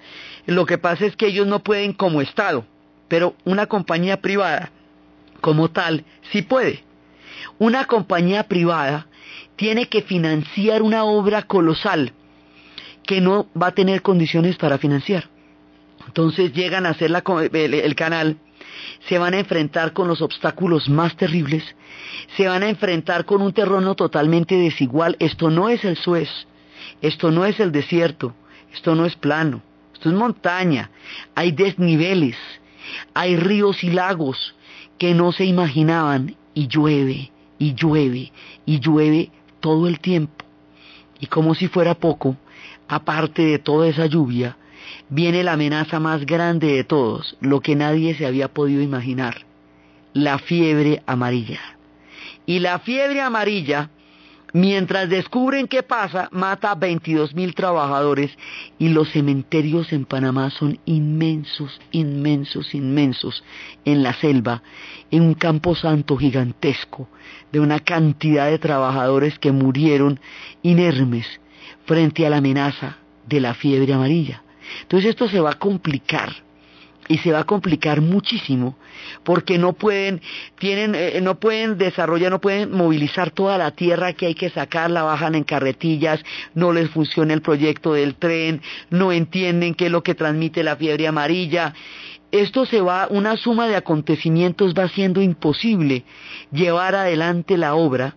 lo 0.45 0.65
que 0.65 0.77
pasa 0.77 1.05
es 1.05 1.15
que 1.15 1.27
ellos 1.27 1.47
no 1.47 1.59
pueden 1.63 1.93
como 1.93 2.21
Estado, 2.21 2.65
pero 3.07 3.35
una 3.45 3.67
compañía 3.67 4.21
privada 4.21 4.71
como 5.45 5.69
tal 5.69 6.03
sí 6.31 6.41
puede. 6.41 6.84
Una 7.60 7.86
compañía 7.86 8.47
privada 8.47 9.05
tiene 9.55 9.88
que 9.89 10.01
financiar 10.01 10.81
una 10.81 11.03
obra 11.03 11.43
colosal 11.43 12.13
que 13.05 13.21
no 13.21 13.45
va 13.55 13.67
a 13.67 13.75
tener 13.75 14.01
condiciones 14.01 14.55
para 14.55 14.79
financiar. 14.79 15.29
Entonces 16.08 16.51
llegan 16.51 16.88
a 16.88 16.89
hacer 16.89 17.12
el, 17.12 17.95
canal, 17.95 18.38
se 19.08 19.19
van 19.19 19.36
a 19.36 19.39
enfrentar 19.39 19.93
con 19.93 20.08
los 20.08 20.23
obstáculos 20.23 20.89
más 20.89 21.15
terribles, 21.15 21.63
se 22.36 22.47
van 22.47 22.63
a 22.63 22.69
enfrentar 22.69 23.25
con 23.25 23.43
un 23.43 23.53
terreno 23.53 23.93
totalmente 23.93 24.55
desigual. 24.55 25.15
Esto 25.19 25.51
no 25.51 25.69
es 25.69 25.86
el 25.86 25.95
Suez, 25.95 26.29
esto 27.03 27.29
no 27.29 27.45
es 27.45 27.60
el 27.60 27.71
desierto, 27.71 28.34
esto 28.73 28.95
no 28.95 29.05
es 29.05 29.15
plano, 29.15 29.62
esto 29.93 30.10
es 30.10 30.15
montaña, 30.15 30.89
hay 31.36 31.51
desniveles, 31.51 32.36
hay 33.13 33.38
ríos 33.38 33.84
y 33.84 33.91
lagos 33.91 34.55
que 34.97 35.13
no 35.13 35.31
se 35.31 35.45
imaginaban 35.45 36.36
y 36.53 36.67
llueve 36.67 37.31
y 37.58 37.73
llueve 37.73 38.31
y 38.65 38.79
llueve 38.79 39.31
todo 39.60 39.88
el 39.88 39.99
tiempo. 39.99 40.45
Y 41.19 41.27
como 41.27 41.55
si 41.55 41.67
fuera 41.67 41.95
poco, 41.95 42.36
aparte 42.88 43.43
de 43.43 43.60
toda 43.60 43.88
esa 43.88 44.05
lluvia, 44.05 44.58
viene 45.10 45.43
la 45.43 45.53
amenaza 45.53 45.99
más 45.99 46.25
grande 46.25 46.67
de 46.67 46.84
todos, 46.84 47.38
lo 47.39 47.62
que 47.62 47.75
nadie 47.75 48.15
se 48.15 48.25
había 48.25 48.49
podido 48.49 48.81
imaginar, 48.81 49.45
la 50.13 50.39
fiebre 50.39 51.01
amarilla. 51.05 51.60
Y 52.45 52.60
la 52.60 52.79
fiebre 52.79 53.21
amarilla, 53.21 53.89
mientras 54.53 55.10
descubren 55.10 55.67
qué 55.67 55.84
pasa, 55.84 56.29
mata 56.31 56.71
a 56.71 56.75
22 56.75 57.34
mil 57.34 57.53
trabajadores 57.55 58.31
y 58.77 58.89
los 58.89 59.12
cementerios 59.12 59.91
en 59.93 60.05
Panamá 60.05 60.49
son 60.49 60.79
inmensos, 60.86 61.79
inmensos, 61.91 62.73
inmensos 62.73 63.43
en 63.84 64.03
la 64.03 64.13
selva, 64.13 64.62
en 65.12 65.23
un 65.23 65.34
campo 65.34 65.75
santo 65.75 66.17
gigantesco, 66.17 67.08
de 67.51 67.60
una 67.60 67.79
cantidad 67.79 68.49
de 68.49 68.60
trabajadores 68.60 69.39
que 69.39 69.51
murieron 69.51 70.19
inermes 70.62 71.27
frente 71.86 72.25
a 72.25 72.29
la 72.29 72.38
amenaza 72.38 72.97
de 73.27 73.39
la 73.39 73.53
fiebre 73.53 73.93
amarilla. 73.93 74.43
Entonces 74.81 75.12
esto 75.12 75.27
se 75.27 75.39
va 75.39 75.51
a 75.51 75.60
complicar 75.60 76.44
y 77.07 77.19
se 77.19 77.31
va 77.31 77.39
a 77.39 77.43
complicar 77.43 78.01
muchísimo 78.01 78.77
porque 79.23 79.57
no 79.57 79.73
pueden 79.73 80.21
tienen 80.57 80.95
eh, 80.95 81.19
no 81.21 81.39
pueden 81.39 81.77
desarrollar 81.77 82.31
no 82.31 82.41
pueden 82.41 82.71
movilizar 82.71 83.31
toda 83.31 83.57
la 83.57 83.71
tierra 83.71 84.13
que 84.13 84.27
hay 84.27 84.35
que 84.35 84.49
sacar 84.49 84.89
la 84.89 85.03
bajan 85.03 85.35
en 85.35 85.43
carretillas 85.43 86.23
no 86.53 86.73
les 86.73 86.89
funciona 86.89 87.33
el 87.33 87.41
proyecto 87.41 87.93
del 87.93 88.15
tren 88.15 88.61
no 88.89 89.11
entienden 89.11 89.75
qué 89.75 89.87
es 89.87 89.91
lo 89.91 90.03
que 90.03 90.15
transmite 90.15 90.63
la 90.63 90.75
fiebre 90.75 91.07
amarilla. 91.07 91.73
Esto 92.31 92.65
se 92.65 92.81
va 92.81 93.07
una 93.09 93.37
suma 93.37 93.67
de 93.67 93.75
acontecimientos 93.75 94.73
va 94.73 94.89
siendo 94.89 95.21
imposible 95.21 96.03
llevar 96.51 96.95
adelante 96.95 97.57
la 97.57 97.75
obra 97.75 98.15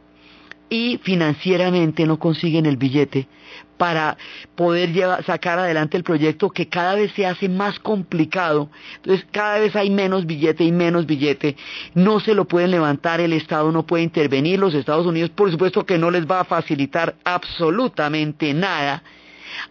y 0.70 0.98
financieramente 1.02 2.06
no 2.06 2.18
consiguen 2.18 2.66
el 2.66 2.76
billete 2.76 3.28
para 3.78 4.18
poder 4.54 4.90
sacar 5.24 5.58
adelante 5.58 5.96
el 5.96 6.02
proyecto 6.02 6.50
que 6.50 6.68
cada 6.68 6.96
vez 6.96 7.12
se 7.12 7.24
hace 7.24 7.48
más 7.48 7.78
complicado. 7.78 8.68
Entonces 8.96 9.26
cada 9.30 9.58
vez 9.58 9.74
hay 9.76 9.88
menos 9.88 10.26
billete 10.26 10.64
y 10.64 10.72
menos 10.72 11.06
billete. 11.06 11.56
No 11.94 12.20
se 12.20 12.34
lo 12.34 12.46
pueden 12.46 12.72
levantar, 12.72 13.20
el 13.20 13.32
Estado 13.32 13.72
no 13.72 13.86
puede 13.86 14.02
intervenir, 14.02 14.58
los 14.58 14.74
Estados 14.74 15.06
Unidos 15.06 15.30
por 15.30 15.50
supuesto 15.50 15.86
que 15.86 15.96
no 15.96 16.10
les 16.10 16.26
va 16.26 16.40
a 16.40 16.44
facilitar 16.44 17.14
absolutamente 17.24 18.52
nada 18.52 19.02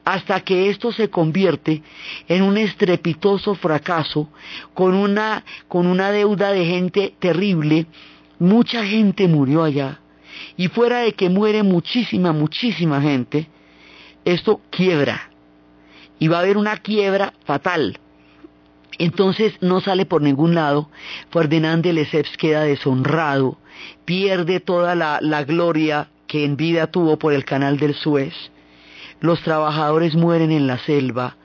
hasta 0.04 0.40
que 0.42 0.70
esto 0.70 0.92
se 0.92 1.10
convierte 1.10 1.84
en 2.28 2.42
un 2.42 2.58
estrepitoso 2.58 3.56
fracaso 3.56 4.30
con 4.74 4.96
una, 4.96 5.44
con 5.68 5.86
una 5.86 6.12
deuda 6.12 6.52
de 6.52 6.66
gente 6.66 7.14
terrible. 7.20 7.86
Mucha 8.40 8.86
gente 8.86 9.28
murió 9.28 9.64
allá 9.64 10.00
y 10.56 10.68
fuera 10.68 11.00
de 11.00 11.14
que 11.14 11.30
muere 11.30 11.64
muchísima, 11.64 12.32
muchísima 12.32 13.02
gente, 13.02 13.48
esto 14.28 14.60
quiebra. 14.70 15.30
Y 16.20 16.28
va 16.28 16.38
a 16.38 16.42
haber 16.42 16.58
una 16.58 16.78
quiebra 16.78 17.34
fatal. 17.46 18.00
Entonces 18.98 19.54
no 19.62 19.80
sale 19.80 20.06
por 20.06 20.22
ningún 20.22 20.54
lado. 20.54 20.90
Ferdinand 21.32 21.84
de 21.84 21.94
Lesseps 21.94 22.36
queda 22.38 22.64
deshonrado, 22.64 23.58
pierde 24.06 24.60
toda 24.60 24.96
la, 24.96 25.20
la 25.22 25.44
gloria 25.44 26.10
que 26.28 26.44
en 26.44 26.58
vida 26.58 26.88
tuvo 26.88 27.18
por 27.18 27.34
el 27.34 27.46
canal 27.46 27.78
del 27.78 27.94
Suez. 27.94 28.34
Los 29.22 29.42
trabajadores 29.44 30.16
mueren 30.16 30.52
en 30.52 30.68
la 30.68 30.78
selva. 30.80 31.38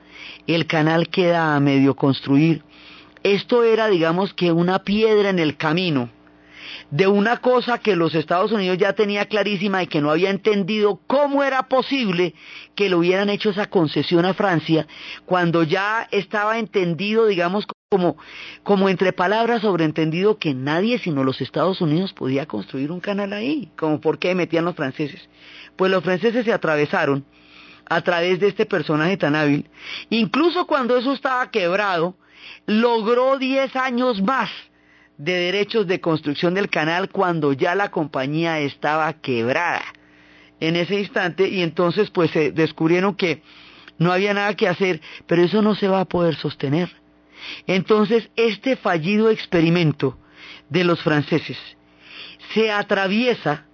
El 0.45 0.65
canal 0.65 1.07
queda 1.07 1.55
a 1.55 1.59
medio 1.59 1.95
construir. 1.95 2.63
Esto 3.23 3.63
era, 3.63 3.87
digamos 3.87 4.33
que, 4.33 4.51
una 4.51 4.79
piedra 4.79 5.29
en 5.29 5.39
el 5.39 5.55
camino 5.55 6.09
de 6.93 7.07
una 7.07 7.37
cosa 7.37 7.79
que 7.79 7.95
los 7.95 8.13
Estados 8.13 8.51
Unidos 8.51 8.77
ya 8.77 8.93
tenía 8.93 9.25
clarísima 9.25 9.81
y 9.81 9.87
que 9.87 9.99
no 9.99 10.11
había 10.11 10.29
entendido 10.29 10.99
cómo 11.07 11.43
era 11.43 11.63
posible 11.63 12.35
que 12.75 12.87
le 12.87 12.93
hubieran 12.93 13.31
hecho 13.31 13.49
esa 13.49 13.65
concesión 13.65 14.25
a 14.25 14.35
Francia 14.35 14.85
cuando 15.25 15.63
ya 15.63 16.07
estaba 16.11 16.59
entendido, 16.59 17.25
digamos, 17.25 17.65
como, 17.89 18.15
como 18.61 18.89
entre 18.89 19.11
palabras 19.11 19.63
sobreentendido 19.63 20.37
que 20.37 20.53
nadie 20.53 20.99
sino 20.99 21.23
los 21.23 21.41
Estados 21.41 21.81
Unidos 21.81 22.13
podía 22.13 22.45
construir 22.45 22.91
un 22.91 22.99
canal 22.99 23.33
ahí, 23.33 23.71
como 23.75 23.99
por 23.99 24.19
qué 24.19 24.35
metían 24.35 24.65
los 24.65 24.75
franceses. 24.75 25.27
Pues 25.75 25.89
los 25.89 26.03
franceses 26.03 26.45
se 26.45 26.53
atravesaron 26.53 27.25
a 27.89 28.01
través 28.01 28.39
de 28.39 28.49
este 28.49 28.67
personaje 28.67 29.17
tan 29.17 29.35
hábil, 29.35 29.67
incluso 30.11 30.67
cuando 30.67 30.95
eso 30.95 31.13
estaba 31.13 31.49
quebrado, 31.49 32.15
logró 32.67 33.39
diez 33.39 33.75
años 33.75 34.21
más 34.21 34.51
de 35.17 35.33
derechos 35.33 35.87
de 35.87 36.01
construcción 36.01 36.53
del 36.53 36.69
canal 36.69 37.09
cuando 37.09 37.53
ya 37.53 37.75
la 37.75 37.91
compañía 37.91 38.59
estaba 38.59 39.13
quebrada 39.13 39.83
en 40.59 40.75
ese 40.75 40.99
instante 40.99 41.47
y 41.49 41.61
entonces 41.61 42.09
pues 42.09 42.31
se 42.31 42.51
descubrieron 42.51 43.15
que 43.15 43.41
no 43.97 44.11
había 44.11 44.33
nada 44.33 44.55
que 44.55 44.67
hacer, 44.67 45.01
pero 45.27 45.43
eso 45.43 45.61
no 45.61 45.75
se 45.75 45.87
va 45.87 46.01
a 46.01 46.05
poder 46.05 46.35
sostener. 46.35 46.89
Entonces 47.67 48.29
este 48.35 48.75
fallido 48.75 49.29
experimento 49.29 50.17
de 50.69 50.83
los 50.83 51.01
franceses 51.01 51.57
se 52.53 52.71
atraviesa 52.71 53.65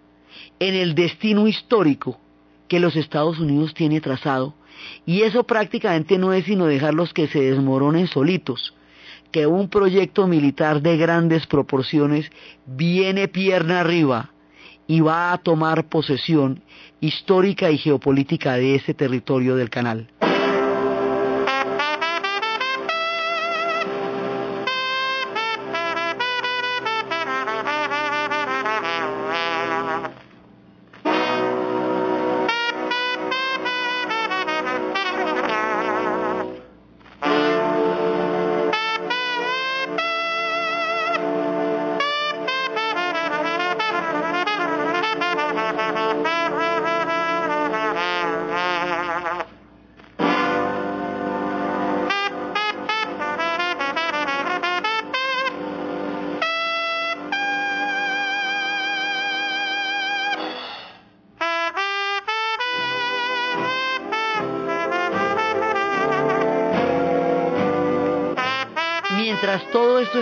en 0.59 0.75
el 0.75 0.95
destino 0.95 1.47
histórico 1.47 2.19
que 2.67 2.79
los 2.79 2.95
Estados 2.95 3.39
Unidos 3.39 3.73
tiene 3.73 4.01
trazado 4.01 4.55
y 5.05 5.21
eso 5.21 5.43
prácticamente 5.45 6.17
no 6.17 6.33
es 6.33 6.45
sino 6.45 6.65
dejarlos 6.65 7.13
que 7.13 7.27
se 7.27 7.41
desmoronen 7.41 8.07
solitos 8.07 8.73
que 9.31 9.47
un 9.47 9.69
proyecto 9.69 10.27
militar 10.27 10.81
de 10.81 10.97
grandes 10.97 11.45
proporciones 11.47 12.29
viene 12.65 13.27
pierna 13.27 13.81
arriba 13.81 14.31
y 14.87 15.01
va 15.01 15.33
a 15.33 15.37
tomar 15.37 15.85
posesión 15.87 16.61
histórica 16.99 17.69
y 17.69 17.77
geopolítica 17.77 18.53
de 18.53 18.75
ese 18.75 18.93
territorio 18.93 19.55
del 19.55 19.69
canal. 19.69 20.07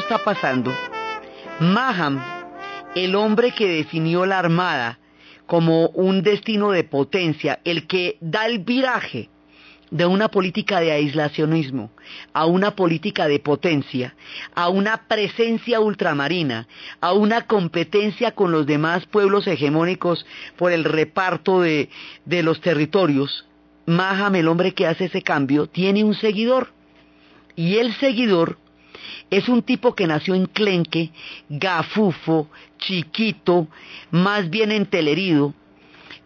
Está 0.09 0.23
pasando, 0.23 0.73
Maham, 1.59 2.23
el 2.95 3.13
hombre 3.13 3.51
que 3.51 3.67
definió 3.67 4.25
la 4.25 4.39
Armada 4.39 4.99
como 5.45 5.89
un 5.89 6.23
destino 6.23 6.71
de 6.71 6.85
potencia, 6.85 7.59
el 7.65 7.87
que 7.87 8.17
da 8.21 8.45
el 8.45 8.59
viraje 8.59 9.29
de 9.91 10.05
una 10.05 10.29
política 10.29 10.79
de 10.79 10.93
aislacionismo 10.93 11.91
a 12.31 12.45
una 12.45 12.73
política 12.73 13.27
de 13.27 13.39
potencia, 13.39 14.15
a 14.55 14.69
una 14.69 15.09
presencia 15.09 15.81
ultramarina, 15.81 16.69
a 17.01 17.11
una 17.11 17.45
competencia 17.45 18.31
con 18.31 18.53
los 18.53 18.65
demás 18.65 19.05
pueblos 19.07 19.45
hegemónicos 19.45 20.25
por 20.55 20.71
el 20.71 20.85
reparto 20.85 21.59
de, 21.59 21.89
de 22.23 22.43
los 22.43 22.61
territorios, 22.61 23.45
Maham, 23.85 24.35
el 24.35 24.47
hombre 24.47 24.73
que 24.73 24.87
hace 24.87 25.05
ese 25.05 25.21
cambio, 25.21 25.67
tiene 25.67 26.05
un 26.05 26.15
seguidor. 26.15 26.71
Y 27.57 27.77
el 27.77 27.93
seguidor 27.95 28.57
es 29.29 29.49
un 29.49 29.61
tipo 29.61 29.95
que 29.95 30.07
nació 30.07 30.35
en 30.35 30.45
Clenque, 30.45 31.11
gafufo, 31.49 32.49
chiquito, 32.77 33.67
más 34.11 34.49
bien 34.49 34.71
entelerido, 34.71 35.53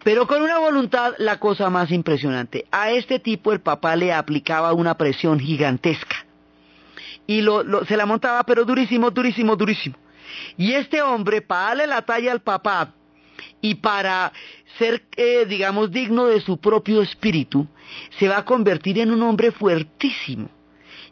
pero 0.04 0.26
con 0.26 0.42
una 0.42 0.58
voluntad 0.58 1.14
la 1.18 1.38
cosa 1.38 1.70
más 1.70 1.90
impresionante. 1.90 2.66
A 2.70 2.90
este 2.90 3.18
tipo 3.18 3.52
el 3.52 3.60
papá 3.60 3.94
le 3.96 4.12
aplicaba 4.12 4.72
una 4.72 4.96
presión 4.96 5.38
gigantesca. 5.38 6.26
Y 7.26 7.44
se 7.86 7.96
la 7.96 8.06
montaba, 8.06 8.42
pero 8.44 8.64
durísimo, 8.64 9.10
durísimo, 9.10 9.54
durísimo. 9.54 9.96
Y 10.56 10.72
este 10.72 11.02
hombre, 11.02 11.40
para 11.40 11.68
darle 11.68 11.86
la 11.86 12.02
talla 12.02 12.32
al 12.32 12.40
papá 12.40 12.94
y 13.60 13.76
para 13.76 14.32
ser, 14.78 15.04
eh, 15.16 15.46
digamos, 15.48 15.90
digno 15.92 16.26
de 16.26 16.40
su 16.40 16.58
propio 16.58 17.00
espíritu, 17.00 17.66
se 18.18 18.28
va 18.28 18.38
a 18.38 18.44
convertir 18.44 18.98
en 18.98 19.12
un 19.12 19.22
hombre 19.22 19.52
fuertísimo 19.52 20.48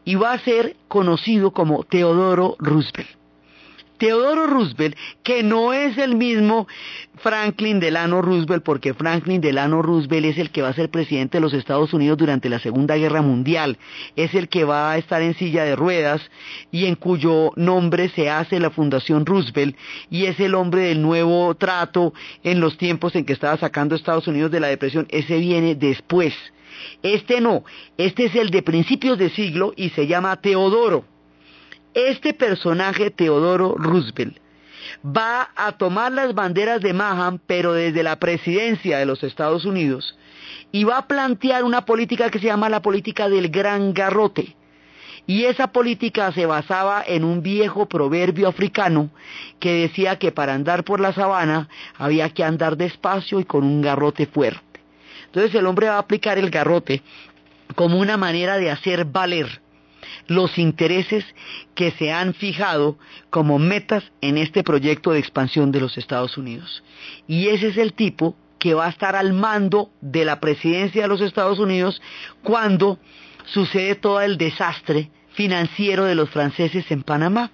y 0.05 0.15
va 0.15 0.33
a 0.33 0.39
ser 0.39 0.77
conocido 0.89 1.53
como 1.53 1.85
Teodoro 1.85 2.57
Roosevelt. 2.59 3.21
Teodoro 4.01 4.47
Roosevelt, 4.47 4.97
que 5.23 5.43
no 5.43 5.75
es 5.75 5.99
el 5.99 6.17
mismo 6.17 6.67
Franklin 7.17 7.81
Delano 7.81 8.23
Roosevelt, 8.23 8.65
porque 8.65 8.95
Franklin 8.95 9.43
Delano 9.43 9.83
Roosevelt 9.83 10.25
es 10.25 10.39
el 10.39 10.51
que 10.51 10.63
va 10.63 10.69
a 10.69 10.75
ser 10.75 10.91
presidente 10.91 11.37
de 11.37 11.43
los 11.43 11.53
Estados 11.53 11.93
Unidos 11.93 12.17
durante 12.17 12.49
la 12.49 12.61
Segunda 12.61 12.97
Guerra 12.97 13.21
Mundial, 13.21 13.77
es 14.17 14.35
el 14.35 14.49
que 14.49 14.65
va 14.65 14.91
a 14.91 14.97
estar 14.97 15.21
en 15.21 15.35
silla 15.35 15.65
de 15.65 15.77
ruedas 15.77 16.23
y 16.73 16.87
en 16.87 16.95
cuyo 16.95 17.53
nombre 17.57 18.09
se 18.09 18.31
hace 18.31 18.59
la 18.59 18.71
Fundación 18.71 19.27
Roosevelt 19.27 19.77
y 20.09 20.25
es 20.25 20.41
el 20.41 20.55
hombre 20.55 20.81
del 20.81 21.03
nuevo 21.03 21.55
trato 21.57 22.15
en 22.43 22.59
los 22.59 22.79
tiempos 22.79 23.15
en 23.17 23.27
que 23.27 23.35
estaba 23.35 23.59
sacando 23.59 23.95
Estados 23.95 24.27
Unidos 24.27 24.51
de 24.51 24.61
la 24.61 24.69
depresión, 24.69 25.09
ese 25.11 25.37
viene 25.37 25.75
después. 25.75 26.33
Este 27.03 27.41
no, 27.41 27.65
este 27.97 28.27
es 28.27 28.35
el 28.35 28.51
de 28.51 28.63
principios 28.63 29.19
de 29.19 29.31
siglo 29.31 29.73
y 29.77 29.91
se 29.91 30.07
llama 30.07 30.41
Teodoro. 30.41 31.05
Este 31.95 32.35
personaje, 32.35 33.11
Teodoro 33.11 33.75
Roosevelt, 33.77 34.39
va 35.05 35.51
a 35.57 35.73
tomar 35.73 36.13
las 36.13 36.35
banderas 36.35 36.81
de 36.81 36.93
Maham, 36.93 37.39
pero 37.47 37.73
desde 37.73 38.03
la 38.03 38.19
presidencia 38.19 38.99
de 38.99 39.07
los 39.07 39.23
Estados 39.23 39.65
Unidos, 39.65 40.17
y 40.73 40.85
va 40.85 40.99
a 40.99 41.07
plantear 41.07 41.65
una 41.65 41.85
política 41.85 42.31
que 42.31 42.39
se 42.39 42.47
llama 42.47 42.69
la 42.69 42.83
política 42.83 43.29
del 43.29 43.49
gran 43.49 43.93
garrote. 43.93 44.57
Y 45.27 45.45
esa 45.45 45.69
política 45.69 46.33
se 46.33 46.47
basaba 46.47 47.05
en 47.07 47.25
un 47.25 47.43
viejo 47.43 47.87
proverbio 47.87 48.49
africano 48.49 49.11
que 49.59 49.73
decía 49.73 50.19
que 50.19 50.33
para 50.33 50.55
andar 50.55 50.83
por 50.83 50.99
la 50.99 51.13
sabana 51.13 51.69
había 51.99 52.31
que 52.31 52.43
andar 52.43 52.77
despacio 52.77 53.39
y 53.39 53.45
con 53.45 53.65
un 53.65 53.83
garrote 53.83 54.27
fuerte. 54.27 54.70
Entonces 55.31 55.55
el 55.55 55.67
hombre 55.67 55.89
va 55.89 55.95
a 55.95 56.01
aplicar 56.01 56.39
el 56.39 56.51
garrote 56.51 57.03
como 57.77 57.99
una 57.99 58.17
manera 58.17 58.59
de 58.59 58.71
hacer 58.71 59.05
valer 59.05 59.61
los 60.27 60.59
intereses 60.59 61.25
que 61.75 61.93
se 61.93 62.13
han 62.13 62.35
fijado 62.35 62.99
como 63.31 63.59
metas 63.59 64.05
en 64.21 64.39
este 64.39 64.65
proyecto 64.65 65.13
de 65.13 65.21
expansión 65.21 65.71
de 65.71 65.81
los 65.81 65.97
Estados 65.99 66.37
Unidos. 66.37 66.83
Y 67.29 67.49
ese 67.49 67.69
es 67.69 67.77
el 67.77 67.93
tipo 67.93 68.35
que 68.59 68.75
va 68.75 68.87
a 68.87 68.91
estar 68.91 69.15
al 69.15 69.33
mando 69.33 69.91
de 70.01 70.25
la 70.25 70.41
presidencia 70.41 71.03
de 71.03 71.09
los 71.09 71.21
Estados 71.21 71.59
Unidos 71.59 72.03
cuando 72.43 72.99
sucede 73.47 73.95
todo 73.95 74.21
el 74.21 74.37
desastre 74.37 75.11
financiero 75.33 76.05
de 76.05 76.15
los 76.15 76.29
franceses 76.31 76.91
en 76.91 77.03
Panamá. 77.03 77.51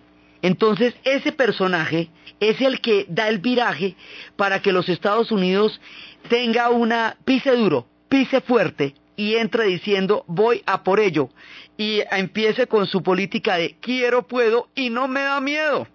Entonces, 0.47 0.95
ese 1.03 1.33
personaje 1.33 2.09
es 2.39 2.61
el 2.61 2.81
que 2.81 3.05
da 3.09 3.29
el 3.29 3.41
viraje 3.41 3.97
para 4.37 4.63
que 4.63 4.71
los 4.71 4.89
Estados 4.89 5.33
Unidos 5.33 5.81
tenga 6.29 6.71
una 6.71 7.17
pise 7.25 7.51
duro, 7.57 7.89
pise 8.09 8.41
fuerte 8.43 8.95
y 9.17 9.35
entre 9.35 9.65
diciendo 9.65 10.25
voy 10.29 10.63
a 10.65 10.85
por 10.85 11.01
ello 11.01 11.31
y 11.77 12.01
empiece 12.13 12.69
con 12.69 12.87
su 12.87 13.03
política 13.03 13.57
de 13.57 13.75
quiero, 13.81 14.29
puedo 14.29 14.69
y 14.77 14.91
no 14.91 15.09
me 15.09 15.23
da 15.23 15.41
miedo. 15.41 15.89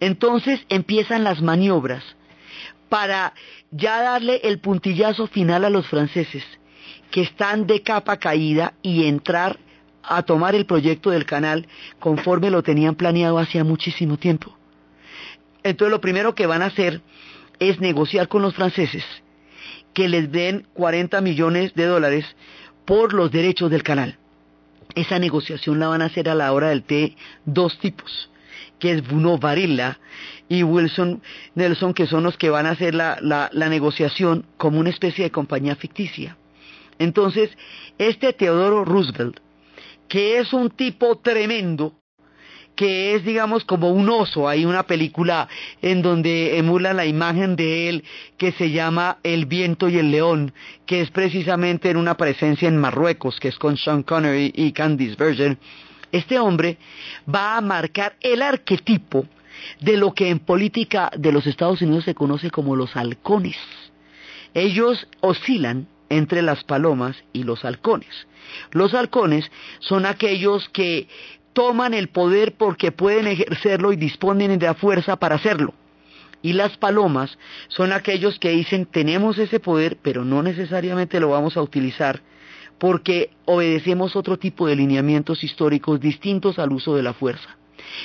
Entonces 0.00 0.64
empiezan 0.70 1.22
las 1.22 1.42
maniobras 1.42 2.02
para 2.88 3.34
ya 3.70 4.00
darle 4.00 4.40
el 4.44 4.60
puntillazo 4.60 5.26
final 5.26 5.66
a 5.66 5.68
los 5.68 5.86
franceses 5.88 6.44
que 7.10 7.20
están 7.20 7.66
de 7.66 7.82
capa 7.82 8.16
caída 8.16 8.72
y 8.80 9.04
entrar 9.04 9.58
a 10.08 10.22
tomar 10.22 10.54
el 10.54 10.66
proyecto 10.66 11.10
del 11.10 11.26
canal 11.26 11.66
conforme 11.98 12.50
lo 12.50 12.62
tenían 12.62 12.94
planeado 12.94 13.38
hacía 13.38 13.64
muchísimo 13.64 14.16
tiempo. 14.16 14.56
Entonces 15.62 15.90
lo 15.90 16.00
primero 16.00 16.34
que 16.34 16.46
van 16.46 16.62
a 16.62 16.66
hacer 16.66 17.00
es 17.58 17.80
negociar 17.80 18.28
con 18.28 18.42
los 18.42 18.54
franceses 18.54 19.04
que 19.92 20.08
les 20.08 20.30
den 20.30 20.66
40 20.74 21.20
millones 21.20 21.74
de 21.74 21.86
dólares 21.86 22.24
por 22.84 23.12
los 23.12 23.30
derechos 23.30 23.70
del 23.70 23.82
canal. 23.82 24.16
Esa 24.94 25.18
negociación 25.18 25.78
la 25.78 25.88
van 25.88 26.02
a 26.02 26.06
hacer 26.06 26.28
a 26.28 26.34
la 26.34 26.52
hora 26.52 26.68
del 26.68 26.84
té 26.84 27.16
dos 27.44 27.78
tipos, 27.78 28.30
que 28.78 28.92
es 28.92 29.06
Bruno 29.06 29.38
Varilla 29.38 29.98
y 30.48 30.62
Wilson 30.62 31.20
Nelson, 31.54 31.94
que 31.94 32.06
son 32.06 32.22
los 32.22 32.36
que 32.36 32.48
van 32.48 32.66
a 32.66 32.70
hacer 32.70 32.94
la, 32.94 33.18
la 33.20 33.68
negociación 33.68 34.46
como 34.56 34.80
una 34.80 34.90
especie 34.90 35.24
de 35.24 35.30
compañía 35.30 35.76
ficticia. 35.76 36.36
Entonces, 36.98 37.50
este 37.98 38.32
Teodoro 38.32 38.84
Roosevelt, 38.84 39.40
que 40.08 40.38
es 40.38 40.52
un 40.52 40.70
tipo 40.70 41.18
tremendo, 41.18 41.94
que 42.74 43.14
es, 43.14 43.24
digamos, 43.24 43.64
como 43.64 43.90
un 43.90 44.08
oso. 44.08 44.48
Hay 44.48 44.64
una 44.64 44.84
película 44.84 45.48
en 45.82 46.00
donde 46.00 46.58
emula 46.58 46.92
la 46.92 47.06
imagen 47.06 47.56
de 47.56 47.88
él 47.88 48.04
que 48.36 48.52
se 48.52 48.70
llama 48.70 49.18
El 49.22 49.46
viento 49.46 49.88
y 49.88 49.98
el 49.98 50.10
león, 50.10 50.52
que 50.86 51.00
es 51.00 51.10
precisamente 51.10 51.90
en 51.90 51.96
una 51.96 52.16
presencia 52.16 52.68
en 52.68 52.78
Marruecos, 52.78 53.40
que 53.40 53.48
es 53.48 53.58
con 53.58 53.76
Sean 53.76 54.02
Connery 54.02 54.52
y 54.54 54.72
Candice 54.72 55.16
Bergen. 55.16 55.58
Este 56.12 56.38
hombre 56.38 56.78
va 57.32 57.56
a 57.56 57.60
marcar 57.60 58.16
el 58.20 58.42
arquetipo 58.42 59.26
de 59.80 59.96
lo 59.96 60.14
que 60.14 60.30
en 60.30 60.38
política 60.38 61.10
de 61.16 61.32
los 61.32 61.46
Estados 61.46 61.82
Unidos 61.82 62.04
se 62.04 62.14
conoce 62.14 62.50
como 62.50 62.76
los 62.76 62.96
halcones. 62.96 63.58
Ellos 64.54 65.06
oscilan 65.20 65.88
entre 66.10 66.42
las 66.42 66.64
palomas 66.64 67.16
y 67.32 67.42
los 67.42 67.64
halcones. 67.64 68.26
Los 68.70 68.94
halcones 68.94 69.50
son 69.78 70.06
aquellos 70.06 70.68
que 70.70 71.08
toman 71.52 71.94
el 71.94 72.08
poder 72.08 72.54
porque 72.56 72.92
pueden 72.92 73.26
ejercerlo 73.26 73.92
y 73.92 73.96
disponen 73.96 74.58
de 74.58 74.66
la 74.66 74.74
fuerza 74.74 75.16
para 75.16 75.36
hacerlo. 75.36 75.74
Y 76.40 76.52
las 76.52 76.76
palomas 76.76 77.36
son 77.68 77.92
aquellos 77.92 78.38
que 78.38 78.50
dicen 78.50 78.86
tenemos 78.86 79.38
ese 79.38 79.58
poder, 79.58 79.98
pero 80.00 80.24
no 80.24 80.42
necesariamente 80.42 81.18
lo 81.18 81.30
vamos 81.30 81.56
a 81.56 81.62
utilizar 81.62 82.22
porque 82.78 83.30
obedecemos 83.44 84.16
otro 84.16 84.38
tipo 84.38 84.66
de 84.66 84.76
lineamientos 84.76 85.42
históricos 85.44 86.00
distintos 86.00 86.58
al 86.58 86.72
uso 86.72 86.94
de 86.94 87.02
la 87.02 87.12
fuerza. 87.12 87.58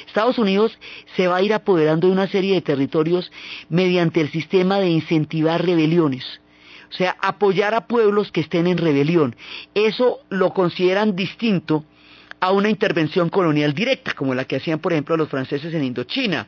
Estados 0.07 0.37
Unidos 0.37 0.77
se 1.15 1.27
va 1.27 1.37
a 1.37 1.41
ir 1.41 1.53
apoderando 1.53 2.07
de 2.07 2.13
una 2.13 2.27
serie 2.27 2.55
de 2.55 2.61
territorios 2.61 3.31
mediante 3.69 4.21
el 4.21 4.31
sistema 4.31 4.79
de 4.79 4.89
incentivar 4.89 5.63
rebeliones. 5.63 6.41
O 6.93 6.95
sea, 6.95 7.17
apoyar 7.21 7.73
a 7.73 7.87
pueblos 7.87 8.31
que 8.31 8.41
estén 8.41 8.67
en 8.67 8.77
rebelión. 8.77 9.35
Eso 9.73 10.19
lo 10.29 10.53
consideran 10.53 11.15
distinto 11.15 11.85
a 12.39 12.51
una 12.51 12.69
intervención 12.69 13.29
colonial 13.29 13.73
directa, 13.73 14.13
como 14.13 14.35
la 14.35 14.45
que 14.45 14.57
hacían, 14.57 14.77
por 14.77 14.91
ejemplo, 14.91 15.17
los 15.17 15.29
franceses 15.29 15.73
en 15.73 15.83
Indochina, 15.83 16.45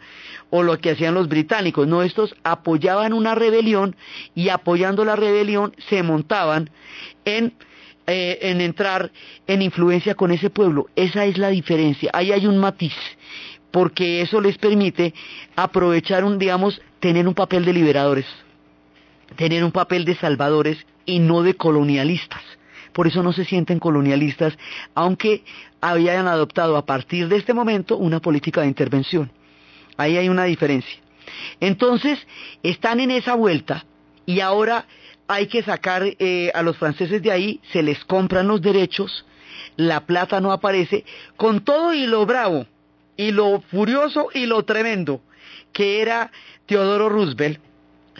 o 0.51 0.61
lo 0.61 0.77
que 0.77 0.91
hacían 0.91 1.15
los 1.15 1.27
británicos. 1.27 1.87
No, 1.87 2.03
estos 2.03 2.35
apoyaban 2.43 3.13
una 3.13 3.33
rebelión 3.33 3.95
y 4.35 4.49
apoyando 4.49 5.03
la 5.03 5.15
rebelión 5.15 5.73
se 5.89 6.03
montaban 6.03 6.69
en, 7.23 7.53
eh, 8.05 8.37
en 8.41 8.61
entrar 8.61 9.11
en 9.47 9.63
influencia 9.63 10.13
con 10.13 10.31
ese 10.31 10.51
pueblo. 10.51 10.89
Esa 10.95 11.25
es 11.25 11.39
la 11.39 11.49
diferencia. 11.49 12.11
Ahí 12.13 12.31
hay 12.33 12.45
un 12.45 12.57
matiz, 12.57 12.93
porque 13.71 14.21
eso 14.21 14.41
les 14.41 14.59
permite 14.59 15.13
aprovechar 15.55 16.23
un, 16.23 16.37
digamos, 16.37 16.79
tener 16.99 17.27
un 17.27 17.33
papel 17.33 17.65
de 17.65 17.73
liberadores, 17.73 18.25
tener 19.35 19.63
un 19.63 19.71
papel 19.71 20.05
de 20.05 20.15
salvadores 20.15 20.77
y 21.05 21.19
no 21.19 21.43
de 21.43 21.55
colonialistas 21.55 22.41
por 22.95 23.07
eso 23.07 23.21
no 23.21 23.33
se 23.33 23.43
sienten 23.43 23.77
colonialistas, 23.77 24.57
aunque 24.93 25.43
habían 25.81 26.29
adoptado 26.29 26.77
a 26.77 26.85
partir 26.85 27.27
de 27.27 27.35
este 27.35 27.53
momento 27.53 27.97
una 27.97 28.21
política 28.21 28.61
de 28.61 28.67
intervención. 28.67 29.29
Ahí 29.97 30.15
hay 30.15 30.29
una 30.29 30.45
diferencia. 30.45 30.97
Entonces, 31.59 32.17
están 32.63 33.01
en 33.01 33.11
esa 33.11 33.35
vuelta 33.35 33.83
y 34.25 34.39
ahora 34.39 34.85
hay 35.27 35.47
que 35.47 35.61
sacar 35.61 36.03
eh, 36.05 36.51
a 36.55 36.61
los 36.61 36.77
franceses 36.77 37.21
de 37.21 37.33
ahí, 37.33 37.59
se 37.73 37.83
les 37.83 38.05
compran 38.05 38.47
los 38.47 38.61
derechos, 38.61 39.25
la 39.75 40.05
plata 40.05 40.39
no 40.39 40.53
aparece, 40.53 41.03
con 41.35 41.65
todo 41.65 41.93
y 41.93 42.07
lo 42.07 42.25
bravo, 42.25 42.65
y 43.17 43.31
lo 43.31 43.59
furioso 43.59 44.29
y 44.33 44.45
lo 44.45 44.63
tremendo 44.63 45.19
que 45.73 46.01
era 46.01 46.31
Teodoro 46.65 47.09
Roosevelt, 47.09 47.59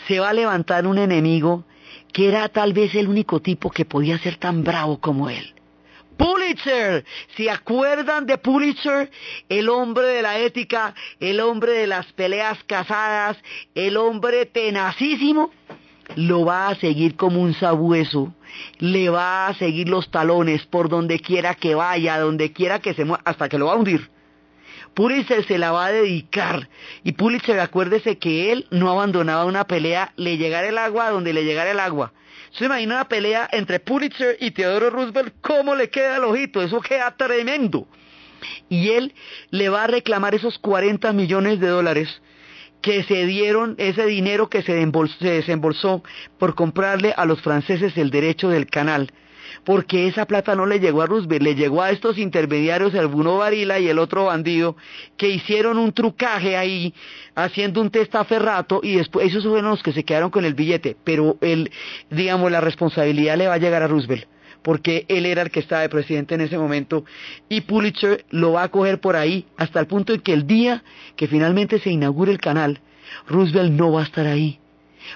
se 0.07 0.19
va 0.19 0.29
a 0.29 0.33
levantar 0.33 0.87
un 0.87 0.97
enemigo 0.97 1.65
que 2.11 2.27
era 2.27 2.47
tal 2.49 2.73
vez 2.73 2.95
el 2.95 3.07
único 3.07 3.41
tipo 3.41 3.69
que 3.69 3.85
podía 3.85 4.17
ser 4.17 4.37
tan 4.37 4.63
bravo 4.63 4.99
como 4.99 5.29
él. 5.29 5.53
Pulitzer, 6.17 7.03
¿se 7.35 7.49
acuerdan 7.49 8.25
de 8.25 8.37
Pulitzer? 8.37 9.11
El 9.49 9.67
hombre 9.67 10.07
de 10.07 10.21
la 10.21 10.39
ética, 10.39 10.95
el 11.19 11.41
hombre 11.41 11.73
de 11.73 11.87
las 11.87 12.05
peleas 12.13 12.63
casadas, 12.65 13.37
el 13.73 13.97
hombre 13.97 14.45
tenacísimo, 14.45 15.51
lo 16.15 16.45
va 16.45 16.69
a 16.69 16.75
seguir 16.75 17.15
como 17.15 17.41
un 17.41 17.53
sabueso, 17.53 18.33
le 18.79 19.09
va 19.09 19.47
a 19.47 19.53
seguir 19.55 19.89
los 19.89 20.09
talones 20.09 20.65
por 20.65 20.87
donde 20.87 21.19
quiera 21.19 21.55
que 21.55 21.75
vaya, 21.75 22.19
donde 22.19 22.53
quiera 22.53 22.79
que 22.79 22.93
se 22.93 23.03
mueva, 23.03 23.21
hasta 23.25 23.49
que 23.49 23.57
lo 23.57 23.65
va 23.65 23.73
a 23.73 23.77
hundir. 23.77 24.09
Pulitzer 24.95 25.45
se 25.45 25.57
la 25.57 25.71
va 25.71 25.87
a 25.87 25.91
dedicar. 25.91 26.69
Y 27.03 27.11
Pulitzer, 27.11 27.59
acuérdese 27.59 28.17
que 28.17 28.51
él 28.51 28.65
no 28.71 28.89
abandonaba 28.89 29.45
una 29.45 29.67
pelea, 29.67 30.13
le 30.15 30.37
llegara 30.37 30.69
el 30.69 30.77
agua 30.77 31.09
donde 31.09 31.33
le 31.33 31.43
llegara 31.43 31.71
el 31.71 31.81
agua. 31.81 32.13
Se 32.51 32.65
imagina 32.65 32.95
una 32.95 33.09
pelea 33.09 33.49
entre 33.51 33.81
Pulitzer 33.81 34.37
y 34.39 34.51
Theodore 34.51 34.89
Roosevelt, 34.89 35.35
¿cómo 35.41 35.75
le 35.75 35.89
queda 35.89 36.15
el 36.15 36.23
ojito? 36.23 36.61
Eso 36.61 36.79
queda 36.79 37.13
tremendo. 37.17 37.87
Y 38.69 38.91
él 38.91 39.13
le 39.49 39.67
va 39.67 39.83
a 39.83 39.87
reclamar 39.87 40.33
esos 40.33 40.57
40 40.59 41.11
millones 41.11 41.59
de 41.59 41.67
dólares 41.67 42.21
que 42.81 43.03
se 43.03 43.25
dieron, 43.25 43.75
ese 43.77 44.05
dinero 44.05 44.49
que 44.49 44.61
se, 44.61 44.73
desembolsó 45.19 46.03
por 46.37 46.55
comprarle 46.55 47.13
a 47.17 47.25
los 47.25 47.41
franceses 47.41 47.97
el 47.97 48.11
derecho 48.11 48.47
del 48.47 48.67
canal 48.67 49.11
porque 49.63 50.07
esa 50.07 50.25
plata 50.25 50.55
no 50.55 50.65
le 50.65 50.79
llegó 50.79 51.01
a 51.01 51.05
Roosevelt, 51.05 51.43
le 51.43 51.55
llegó 51.55 51.81
a 51.81 51.91
estos 51.91 52.17
intermediarios, 52.17 52.93
el 52.93 53.05
uno 53.05 53.37
Varila 53.37 53.79
y 53.79 53.87
el 53.87 53.99
otro 53.99 54.25
bandido, 54.25 54.75
que 55.17 55.29
hicieron 55.29 55.77
un 55.77 55.93
trucaje 55.93 56.57
ahí, 56.57 56.93
haciendo 57.35 57.81
un 57.81 57.89
testaferrato, 57.89 58.81
y 58.83 58.95
después 58.95 59.27
esos 59.27 59.43
fueron 59.43 59.71
los 59.71 59.83
que 59.83 59.93
se 59.93 60.03
quedaron 60.03 60.29
con 60.29 60.45
el 60.45 60.53
billete, 60.53 60.97
pero 61.03 61.37
el, 61.41 61.71
digamos, 62.09 62.51
la 62.51 62.61
responsabilidad 62.61 63.37
le 63.37 63.47
va 63.47 63.55
a 63.55 63.59
llegar 63.59 63.83
a 63.83 63.87
Roosevelt 63.87 64.27
porque 64.61 65.05
él 65.09 65.27
era 65.27 65.43
el 65.43 65.51
que 65.51 65.59
estaba 65.59 65.83
de 65.83 65.89
presidente 65.89 66.33
en 66.33 66.41
ese 66.41 66.57
momento, 66.57 67.05
y 67.49 67.61
Pulitzer 67.61 68.25
lo 68.31 68.53
va 68.53 68.63
a 68.63 68.69
coger 68.69 68.99
por 68.99 69.15
ahí 69.15 69.45
hasta 69.57 69.79
el 69.79 69.85
punto 69.85 70.11
en 70.11 70.21
que 70.21 70.33
el 70.33 70.47
día 70.47 70.83
que 71.15 71.27
finalmente 71.27 71.79
se 71.79 71.91
inaugure 71.91 72.31
el 72.31 72.39
canal, 72.39 72.81
Roosevelt 73.27 73.73
no 73.73 73.91
va 73.91 74.01
a 74.01 74.05
estar 74.05 74.25
ahí 74.25 74.59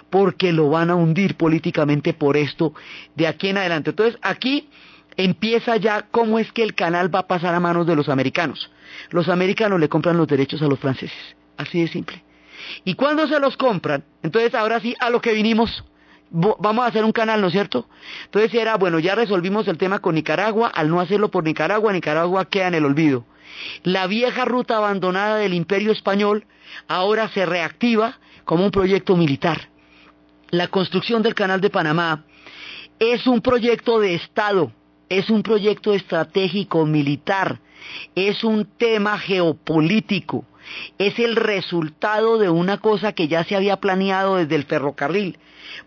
porque 0.09 0.51
lo 0.53 0.69
van 0.69 0.89
a 0.89 0.95
hundir 0.95 1.35
políticamente 1.35 2.13
por 2.13 2.37
esto 2.37 2.73
de 3.15 3.27
aquí 3.27 3.49
en 3.49 3.57
adelante. 3.57 3.91
Entonces 3.91 4.19
aquí 4.21 4.69
empieza 5.17 5.75
ya 5.77 6.07
cómo 6.11 6.39
es 6.39 6.51
que 6.51 6.63
el 6.63 6.75
canal 6.75 7.13
va 7.13 7.19
a 7.19 7.27
pasar 7.27 7.53
a 7.53 7.59
manos 7.59 7.85
de 7.85 7.95
los 7.95 8.09
americanos. 8.09 8.71
Los 9.09 9.27
americanos 9.27 9.79
le 9.79 9.89
compran 9.89 10.17
los 10.17 10.27
derechos 10.27 10.61
a 10.61 10.67
los 10.67 10.79
franceses, 10.79 11.35
así 11.57 11.81
de 11.81 11.87
simple. 11.89 12.23
Y 12.85 12.93
cuando 12.93 13.27
se 13.27 13.39
los 13.39 13.57
compran, 13.57 14.03
entonces 14.23 14.55
ahora 14.55 14.79
sí 14.79 14.95
a 14.99 15.09
lo 15.09 15.21
que 15.21 15.33
vinimos, 15.33 15.83
vamos 16.29 16.85
a 16.85 16.87
hacer 16.87 17.03
un 17.03 17.11
canal, 17.11 17.41
¿no 17.41 17.47
es 17.47 17.53
cierto? 17.53 17.89
Entonces 18.25 18.53
era, 18.53 18.77
bueno, 18.77 18.99
ya 18.99 19.15
resolvimos 19.15 19.67
el 19.67 19.77
tema 19.77 19.99
con 19.99 20.15
Nicaragua, 20.15 20.69
al 20.69 20.89
no 20.89 21.01
hacerlo 21.01 21.29
por 21.29 21.43
Nicaragua, 21.43 21.91
Nicaragua 21.91 22.45
queda 22.45 22.67
en 22.67 22.75
el 22.75 22.85
olvido. 22.85 23.25
La 23.83 24.07
vieja 24.07 24.45
ruta 24.45 24.77
abandonada 24.77 25.35
del 25.37 25.53
imperio 25.53 25.91
español 25.91 26.45
ahora 26.87 27.27
se 27.29 27.45
reactiva 27.45 28.19
como 28.45 28.63
un 28.63 28.71
proyecto 28.71 29.17
militar 29.17 29.69
la 30.51 30.67
construcción 30.67 31.21
del 31.21 31.35
Canal 31.35 31.61
de 31.61 31.69
Panamá 31.69 32.25
es 32.99 33.27
un 33.27 33.41
proyecto 33.41 33.99
de 33.99 34.15
Estado, 34.15 34.71
es 35.07 35.29
un 35.29 35.43
proyecto 35.43 35.93
estratégico 35.93 36.85
militar, 36.85 37.59
es 38.15 38.43
un 38.43 38.65
tema 38.65 39.17
geopolítico, 39.17 40.45
es 40.97 41.17
el 41.19 41.35
resultado 41.35 42.37
de 42.37 42.49
una 42.49 42.77
cosa 42.79 43.13
que 43.13 43.27
ya 43.27 43.43
se 43.43 43.55
había 43.55 43.77
planeado 43.77 44.35
desde 44.35 44.55
el 44.55 44.65
ferrocarril. 44.65 45.37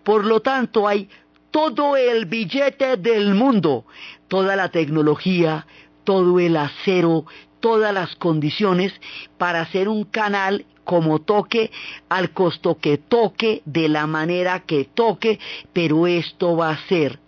Por 0.04 0.24
lo 0.24 0.40
tanto, 0.40 0.88
hay 0.88 1.08
todo 1.50 1.96
el 1.96 2.26
billete 2.26 2.96
del 2.96 3.34
mundo, 3.34 3.84
toda 4.28 4.56
la 4.56 4.70
tecnología, 4.70 5.66
todo 6.04 6.40
el 6.40 6.56
acero, 6.56 7.26
todas 7.60 7.92
las 7.92 8.16
condiciones 8.16 8.92
para 9.38 9.60
hacer 9.60 9.88
un 9.88 10.04
canal 10.04 10.64
como 10.84 11.20
toque, 11.20 11.70
al 12.08 12.30
costo 12.30 12.78
que 12.78 12.98
toque, 12.98 13.62
de 13.64 13.88
la 13.88 14.06
manera 14.06 14.60
que 14.60 14.84
toque, 14.84 15.38
pero 15.72 16.06
esto 16.06 16.56
va 16.56 16.70
a 16.70 16.86
ser 16.88 17.18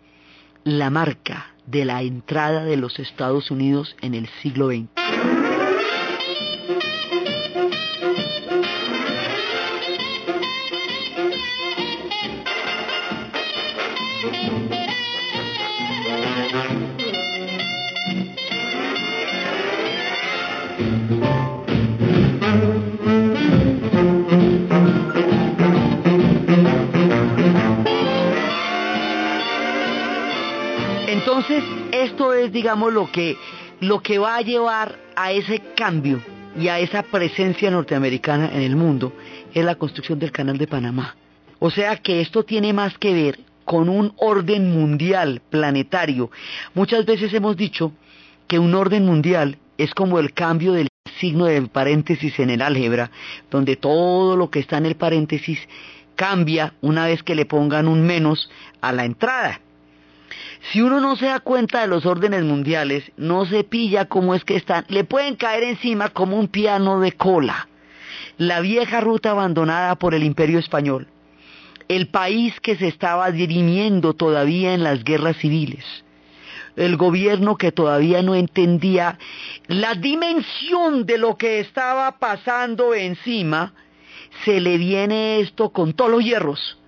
la 0.65 0.91
marca 0.91 1.55
de 1.67 1.85
la 1.85 2.03
entrada 2.03 2.65
de 2.65 2.77
los 2.77 2.99
Estados 2.99 3.51
Unidos 3.51 3.97
en 4.01 4.15
el 4.15 4.29
siglo 4.43 4.69
XX. 4.69 5.54
Entonces, 31.27 31.65
esto 31.91 32.35
es, 32.35 32.53
digamos, 32.53 32.93
lo 32.93 33.11
que, 33.11 33.39
lo 33.81 34.03
que 34.03 34.19
va 34.19 34.37
a 34.37 34.43
llevar 34.43 34.99
a 35.17 35.33
ese 35.33 35.59
cambio 35.75 36.23
y 36.55 36.69
a 36.69 36.79
esa 36.81 37.03
presencia 37.03 37.71
norteamericana 37.71 38.51
en 38.53 38.61
el 38.61 38.77
mundo, 38.77 39.11
es 39.55 39.65
la 39.65 39.77
construcción 39.77 40.19
del 40.19 40.33
Canal 40.33 40.59
de 40.59 40.67
Panamá. 40.67 41.17
O 41.61 41.71
sea 41.71 41.97
que 41.97 42.21
esto 42.21 42.43
tiene 42.43 42.75
más 42.75 42.99
que 42.99 43.15
ver 43.15 43.41
con 43.65 43.89
un 43.89 44.13
orden 44.19 44.71
mundial, 44.71 45.41
planetario. 45.49 46.31
Muchas 46.75 47.07
veces 47.07 47.33
hemos 47.33 47.57
dicho 47.57 47.93
que 48.47 48.59
un 48.59 48.75
orden 48.75 49.07
mundial 49.07 49.57
es 49.79 49.95
como 49.95 50.19
el 50.19 50.35
cambio 50.35 50.75
del 50.75 50.89
signo 51.19 51.47
del 51.47 51.69
paréntesis 51.69 52.39
en 52.39 52.51
el 52.51 52.61
álgebra, 52.61 53.11
donde 53.51 53.77
todo 53.77 54.37
lo 54.37 54.51
que 54.51 54.59
está 54.59 54.77
en 54.77 54.85
el 54.85 54.97
paréntesis 54.97 55.59
cambia 56.17 56.75
una 56.83 57.07
vez 57.07 57.23
que 57.23 57.35
le 57.35 57.47
pongan 57.47 57.89
un 57.89 58.03
menos 58.03 58.51
a 58.83 58.93
la 58.93 59.07
entrada. 59.07 59.63
Si 60.73 60.81
uno 60.81 61.01
no 61.01 61.17
se 61.17 61.27
da 61.27 61.41
cuenta 61.41 61.83
de 61.83 61.89
los 61.89 62.07
órdenes 62.07 62.43
mundiales, 62.43 63.05
no 63.17 63.45
se 63.45 63.65
pilla 63.65 64.07
cómo 64.07 64.35
es 64.35 64.45
que 64.45 64.57
están, 64.57 64.87
le 64.89 65.05
pueden 65.05 65.37
caer 65.37 65.63
encima 65.63 66.09
como 66.09 66.39
un 66.39 66.49
piano 66.49 67.01
de 67.01 67.13
cola. 67.13 67.69
La 68.39 68.61
vieja 68.61 69.01
ruta 69.01 69.33
abandonada 69.33 69.97
por 69.97 70.15
el 70.15 70.25
imperio 70.25 70.59
español, 70.59 71.07
el 71.89 72.09
país 72.09 72.59
que 72.61 72.77
se 72.77 72.89
estaba 72.89 73.31
dirimiendo 73.31 74.15
todavía 74.15 74.73
en 74.73 74.83
las 74.83 75.05
guerras 75.05 75.37
civiles, 75.37 75.85
el 76.77 76.97
gobierno 76.97 77.57
que 77.57 77.71
todavía 77.71 78.23
no 78.23 78.35
entendía 78.35 79.19
la 79.69 79.95
dimensión 79.95 81.05
de 81.05 81.19
lo 81.19 81.37
que 81.37 81.61
estaba 81.61 82.19
pasando 82.19 82.95
encima, 82.95 83.75
se 84.45 84.61
le 84.61 84.79
viene 84.79 85.41
esto 85.41 85.71
con 85.71 85.93
todos 85.93 86.11
los 86.11 86.25
hierros 86.25 86.79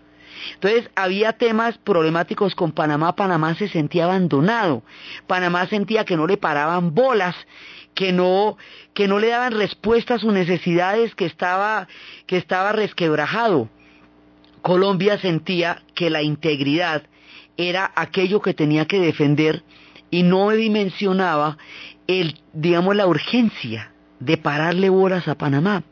entonces 0.55 0.91
había 0.95 1.33
temas 1.35 1.79
problemáticos 1.79 2.55
con 2.55 2.73
Panamá, 2.73 3.17
Panamá 3.17 3.55
se 3.55 3.69
sentía 3.69 4.05
abandonado, 4.05 4.83
Panamá 5.27 5.67
sentía 5.67 6.05
que 6.05 6.17
no 6.17 6.27
le 6.27 6.37
paraban 6.37 6.95
bolas, 6.95 7.35
que 7.95 8.13
no, 8.13 8.57
que 8.95 9.09
no 9.09 9.19
le 9.19 9.29
daban 9.29 9.53
respuesta 9.53 10.15
a 10.15 10.19
sus 10.19 10.33
necesidades, 10.33 11.15
que 11.15 11.27
estaba, 11.27 11.89
que 12.27 12.37
estaba 12.37 12.73
resquebrajado. 12.73 13.69
Colombia 14.63 15.19
sentía 15.19 15.83
que 15.95 16.11
la 16.11 16.23
integridad 16.23 17.05
era 17.57 17.91
aquello 17.95 18.43
que 18.43 18.53
tenía 18.53 18.87
que 18.87 19.01
defender 19.01 19.63
y 20.11 20.23
no 20.23 20.51
dimensionaba 20.51 21.57
el, 22.07 22.39
digamos, 22.53 22.95
la 22.97 23.07
urgencia 23.07 23.93
de 24.21 24.37
pararle 24.37 24.89
bolas 24.89 25.27
a 25.29 25.37
Panamá. 25.37 25.83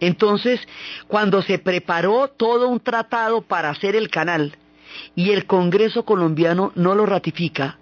Entonces, 0.00 0.60
cuando 1.06 1.42
se 1.42 1.58
preparó 1.58 2.28
todo 2.28 2.68
un 2.68 2.80
tratado 2.80 3.42
para 3.42 3.70
hacer 3.70 3.94
el 3.94 4.08
canal 4.08 4.56
y 5.14 5.30
el 5.30 5.46
Congreso 5.46 6.04
colombiano 6.04 6.72
no 6.74 6.94
lo 6.94 7.06
ratifica, 7.06 7.78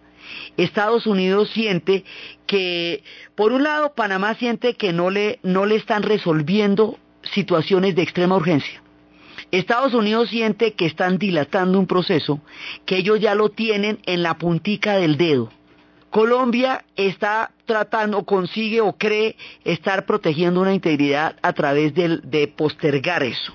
Estados 0.57 1.07
Unidos 1.07 1.51
siente 1.51 2.05
que, 2.47 3.03
por 3.35 3.53
un 3.53 3.63
lado, 3.63 3.95
Panamá 3.95 4.35
siente 4.35 4.75
que 4.75 4.93
no 4.93 5.11
le, 5.11 5.39
no 5.43 5.65
le 5.65 5.77
están 5.77 6.03
resolviendo 6.03 6.99
situaciones 7.23 7.95
de 7.95 8.03
extrema 8.03 8.37
urgencia. 8.37 8.83
Estados 9.51 9.95
Unidos 9.95 10.29
siente 10.29 10.75
que 10.75 10.87
están 10.87 11.19
dilatando 11.19 11.79
un 11.79 11.87
proceso 11.87 12.41
que 12.85 12.99
ellos 12.99 13.21
ya 13.21 13.35
lo 13.35 13.51
tienen 13.51 13.99
en 14.05 14.23
la 14.23 14.37
puntica 14.37 14.97
del 14.97 15.17
dedo. 15.17 15.51
Colombia 16.11 16.85
está 16.97 17.51
tratando, 17.67 18.25
consigue 18.25 18.81
o 18.81 18.95
cree 18.95 19.37
estar 19.65 20.07
protegiendo 20.07 20.61
una 20.61 20.75
integridad 20.75 21.37
a 21.43 21.53
través 21.53 21.95
de, 21.95 22.19
de 22.23 22.49
postergar 22.49 23.23
eso. 23.23 23.55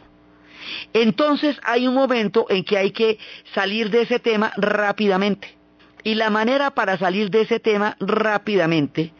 Entonces 0.93 1.57
hay 1.63 1.87
un 1.87 1.95
momento 1.95 2.45
en 2.49 2.63
que 2.63 2.77
hay 2.77 2.91
que 2.91 3.17
salir 3.53 3.89
de 3.89 4.01
ese 4.01 4.19
tema 4.19 4.53
rápidamente. 4.55 5.55
Y 6.03 6.15
la 6.15 6.29
manera 6.29 6.71
para 6.71 6.97
salir 6.97 7.29
de 7.29 7.41
ese 7.41 7.59
tema 7.59 7.95
rápidamente 7.99 9.13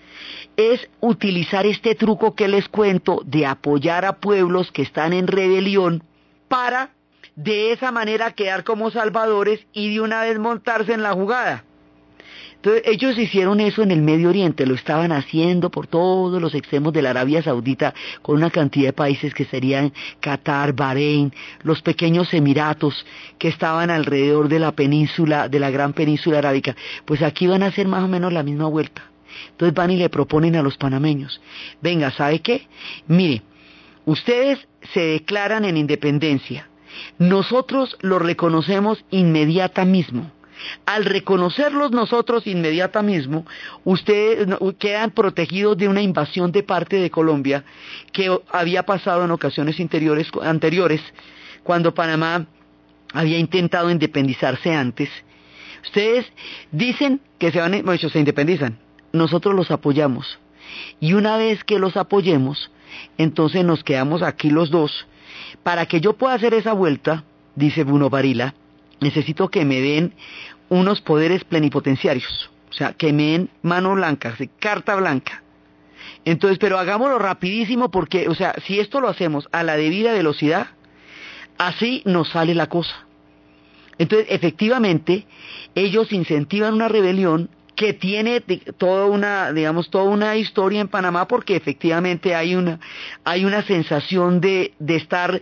es 0.57 0.89
utilizar 0.99 1.65
este 1.65 1.95
truco 1.95 2.36
que 2.36 2.47
les 2.47 2.67
cuento 2.67 3.21
de 3.25 3.45
apoyar 3.45 4.05
a 4.05 4.17
pueblos 4.17 4.71
que 4.71 4.81
están 4.81 5.13
en 5.13 5.27
rebelión 5.27 6.03
para 6.47 6.91
de 7.36 7.71
esa 7.71 7.91
manera 7.91 8.31
quedar 8.31 8.63
como 8.63 8.91
salvadores 8.91 9.65
y 9.73 9.93
de 9.93 10.01
una 10.01 10.21
vez 10.21 10.38
montarse 10.38 10.93
en 10.93 11.01
la 11.01 11.13
jugada. 11.13 11.63
Entonces 12.64 12.84
ellos 12.86 13.18
hicieron 13.18 13.59
eso 13.59 13.84
en 13.84 13.91
el 13.91 14.01
Medio 14.01 14.30
Oriente, 14.30 14.66
lo 14.66 14.74
estaban 14.74 15.11
haciendo 15.11 15.70
por 15.70 15.86
todos 15.86 16.41
los 16.41 16.55
extremos 16.55 16.93
de 16.93 17.01
la 17.01 17.09
Arabia 17.09 17.43
Saudita 17.43 17.93
con 18.22 18.38
una 18.38 18.51
cantidad 18.51 18.86
de 18.86 18.93
países 18.93 19.34
que 19.34 19.43
serían 19.43 19.91
Qatar, 20.22 20.72
Bahrein, 20.72 21.34
los 21.64 21.82
pequeños 21.82 22.34
Emiratos 22.34 23.05
que 23.38 23.49
estaban 23.49 23.89
alrededor 23.89 24.47
de 24.47 24.59
la 24.59 24.72
península, 24.72 25.49
de 25.49 25.59
la 25.59 25.72
gran 25.72 25.91
península 25.91 26.38
arábica. 26.38 26.74
Pues 27.03 27.22
aquí 27.22 27.47
van 27.47 27.64
a 27.64 27.66
hacer 27.66 27.86
más 27.86 28.01
o 28.01 28.07
menos 28.07 28.32
la 28.32 28.43
misma 28.43 28.68
vuelta. 28.68 29.03
Entonces 29.49 29.76
van 29.76 29.91
y 29.91 29.97
le 29.97 30.07
proponen 30.07 30.55
a 30.55 30.64
los 30.64 30.78
panameños, 30.78 31.41
venga, 31.82 32.11
¿sabe 32.11 32.39
qué? 32.39 32.70
Mire, 33.07 33.41
ustedes 34.05 34.66
se 34.93 35.01
declaran 35.01 35.66
en 35.66 35.76
independencia, 35.76 36.70
nosotros 37.18 37.97
lo 37.99 38.20
reconocemos 38.20 39.03
inmediata 39.11 39.84
mismo 39.84 40.32
al 40.86 41.05
reconocerlos 41.05 41.91
nosotros 41.91 42.47
inmediatamente, 42.47 43.43
ustedes 43.84 44.47
quedan 44.80 45.11
protegidos 45.11 45.78
de 45.78 45.88
una 45.88 46.01
invasión 46.01 46.51
de 46.51 46.64
parte 46.64 46.97
de 46.97 47.09
Colombia 47.09 47.64
que 48.11 48.38
había 48.49 48.84
pasado 48.84 49.26
en 49.26 49.32
ocasiones 49.32 49.78
anteriores, 49.80 51.01
cuando 51.64 51.93
Panamá 51.93 52.45
había 53.14 53.38
intentado 53.38 53.89
independizarse 53.89 54.74
antes. 54.74 55.09
Ustedes 55.84 56.26
dicen 56.72 57.22
que 57.38 57.51
se 57.51 57.59
van, 57.59 57.82
bueno, 57.84 58.09
se 58.09 58.20
independizan. 58.20 58.80
Nosotros 59.11 59.53
los 59.53 59.70
apoyamos. 59.70 60.39
Y 60.99 61.14
una 61.14 61.38
vez 61.38 61.64
que 61.64 61.78
los 61.78 61.97
apoyemos, 61.97 62.72
entonces 63.18 63.64
nos 63.64 63.84
quedamos 63.84 64.24
aquí 64.24 64.49
los 64.49 64.72
dos. 64.72 65.05
Para 65.61 65.86
que 65.86 66.01
yo 66.01 66.14
pueda 66.14 66.36
hacer 66.36 66.53
esa 66.53 66.74
vuelta, 66.74 67.24
dice 67.55 67.84
Bruno 67.84 68.09
Varila, 68.09 68.55
necesito 69.01 69.49
que 69.49 69.66
me 69.66 69.82
den 69.82 70.14
unos 70.74 71.01
poderes 71.01 71.43
plenipotenciarios, 71.43 72.49
o 72.69 72.74
sea, 72.74 72.93
que 72.93 73.13
me 73.13 73.32
den 73.32 73.49
mano 73.61 73.93
blanca, 73.93 74.36
carta 74.59 74.95
blanca. 74.95 75.43
Entonces, 76.26 76.57
pero 76.57 76.80
hagámoslo 76.80 77.19
rapidísimo 77.19 77.91
porque, 77.91 78.28
o 78.28 78.36
sea, 78.36 78.55
si 78.65 78.80
esto 78.80 78.99
lo 78.99 79.09
hacemos 79.09 79.47
a 79.51 79.63
la 79.63 79.78
debida 79.78 80.13
velocidad, 80.13 80.67
así 81.57 82.01
nos 82.05 82.30
sale 82.30 82.55
la 82.55 82.67
cosa. 82.67 83.05
Entonces, 83.97 84.28
efectivamente, 84.30 85.28
ellos 85.76 86.11
incentivan 86.11 86.74
una 86.74 86.88
rebelión 86.88 87.49
que 87.76 87.93
tiene 87.93 88.41
toda 88.78 89.05
una, 89.05 89.51
digamos, 89.51 89.89
toda 89.89 90.05
una 90.05 90.36
historia 90.36 90.82
en 90.82 90.88
Panamá 90.88 91.28
porque 91.28 91.55
efectivamente 91.55 92.36
hay 92.36 92.55
una, 92.55 92.80
hay 93.24 93.45
una 93.45 93.63
sensación 93.63 94.41
de, 94.41 94.74
de 94.80 94.95
estar 94.95 95.41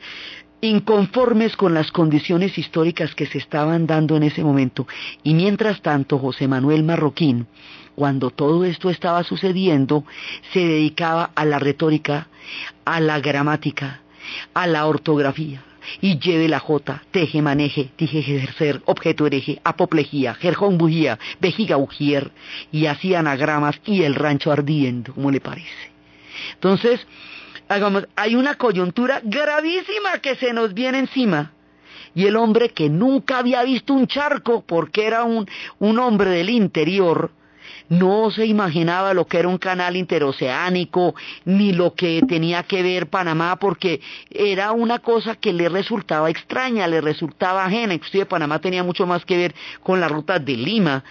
inconformes 0.62 1.56
con 1.56 1.74
las 1.74 1.92
condiciones 1.92 2.58
históricas 2.58 3.16
que 3.16 3.26
se 3.26 3.40
estaban 3.40 3.88
dando 3.88 4.16
en 4.16 4.24
ese 4.24 4.44
momento. 4.44 4.88
Y 5.24 5.34
mientras 5.34 5.82
tanto, 5.82 6.20
José 6.20 6.48
Manuel 6.48 6.84
Marroquín, 6.84 7.48
cuando 7.96 8.30
todo 8.30 8.64
esto 8.64 8.90
estaba 8.90 9.24
sucediendo, 9.24 10.06
se 10.54 10.60
dedicaba 10.60 11.32
a 11.36 11.46
la 11.46 11.60
retórica, 11.60 12.28
a 12.86 13.00
la 13.00 13.20
gramática, 13.20 14.02
a 14.54 14.68
la 14.68 14.86
ortografía. 14.86 15.64
Y 16.00 16.20
lleve 16.20 16.48
la 16.48 16.60
J, 16.60 17.02
teje, 17.10 17.42
maneje, 17.42 17.90
dije 17.98 18.20
ejercer, 18.20 18.82
objeto 18.86 19.26
hereje, 19.26 19.60
apoplejía, 19.64 20.36
jerjón 20.36 20.78
bujía, 20.78 21.18
vejiga 21.40 21.78
ujier, 21.78 22.32
y 22.72 22.86
así 22.86 23.16
anagramas 23.16 23.82
y 23.86 24.04
el 24.04 24.14
rancho 24.14 24.52
ardiendo, 24.52 25.14
como 25.14 25.32
le 25.32 25.42
parece. 25.42 25.92
Entonces, 26.54 27.06
hay 28.16 28.36
una 28.36 28.56
coyuntura 28.56 29.22
gravísima 29.24 30.20
que 30.22 30.36
se 30.36 30.54
nos 30.54 30.74
viene 30.74 31.00
encima. 31.00 31.54
Y 32.14 32.26
el 32.26 32.36
hombre 32.36 32.70
que 32.70 32.90
nunca 32.90 33.38
había 33.38 33.64
visto 33.64 33.94
un 33.94 34.08
charco, 34.08 34.64
porque 34.66 35.06
era 35.06 35.24
un, 35.24 35.48
un 35.80 36.00
hombre 36.00 36.30
del 36.30 36.50
interior, 36.50 37.32
no 37.92 38.32
se 38.32 38.46
imaginaba 38.46 39.14
lo 39.14 39.28
que 39.28 39.38
era 39.38 39.50
un 39.50 39.58
canal 39.58 39.98
interoceánico, 39.98 41.14
ni 41.44 41.74
lo 41.74 41.94
que 41.94 42.22
tenía 42.26 42.64
que 42.64 42.82
ver 42.82 43.08
Panamá, 43.08 43.58
porque 43.58 44.00
era 44.30 44.72
una 44.72 45.00
cosa 45.00 45.36
que 45.36 45.52
le 45.52 45.68
resultaba 45.68 46.30
extraña, 46.30 46.88
le 46.88 47.02
resultaba 47.02 47.66
ajena. 47.66 47.94
Inclusive 47.94 48.26
Panamá 48.28 48.60
tenía 48.60 48.82
mucho 48.82 49.06
más 49.06 49.26
que 49.26 49.36
ver 49.36 49.56
con 49.84 50.00
la 50.00 50.08
ruta 50.08 50.40
de 50.40 50.56
Lima 50.56 51.04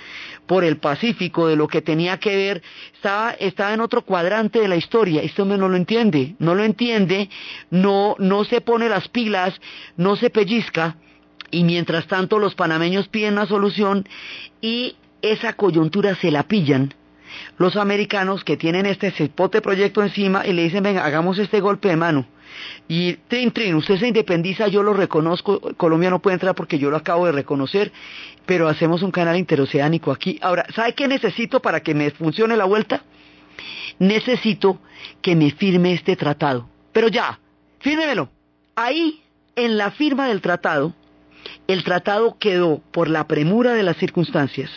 por 0.46 0.64
el 0.64 0.78
Pacífico, 0.78 1.48
de 1.48 1.56
lo 1.56 1.68
que 1.68 1.82
tenía 1.82 2.18
que 2.18 2.34
ver, 2.34 2.62
estaba, 2.94 3.32
estaba 3.32 3.74
en 3.74 3.82
otro 3.82 4.00
cuadrante 4.00 4.58
de 4.60 4.68
la 4.68 4.76
historia. 4.76 5.20
Hombre 5.36 5.58
no 5.58 5.68
lo 5.68 5.76
entiende, 5.76 6.34
no 6.38 6.54
lo 6.54 6.64
entiende, 6.64 7.28
no, 7.70 8.16
no 8.18 8.44
se 8.44 8.62
pone 8.62 8.88
las 8.88 9.06
pilas, 9.08 9.52
no 9.98 10.16
se 10.16 10.30
pellizca. 10.30 10.96
Y 11.50 11.64
mientras 11.64 12.06
tanto 12.06 12.38
los 12.38 12.54
panameños 12.54 13.08
piden 13.08 13.34
una 13.34 13.46
solución 13.46 14.08
y 14.62 14.96
esa 15.22 15.52
coyuntura 15.54 16.14
se 16.16 16.30
la 16.30 16.44
pillan 16.44 16.94
los 17.58 17.76
americanos 17.76 18.44
que 18.44 18.56
tienen 18.56 18.86
este 18.86 19.10
cipote 19.10 19.60
proyecto 19.60 20.02
encima 20.02 20.46
y 20.46 20.52
le 20.52 20.62
dicen, 20.62 20.82
venga, 20.82 21.04
hagamos 21.04 21.38
este 21.38 21.60
golpe 21.60 21.88
de 21.88 21.96
mano. 21.96 22.26
Y 22.88 23.14
trin, 23.28 23.52
trin, 23.52 23.74
usted 23.74 23.98
se 23.98 24.08
independiza, 24.08 24.68
yo 24.68 24.82
lo 24.82 24.92
reconozco, 24.92 25.60
Colombia 25.76 26.10
no 26.10 26.18
puede 26.20 26.34
entrar 26.34 26.54
porque 26.54 26.78
yo 26.78 26.90
lo 26.90 26.96
acabo 26.96 27.26
de 27.26 27.32
reconocer, 27.32 27.92
pero 28.46 28.68
hacemos 28.68 29.02
un 29.02 29.10
canal 29.10 29.36
interoceánico 29.36 30.10
aquí. 30.10 30.38
Ahora, 30.42 30.66
¿sabe 30.74 30.94
qué 30.94 31.06
necesito 31.06 31.60
para 31.60 31.80
que 31.80 31.94
me 31.94 32.10
funcione 32.10 32.56
la 32.56 32.64
vuelta? 32.64 33.04
Necesito 33.98 34.80
que 35.22 35.36
me 35.36 35.50
firme 35.52 35.92
este 35.92 36.16
tratado. 36.16 36.68
Pero 36.92 37.08
ya, 37.08 37.38
fírmemelo. 37.78 38.30
Ahí, 38.74 39.22
en 39.54 39.76
la 39.76 39.92
firma 39.92 40.28
del 40.28 40.40
tratado, 40.40 40.94
el 41.68 41.84
tratado 41.84 42.36
quedó 42.38 42.80
por 42.90 43.08
la 43.08 43.26
premura 43.26 43.74
de 43.74 43.82
las 43.82 43.96
circunstancias 43.96 44.70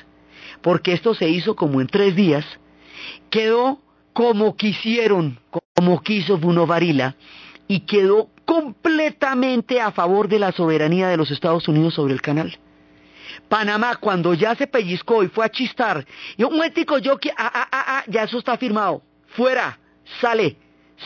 porque 0.64 0.94
esto 0.94 1.14
se 1.14 1.30
hizo 1.30 1.56
como 1.56 1.82
en 1.82 1.88
tres 1.88 2.16
días, 2.16 2.46
quedó 3.30 3.80
como 4.14 4.56
quisieron, 4.56 5.40
como 5.76 6.02
quiso 6.02 6.38
Bruno 6.38 6.66
Varila, 6.66 7.16
y 7.68 7.82
quedó 7.82 8.30
completamente 8.46 9.80
a 9.82 9.92
favor 9.92 10.28
de 10.28 10.40
la 10.40 10.52
soberanía 10.52 11.10
de 11.10 11.18
los 11.18 11.32
Estados 11.32 11.68
Unidos 11.68 11.94
sobre 11.96 12.14
el 12.14 12.22
canal. 12.22 12.58
Panamá, 13.50 13.96
cuando 13.98 14.34
ya 14.34 14.56
se 14.56 14.68
pellizcó 14.68 15.24
y 15.24 15.28
fue 15.28 15.46
a 15.46 15.50
chistar, 15.50 16.06
y 16.38 16.44
un 16.44 16.54
momentico, 16.54 16.98
yo 16.98 17.18
que, 17.18 17.32
ah, 17.32 17.52
ah, 17.54 17.68
ah, 17.72 17.86
ah, 17.88 18.04
ya 18.08 18.24
eso 18.24 18.38
está 18.38 18.58
firmado, 18.58 19.02
fuera, 19.36 19.78
sale, 20.22 20.56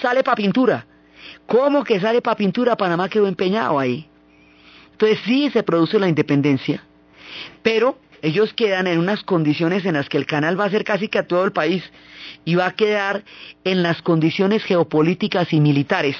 sale 0.01 0.23
para 0.23 0.35
pintura. 0.35 0.85
¿Cómo 1.47 1.83
que 1.83 1.99
sale 1.99 2.21
para 2.21 2.35
pintura? 2.35 2.75
Panamá 2.75 3.09
quedó 3.09 3.27
empeñado 3.27 3.79
ahí. 3.79 4.07
Entonces 4.91 5.19
sí 5.25 5.49
se 5.51 5.63
produce 5.63 5.99
la 5.99 6.09
independencia, 6.09 6.83
pero 7.63 7.97
ellos 8.21 8.53
quedan 8.53 8.87
en 8.87 8.99
unas 8.99 9.23
condiciones 9.23 9.85
en 9.85 9.93
las 9.93 10.09
que 10.09 10.17
el 10.17 10.25
canal 10.25 10.59
va 10.59 10.65
a 10.65 10.69
ser 10.69 10.83
casi 10.83 11.07
que 11.07 11.19
a 11.19 11.27
todo 11.27 11.45
el 11.45 11.51
país 11.51 11.83
y 12.45 12.55
va 12.55 12.67
a 12.67 12.75
quedar 12.75 13.23
en 13.63 13.83
las 13.83 14.01
condiciones 14.01 14.63
geopolíticas 14.63 15.53
y 15.53 15.59
militares 15.59 16.17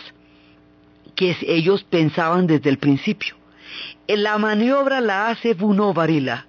que 1.15 1.35
ellos 1.41 1.83
pensaban 1.83 2.45
desde 2.45 2.69
el 2.69 2.77
principio. 2.77 3.35
La 4.07 4.37
maniobra 4.37 5.01
la 5.01 5.29
hace 5.29 5.53
Bruno 5.53 5.93
Varila, 5.93 6.45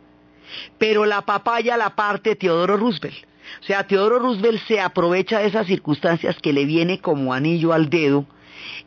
pero 0.79 1.07
la 1.07 1.23
papaya 1.23 1.77
la 1.77 1.97
parte 1.97 2.37
Teodoro 2.37 2.77
Roosevelt. 2.77 3.27
O 3.63 3.65
sea, 3.65 3.87
Teodoro 3.87 4.19
Roosevelt 4.19 4.63
se 4.69 4.79
aprovecha 4.79 5.39
de 5.39 5.47
esas 5.47 5.67
circunstancias 5.67 6.37
que 6.41 6.53
le 6.53 6.67
viene 6.67 7.01
como 7.01 7.33
anillo 7.33 7.73
al 7.73 7.89
dedo 7.89 8.27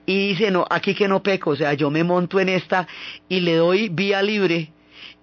y 0.06 0.30
dice, 0.30 0.52
no, 0.52 0.66
aquí 0.70 0.94
que 0.94 1.08
no 1.08 1.24
peco, 1.24 1.52
o 1.52 1.56
sea, 1.56 1.74
yo 1.74 1.90
me 1.90 2.04
monto 2.04 2.40
en 2.40 2.50
esta 2.50 2.88
y 3.28 3.40
le 3.40 3.56
doy 3.56 3.90
vía 3.90 4.22
libre 4.22 4.72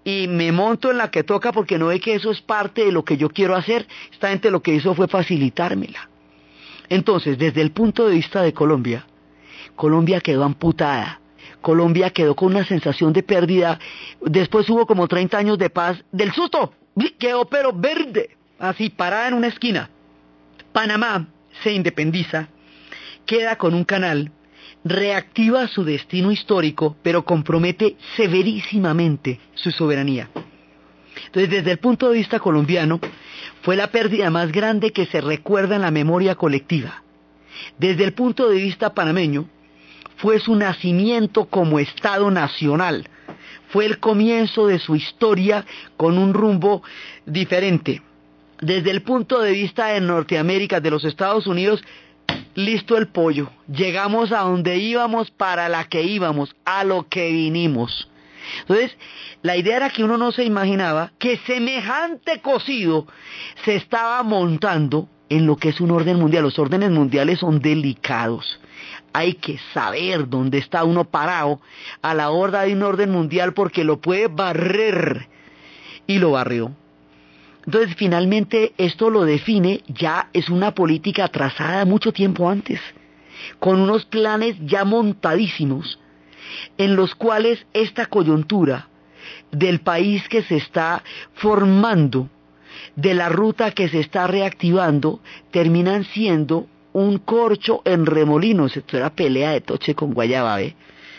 y 0.05 0.29
me 0.29 0.53
monto 0.53 0.91
en 0.91 0.99
la 0.99 1.11
que 1.11 1.25
toca 1.25 1.53
porque 1.53 1.79
no 1.79 1.89
ve 1.89 2.01
que 2.01 2.15
eso 2.15 2.31
es 2.31 2.41
parte 2.41 2.85
de 2.85 2.93
lo 2.93 3.05
que 3.05 3.17
yo 3.17 3.29
quiero 3.29 3.55
hacer. 3.55 3.87
Esta 4.13 4.31
gente 4.31 4.51
lo 4.51 4.63
que 4.63 4.75
hizo 4.75 4.95
fue 4.95 5.09
facilitármela. 5.09 6.09
Entonces, 6.89 7.39
desde 7.39 7.61
el 7.61 7.73
punto 7.73 8.07
de 8.07 8.15
vista 8.15 8.43
de 8.43 8.53
Colombia, 8.53 9.07
Colombia 9.77 10.21
quedó 10.21 10.45
amputada. 10.45 11.21
Colombia 11.61 12.11
quedó 12.11 12.35
con 12.35 12.49
una 12.49 12.65
sensación 12.65 13.13
de 13.13 13.23
pérdida. 13.23 13.79
Después 14.21 14.69
hubo 14.71 14.87
como 14.87 15.09
30 15.09 15.37
años 15.37 15.59
de 15.59 15.71
paz 15.71 16.03
del 16.13 16.33
susto. 16.33 16.73
Quedó 17.19 17.45
pero 17.47 17.73
verde, 17.73 18.37
así 18.59 18.91
parada 18.91 19.29
en 19.29 19.35
una 19.35 19.49
esquina. 19.49 19.91
Panamá 20.73 21.27
se 21.63 21.73
independiza, 21.73 22.49
queda 23.27 23.57
con 23.57 23.75
un 23.75 23.85
canal 23.85 24.33
reactiva 24.85 25.67
su 25.69 25.85
destino 25.85 26.31
histórico, 26.31 26.97
pero 27.03 27.25
compromete 27.25 27.97
severísimamente 28.17 29.41
su 29.55 29.71
soberanía. 29.71 30.29
Entonces, 31.27 31.51
desde 31.51 31.73
el 31.73 31.79
punto 31.79 32.11
de 32.11 32.19
vista 32.19 32.39
colombiano, 32.39 33.01
fue 33.63 33.77
la 33.77 33.91
pérdida 33.91 34.31
más 34.31 34.53
grande 34.53 34.93
que 34.93 35.07
se 35.07 35.21
recuerda 35.21 35.77
en 35.77 35.83
la 35.83 35.91
memoria 35.91 36.37
colectiva. 36.37 37.03
Desde 37.79 38.05
el 38.05 38.13
punto 38.13 38.49
de 38.49 38.57
vista 38.57 38.95
panameño, 38.95 39.49
fue 40.17 40.41
su 40.41 40.55
nacimiento 40.55 41.47
como 41.47 41.79
Estado 41.79 42.31
nacional. 42.31 43.09
Fue 43.69 43.85
el 43.85 43.99
comienzo 43.99 44.67
de 44.67 44.79
su 44.79 44.97
historia 44.97 45.65
con 45.97 46.19
un 46.19 46.35
rumbo 46.35 46.83
diferente. 47.27 48.03
Desde 48.61 48.91
el 48.91 49.03
punto 49.03 49.41
de 49.41 49.53
vista 49.53 49.89
de 49.89 50.01
Norteamérica, 50.01 50.81
de 50.81 50.91
los 50.91 51.05
Estados 51.05 51.47
Unidos, 51.47 51.85
listo 52.59 52.97
el 52.97 53.07
pollo. 53.07 53.51
Llegamos 53.69 54.33
a 54.33 54.41
donde 54.41 54.79
íbamos 54.79 55.31
para 55.31 55.69
la 55.69 55.85
que 55.85 56.03
íbamos, 56.03 56.57
a 56.65 56.83
lo 56.83 57.09
que 57.09 57.31
vinimos. 57.31 58.11
Entonces, 58.63 58.97
la 59.43 59.57
idea 59.57 59.77
era 59.77 59.91
que 59.91 60.03
uno 60.03 60.19
no 60.19 60.33
se 60.33 60.45
imaginaba 60.45 61.13
que 61.21 61.39
semejante 61.47 62.41
cocido 62.41 63.07
se 63.65 63.77
estaba 63.77 64.23
montando 64.25 65.09
en 65.29 65.47
lo 65.47 65.57
que 65.57 65.69
es 65.69 65.81
un 65.81 65.93
orden 65.93 66.19
mundial. 66.19 66.43
Los 66.43 66.59
órdenes 66.59 66.91
mundiales 66.91 67.39
son 67.39 67.61
delicados. 67.61 68.59
Hay 69.13 69.35
que 69.35 69.61
saber 69.73 70.29
dónde 70.29 70.59
está 70.59 70.83
uno 70.83 71.05
parado 71.05 71.61
a 72.03 72.13
la 72.13 72.31
horda 72.31 72.63
de 72.63 72.73
un 72.73 72.83
orden 72.83 73.11
mundial 73.11 73.55
porque 73.55 73.85
lo 73.85 74.01
puede 74.01 74.27
barrer. 74.27 75.29
Y 76.09 76.19
lo 76.19 76.33
barrió. 76.33 76.73
Entonces, 77.69 77.97
finalmente, 77.97 78.73
esto 78.79 79.11
lo 79.11 79.27
define, 79.27 79.83
ya 79.89 80.31
es 80.33 80.49
una 80.49 80.75
política 80.75 81.29
trazada 81.29 81.85
mucho 81.85 82.15
tiempo 82.15 82.49
antes, 82.49 82.81
con 83.59 83.79
unos 83.79 84.07
planes 84.07 84.57
ya 84.65 84.87
montadísimos, 84.87 86.01
en 86.79 86.97
los 86.97 87.15
cuales 87.15 87.67
esta 87.75 88.07
coyuntura 88.07 88.89
del 89.53 89.81
país 89.81 90.27
que 90.31 90.43
se 90.45 90.57
está 90.57 91.05
formando, 91.35 92.31
de 92.97 93.13
la 93.13 93.29
ruta 93.29 93.73
que 93.73 93.91
se 93.91 94.01
está 94.01 94.27
reactivando, 94.27 95.21
terminan 95.51 96.05
siendo 96.05 96.69
un 96.95 97.19
corcho 97.19 97.83
en 97.85 98.07
remolino. 98.07 98.65
Esto 98.65 98.97
era 98.97 99.11
pelea 99.11 99.51
de 99.51 99.61
Toche 99.61 99.95
con 99.95 100.15
Guayababe. 100.15 100.75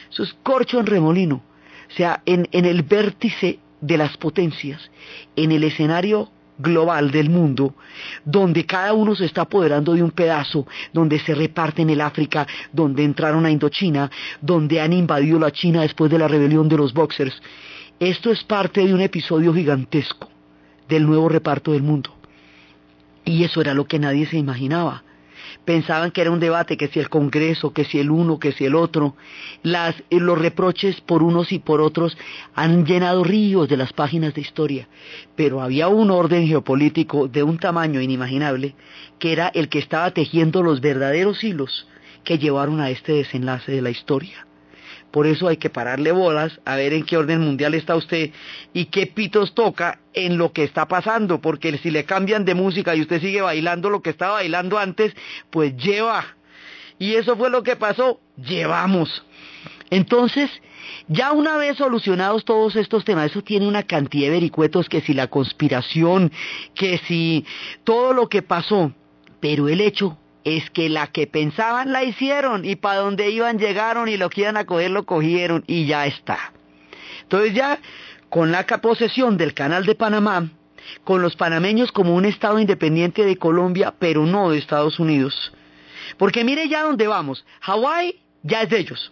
Eso 0.09 0.23
es 0.23 0.35
corcho 0.41 0.79
en 0.79 0.87
remolino. 0.87 1.43
O 1.91 1.93
sea, 1.95 2.23
en 2.25 2.47
el 2.51 2.81
vértice 2.81 3.59
de 3.81 3.97
las 3.97 4.17
potencias, 4.17 4.89
en 5.35 5.51
el 5.51 5.63
escenario 5.63 6.31
global 6.59 7.09
del 7.09 7.29
mundo, 7.29 7.73
donde 8.23 8.65
cada 8.65 8.93
uno 8.93 9.15
se 9.15 9.25
está 9.25 9.41
apoderando 9.41 9.93
de 9.93 10.03
un 10.03 10.11
pedazo, 10.11 10.67
donde 10.93 11.19
se 11.19 11.33
reparten 11.33 11.89
el 11.89 12.01
África, 12.01 12.45
donde 12.71 13.03
entraron 13.03 13.45
a 13.45 13.51
Indochina, 13.51 14.11
donde 14.41 14.79
han 14.79 14.93
invadido 14.93 15.39
la 15.39 15.51
China 15.51 15.81
después 15.81 16.11
de 16.11 16.19
la 16.19 16.27
rebelión 16.27 16.69
de 16.69 16.77
los 16.77 16.93
boxers. 16.93 17.41
Esto 17.99 18.31
es 18.31 18.43
parte 18.43 18.85
de 18.85 18.93
un 18.93 19.01
episodio 19.01 19.53
gigantesco 19.53 20.29
del 20.87 21.07
nuevo 21.07 21.29
reparto 21.29 21.71
del 21.71 21.83
mundo. 21.83 22.13
Y 23.25 23.43
eso 23.43 23.61
era 23.61 23.73
lo 23.73 23.85
que 23.85 23.99
nadie 23.99 24.25
se 24.25 24.37
imaginaba 24.37 25.03
pensaban 25.65 26.11
que 26.11 26.21
era 26.21 26.31
un 26.31 26.39
debate, 26.39 26.77
que 26.77 26.87
si 26.87 26.99
el 26.99 27.09
Congreso, 27.09 27.73
que 27.73 27.85
si 27.85 27.99
el 27.99 28.11
uno, 28.11 28.39
que 28.39 28.51
si 28.51 28.65
el 28.65 28.75
otro. 28.75 29.15
Las, 29.63 29.95
eh, 30.09 30.19
los 30.19 30.37
reproches 30.37 31.01
por 31.01 31.23
unos 31.23 31.51
y 31.51 31.59
por 31.59 31.81
otros 31.81 32.17
han 32.55 32.85
llenado 32.85 33.23
ríos 33.23 33.69
de 33.69 33.77
las 33.77 33.93
páginas 33.93 34.33
de 34.33 34.41
historia, 34.41 34.87
pero 35.35 35.61
había 35.61 35.87
un 35.87 36.11
orden 36.11 36.47
geopolítico 36.47 37.27
de 37.27 37.43
un 37.43 37.57
tamaño 37.57 38.01
inimaginable 38.01 38.75
que 39.19 39.31
era 39.31 39.47
el 39.49 39.69
que 39.69 39.79
estaba 39.79 40.11
tejiendo 40.11 40.63
los 40.63 40.81
verdaderos 40.81 41.43
hilos 41.43 41.87
que 42.23 42.37
llevaron 42.37 42.79
a 42.81 42.89
este 42.89 43.13
desenlace 43.13 43.71
de 43.71 43.81
la 43.81 43.89
historia. 43.89 44.48
Por 45.11 45.25
eso 45.25 45.47
hay 45.47 45.57
que 45.57 45.69
pararle 45.69 46.11
bolas 46.11 46.59
a 46.65 46.75
ver 46.75 46.93
en 46.93 47.03
qué 47.03 47.17
orden 47.17 47.41
mundial 47.41 47.73
está 47.73 47.95
usted 47.95 48.31
y 48.73 48.85
qué 48.85 49.07
pitos 49.07 49.55
toca 49.55 49.99
en 50.13 50.37
lo 50.37 50.51
que 50.51 50.63
está 50.63 50.87
pasando, 50.87 51.41
porque 51.41 51.77
si 51.79 51.89
le 51.89 52.05
cambian 52.05 52.45
de 52.45 52.53
música 52.53 52.95
y 52.95 53.01
usted 53.01 53.21
sigue 53.21 53.41
bailando 53.41 53.89
lo 53.89 54.01
que 54.01 54.11
estaba 54.11 54.33
bailando 54.33 54.77
antes, 54.77 55.15
pues 55.49 55.75
lleva. 55.77 56.25
Y 56.99 57.15
eso 57.15 57.35
fue 57.37 57.49
lo 57.49 57.63
que 57.63 57.75
pasó, 57.75 58.19
llevamos. 58.37 59.23
Entonces, 59.89 60.51
ya 61.07 61.31
una 61.31 61.57
vez 61.57 61.77
solucionados 61.77 62.45
todos 62.45 62.75
estos 62.75 63.03
temas, 63.03 63.31
eso 63.31 63.41
tiene 63.41 63.67
una 63.67 63.83
cantidad 63.83 64.27
de 64.27 64.33
vericuetos 64.33 64.89
que 64.89 65.01
si 65.01 65.13
la 65.13 65.27
conspiración, 65.27 66.31
que 66.75 66.99
si 67.07 67.45
todo 67.83 68.13
lo 68.13 68.29
que 68.29 68.41
pasó, 68.41 68.91
pero 69.39 69.69
el 69.69 69.81
hecho 69.81 70.17
es 70.43 70.69
que 70.71 70.89
la 70.89 71.07
que 71.07 71.27
pensaban 71.27 71.91
la 71.91 72.03
hicieron 72.03 72.65
y 72.65 72.75
para 72.75 72.99
donde 72.99 73.29
iban 73.29 73.59
llegaron 73.59 74.07
y 74.07 74.17
lo 74.17 74.29
que 74.29 74.41
iban 74.41 74.57
a 74.57 74.65
coger 74.65 74.91
lo 74.91 75.05
cogieron 75.05 75.63
y 75.67 75.85
ya 75.85 76.05
está. 76.05 76.53
Entonces 77.23 77.53
ya 77.53 77.79
con 78.29 78.51
la 78.51 78.65
posesión 78.65 79.37
del 79.37 79.53
canal 79.53 79.85
de 79.85 79.95
Panamá, 79.95 80.49
con 81.03 81.21
los 81.21 81.35
panameños 81.35 81.91
como 81.91 82.15
un 82.15 82.25
estado 82.25 82.59
independiente 82.59 83.25
de 83.25 83.37
Colombia, 83.37 83.93
pero 83.97 84.25
no 84.25 84.51
de 84.51 84.57
Estados 84.57 84.99
Unidos. 84.99 85.51
Porque 86.17 86.43
mire 86.43 86.67
ya 86.67 86.83
dónde 86.83 87.07
vamos. 87.07 87.45
Hawái 87.61 88.19
ya 88.43 88.63
es 88.63 88.69
de 88.69 88.79
ellos. 88.79 89.11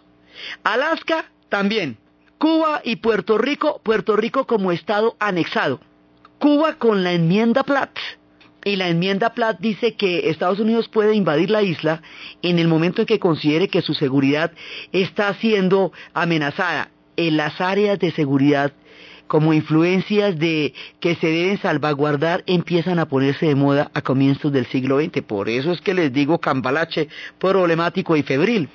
Alaska 0.63 1.25
también. 1.49 1.97
Cuba 2.37 2.81
y 2.83 2.97
Puerto 2.97 3.37
Rico, 3.37 3.81
Puerto 3.83 4.15
Rico 4.15 4.45
como 4.45 4.71
estado 4.71 5.15
anexado. 5.19 5.79
Cuba 6.39 6.75
con 6.75 7.03
la 7.03 7.13
enmienda 7.13 7.63
Platt 7.63 7.97
y 8.69 8.75
la 8.75 8.89
enmienda 8.89 9.33
Platt 9.33 9.59
dice 9.59 9.95
que 9.95 10.29
Estados 10.29 10.59
Unidos 10.59 10.87
puede 10.87 11.15
invadir 11.15 11.49
la 11.49 11.61
isla 11.61 12.01
en 12.41 12.59
el 12.59 12.67
momento 12.67 13.01
en 13.01 13.07
que 13.07 13.19
considere 13.19 13.67
que 13.67 13.81
su 13.81 13.93
seguridad 13.93 14.51
está 14.91 15.33
siendo 15.35 15.91
amenazada. 16.13 16.91
En 17.15 17.37
las 17.37 17.59
áreas 17.61 17.97
de 17.97 18.11
seguridad 18.11 18.73
como 19.27 19.53
influencias 19.53 20.37
de 20.37 20.73
que 20.99 21.15
se 21.15 21.27
deben 21.27 21.59
salvaguardar 21.59 22.43
empiezan 22.45 22.99
a 22.99 23.07
ponerse 23.07 23.47
de 23.47 23.55
moda 23.55 23.91
a 23.93 24.01
comienzos 24.01 24.51
del 24.51 24.67
siglo 24.67 24.99
XX. 24.99 25.21
Por 25.23 25.49
eso 25.49 25.71
es 25.71 25.81
que 25.81 25.93
les 25.93 26.13
digo 26.13 26.39
cambalache 26.39 27.09
problemático 27.39 28.15
y 28.15 28.23
febril. 28.23 28.69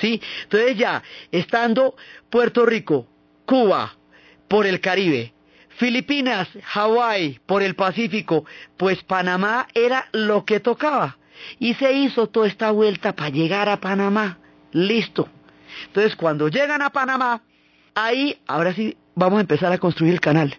¿Sí? 0.00 0.20
Entonces 0.42 0.76
ya, 0.76 1.02
estando 1.32 1.94
Puerto 2.28 2.66
Rico, 2.66 3.06
Cuba, 3.46 3.96
por 4.48 4.66
el 4.66 4.80
Caribe, 4.80 5.32
Filipinas, 5.76 6.48
Hawái, 6.64 7.40
por 7.46 7.62
el 7.62 7.74
Pacífico, 7.74 8.44
pues 8.76 9.02
Panamá 9.02 9.68
era 9.74 10.08
lo 10.12 10.44
que 10.44 10.60
tocaba. 10.60 11.18
Y 11.58 11.74
se 11.74 11.92
hizo 11.92 12.28
toda 12.28 12.46
esta 12.46 12.70
vuelta 12.70 13.14
para 13.14 13.28
llegar 13.28 13.68
a 13.68 13.80
Panamá. 13.80 14.38
Listo. 14.72 15.28
Entonces, 15.86 16.16
cuando 16.16 16.48
llegan 16.48 16.80
a 16.80 16.90
Panamá, 16.90 17.42
ahí, 17.94 18.38
ahora 18.46 18.72
sí, 18.72 18.96
vamos 19.14 19.38
a 19.38 19.42
empezar 19.42 19.72
a 19.72 19.78
construir 19.78 20.14
el 20.14 20.20
canal. 20.20 20.56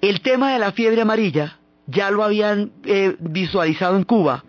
El 0.00 0.20
tema 0.20 0.52
de 0.52 0.58
la 0.58 0.72
fiebre 0.72 1.02
amarilla 1.02 1.58
ya 1.86 2.10
lo 2.10 2.24
habían 2.24 2.72
eh, 2.84 3.16
visualizado 3.20 3.96
en 3.96 4.04
Cuba. 4.04 4.44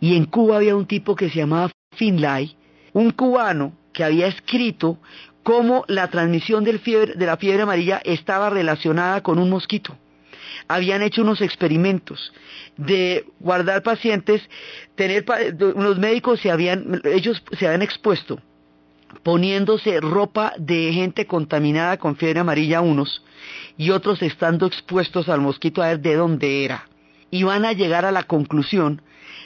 Y 0.00 0.16
en 0.16 0.24
Cuba 0.24 0.56
había 0.56 0.76
un 0.76 0.86
tipo 0.86 1.14
que 1.14 1.30
se 1.30 1.38
llamaba 1.38 1.70
Finlay, 1.92 2.56
un 2.92 3.10
cubano 3.10 3.76
que 3.92 4.04
había 4.04 4.26
escrito 4.26 4.98
cómo 5.46 5.84
la 5.86 6.08
transmisión 6.08 6.64
de 6.64 6.72
la 7.24 7.36
fiebre 7.36 7.62
amarilla 7.62 8.02
estaba 8.04 8.50
relacionada 8.50 9.22
con 9.22 9.38
un 9.38 9.48
mosquito. 9.48 9.96
Habían 10.66 11.02
hecho 11.02 11.22
unos 11.22 11.40
experimentos 11.40 12.32
de 12.76 13.26
guardar 13.38 13.84
pacientes, 13.84 14.42
tener 14.96 15.24
los 15.60 16.00
médicos 16.00 16.40
se 16.40 16.50
habían 16.50 17.00
ellos 17.04 17.44
se 17.56 17.64
habían 17.64 17.82
expuesto 17.82 18.40
poniéndose 19.22 20.00
ropa 20.00 20.52
de 20.58 20.92
gente 20.92 21.26
contaminada 21.26 21.96
con 21.96 22.16
fiebre 22.16 22.40
amarilla 22.40 22.80
unos 22.80 23.22
y 23.76 23.90
otros 23.90 24.22
estando 24.22 24.66
expuestos 24.66 25.28
al 25.28 25.40
mosquito 25.40 25.80
a 25.80 25.88
ver 25.88 26.00
de 26.00 26.16
dónde 26.16 26.64
era. 26.64 26.88
Y 27.30 27.44
van 27.44 27.64
a 27.64 27.72
llegar 27.72 28.04
a 28.04 28.10
la 28.10 28.24
conclusión, 28.24 29.00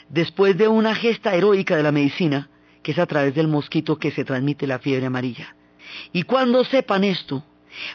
después 0.09 0.57
de 0.57 0.67
una 0.67 0.95
gesta 0.95 1.35
heroica 1.35 1.75
de 1.77 1.83
la 1.83 1.91
medicina, 1.91 2.49
que 2.81 2.91
es 2.91 2.97
a 2.97 3.05
través 3.05 3.35
del 3.35 3.47
mosquito 3.47 3.99
que 3.99 4.09
se 4.09 4.25
transmite 4.25 4.65
la 4.65 4.79
fiebre 4.79 5.05
amarilla. 5.05 5.55
Y 6.13 6.23
cuando 6.23 6.63
sepan 6.63 7.03
esto, 7.03 7.43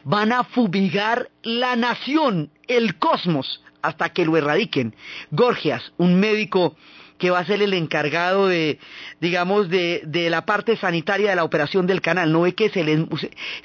van 0.04 0.32
a 0.32 0.44
fumigar 0.44 1.30
la 1.42 1.76
nación, 1.76 2.50
el 2.66 2.98
cosmos, 2.98 3.62
hasta 3.82 4.10
que 4.10 4.24
lo 4.24 4.36
erradiquen. 4.36 4.94
Gorgias, 5.30 5.92
un 5.96 6.18
médico 6.18 6.76
que 7.18 7.30
va 7.30 7.38
a 7.38 7.46
ser 7.46 7.62
el 7.62 7.72
encargado 7.72 8.46
de, 8.46 8.78
digamos, 9.20 9.68
de, 9.68 10.02
de, 10.04 10.28
la 10.28 10.44
parte 10.44 10.76
sanitaria 10.76 11.30
de 11.30 11.36
la 11.36 11.44
operación 11.44 11.86
del 11.86 12.00
canal. 12.00 12.30
No 12.30 12.42
ve 12.42 12.54
que 12.54 12.68
se 12.68 12.84
les, 12.84 13.00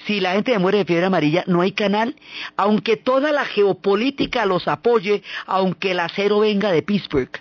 si 0.06 0.20
la 0.20 0.34
gente 0.34 0.58
muere 0.60 0.80
de 0.80 0.86
fiebre 0.86 1.06
amarilla, 1.06 1.44
no 1.48 1.62
hay 1.62 1.74
canal, 1.74 2.16
aunque 2.56 2.98
toda 2.98 3.32
la 3.32 3.46
geopolítica 3.46 4.46
los 4.46 4.68
apoye, 4.68 5.24
aunque 5.46 5.92
el 5.92 6.00
acero 6.00 6.40
venga 6.40 6.72
de 6.72 6.82
Pittsburgh. 6.82 7.32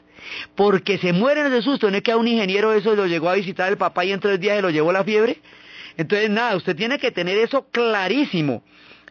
Porque 0.55 0.99
se 0.99 1.13
mueren 1.13 1.51
de 1.51 1.63
susto, 1.63 1.91
no 1.91 1.97
es 1.97 2.03
que 2.03 2.13
a 2.13 2.17
un 2.17 2.29
ingeniero 2.29 2.73
eso 2.73 2.95
lo 2.95 3.07
llegó 3.07 3.31
a 3.31 3.35
visitar 3.35 3.71
el 3.71 3.79
papá 3.79 4.05
y 4.05 4.13
en 4.13 4.21
tres 4.21 4.39
días 4.39 4.57
se 4.57 4.63
lo 4.63 4.71
llevó 4.71 4.93
la 4.93 5.05
fiebre. 5.05 5.39
Entonces, 6.01 6.31
nada, 6.31 6.57
usted 6.57 6.75
tiene 6.75 6.99
que 6.99 7.11
tener 7.11 7.37
eso 7.37 7.67
clarísimo. 7.71 8.63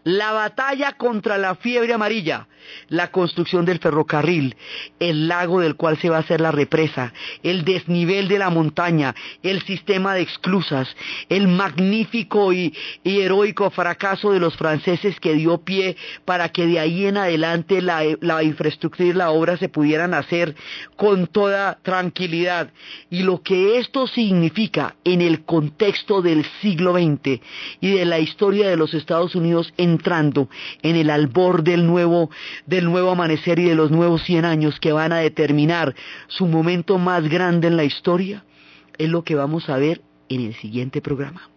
La 0.10 0.32
batalla 0.32 0.93
contra 0.93 1.38
la 1.38 1.53
fiebre 1.53 1.93
amarilla, 1.93 2.47
la 2.88 3.12
construcción 3.12 3.64
del 3.64 3.78
ferrocarril, 3.78 4.55
el 4.99 5.28
lago 5.28 5.60
del 5.60 5.76
cual 5.76 5.99
se 5.99 6.10
va 6.10 6.18
a 6.18 6.22
hacer 6.22 6.41
la 6.41 6.51
represa, 6.51 7.14
el 7.43 7.64
desnivel 7.64 8.28
de 8.28 8.39
la 8.39 8.49
montaña, 8.49 9.14
el 9.43 9.62
sistema 9.62 10.16
de 10.16 10.22
exclusas, 10.22 10.95
el 11.30 11.47
magnífico 11.47 12.51
y, 12.53 12.74
heroico 13.03 13.70
fracaso 13.70 14.32
de 14.32 14.39
los 14.39 14.57
franceses 14.57 15.20
que 15.20 15.36
dio 15.36 15.60
pie 15.60 15.95
para 16.26 16.49
que 16.49 16.66
de 16.66 16.80
ahí 16.80 17.05
en 17.05 17.18
adelante 17.18 17.80
la, 17.80 18.01
la 18.22 18.41
infraestructura 18.41 19.10
y 19.10 19.14
la 19.14 19.30
obra 19.30 19.57
se 19.57 19.70
pudieran 19.70 20.16
hacer 20.16 20.55
con 20.95 21.28
toda 21.28 21.78
tranquilidad. 21.84 22.72
Y 23.12 23.22
lo 23.22 23.43
que 23.43 23.78
esto 23.78 24.07
significa 24.07 24.95
en 25.03 25.22
el 25.22 25.45
contexto 25.45 26.24
del 26.24 26.45
siglo 26.62 26.93
XX 26.93 27.41
y 27.80 27.91
de 27.91 28.05
la 28.05 28.18
historia 28.18 28.70
de 28.70 28.76
los 28.76 28.95
Estados 28.95 29.36
Unidos 29.36 29.72
entrando 30.00 30.50
en 30.82 30.95
el 30.95 31.10
albor 31.10 31.64
del 31.64 31.86
nuevo 31.86 32.30
del 32.66 32.86
nuevo 32.86 33.12
amanecer 33.12 33.60
y 33.60 33.66
de 33.66 33.76
los 33.76 33.91
nuevos 33.91 34.24
100 34.24 34.45
años 34.45 34.80
que 34.80 34.93
van 34.93 35.12
a 35.12 35.18
determinar 35.18 35.93
su 36.28 36.45
momento 36.47 36.97
más 36.97 37.28
grande 37.28 37.68
en 37.68 37.76
la 37.76 37.84
historia, 37.84 38.45
es 38.97 39.10
lo 39.10 39.24
que 39.24 39.36
vamos 39.36 39.70
a 39.70 39.78
ver 39.78 40.02
en 40.30 40.41
el 40.45 40.56
siguiente 40.56 41.02
programa. 41.02 41.50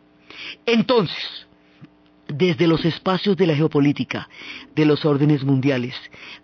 Entonces, 0.67 1.47
desde 2.29 2.67
los 2.67 2.85
espacios 2.85 3.37
de 3.37 3.47
la 3.47 3.55
geopolítica, 3.55 4.29
de 4.75 4.87
los 4.87 5.05
órdenes 5.05 5.45
mundiales, 5.45 5.95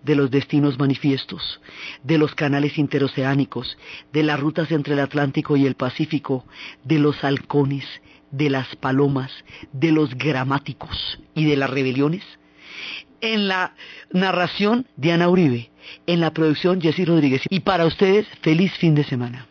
de 0.02 0.14
los 0.14 0.30
destinos 0.30 0.78
manifiestos, 0.78 1.60
de 2.04 2.18
los 2.18 2.34
canales 2.34 2.78
interoceánicos, 2.78 3.78
de 4.12 4.22
las 4.22 4.38
rutas 4.38 4.70
entre 4.70 4.94
el 4.94 5.00
Atlántico 5.00 5.56
y 5.56 5.66
el 5.66 5.74
Pacífico, 5.74 6.44
de 6.84 6.98
los 6.98 7.24
halcones, 7.24 7.86
de 8.30 8.50
las 8.50 8.76
palomas, 8.76 9.32
de 9.72 9.92
los 9.92 10.14
gramáticos 10.16 11.18
y 11.34 11.44
de 11.44 11.56
las 11.56 11.70
rebeliones. 11.70 12.22
En 13.20 13.48
la 13.48 13.74
narración, 14.12 14.86
Diana 14.96 15.28
Uribe. 15.28 15.70
En 16.06 16.20
la 16.20 16.32
producción, 16.32 16.80
Jessy 16.80 17.04
Rodríguez. 17.04 17.42
Y 17.48 17.60
para 17.60 17.86
ustedes, 17.86 18.26
feliz 18.42 18.72
fin 18.74 18.94
de 18.94 19.04
semana. 19.04 19.46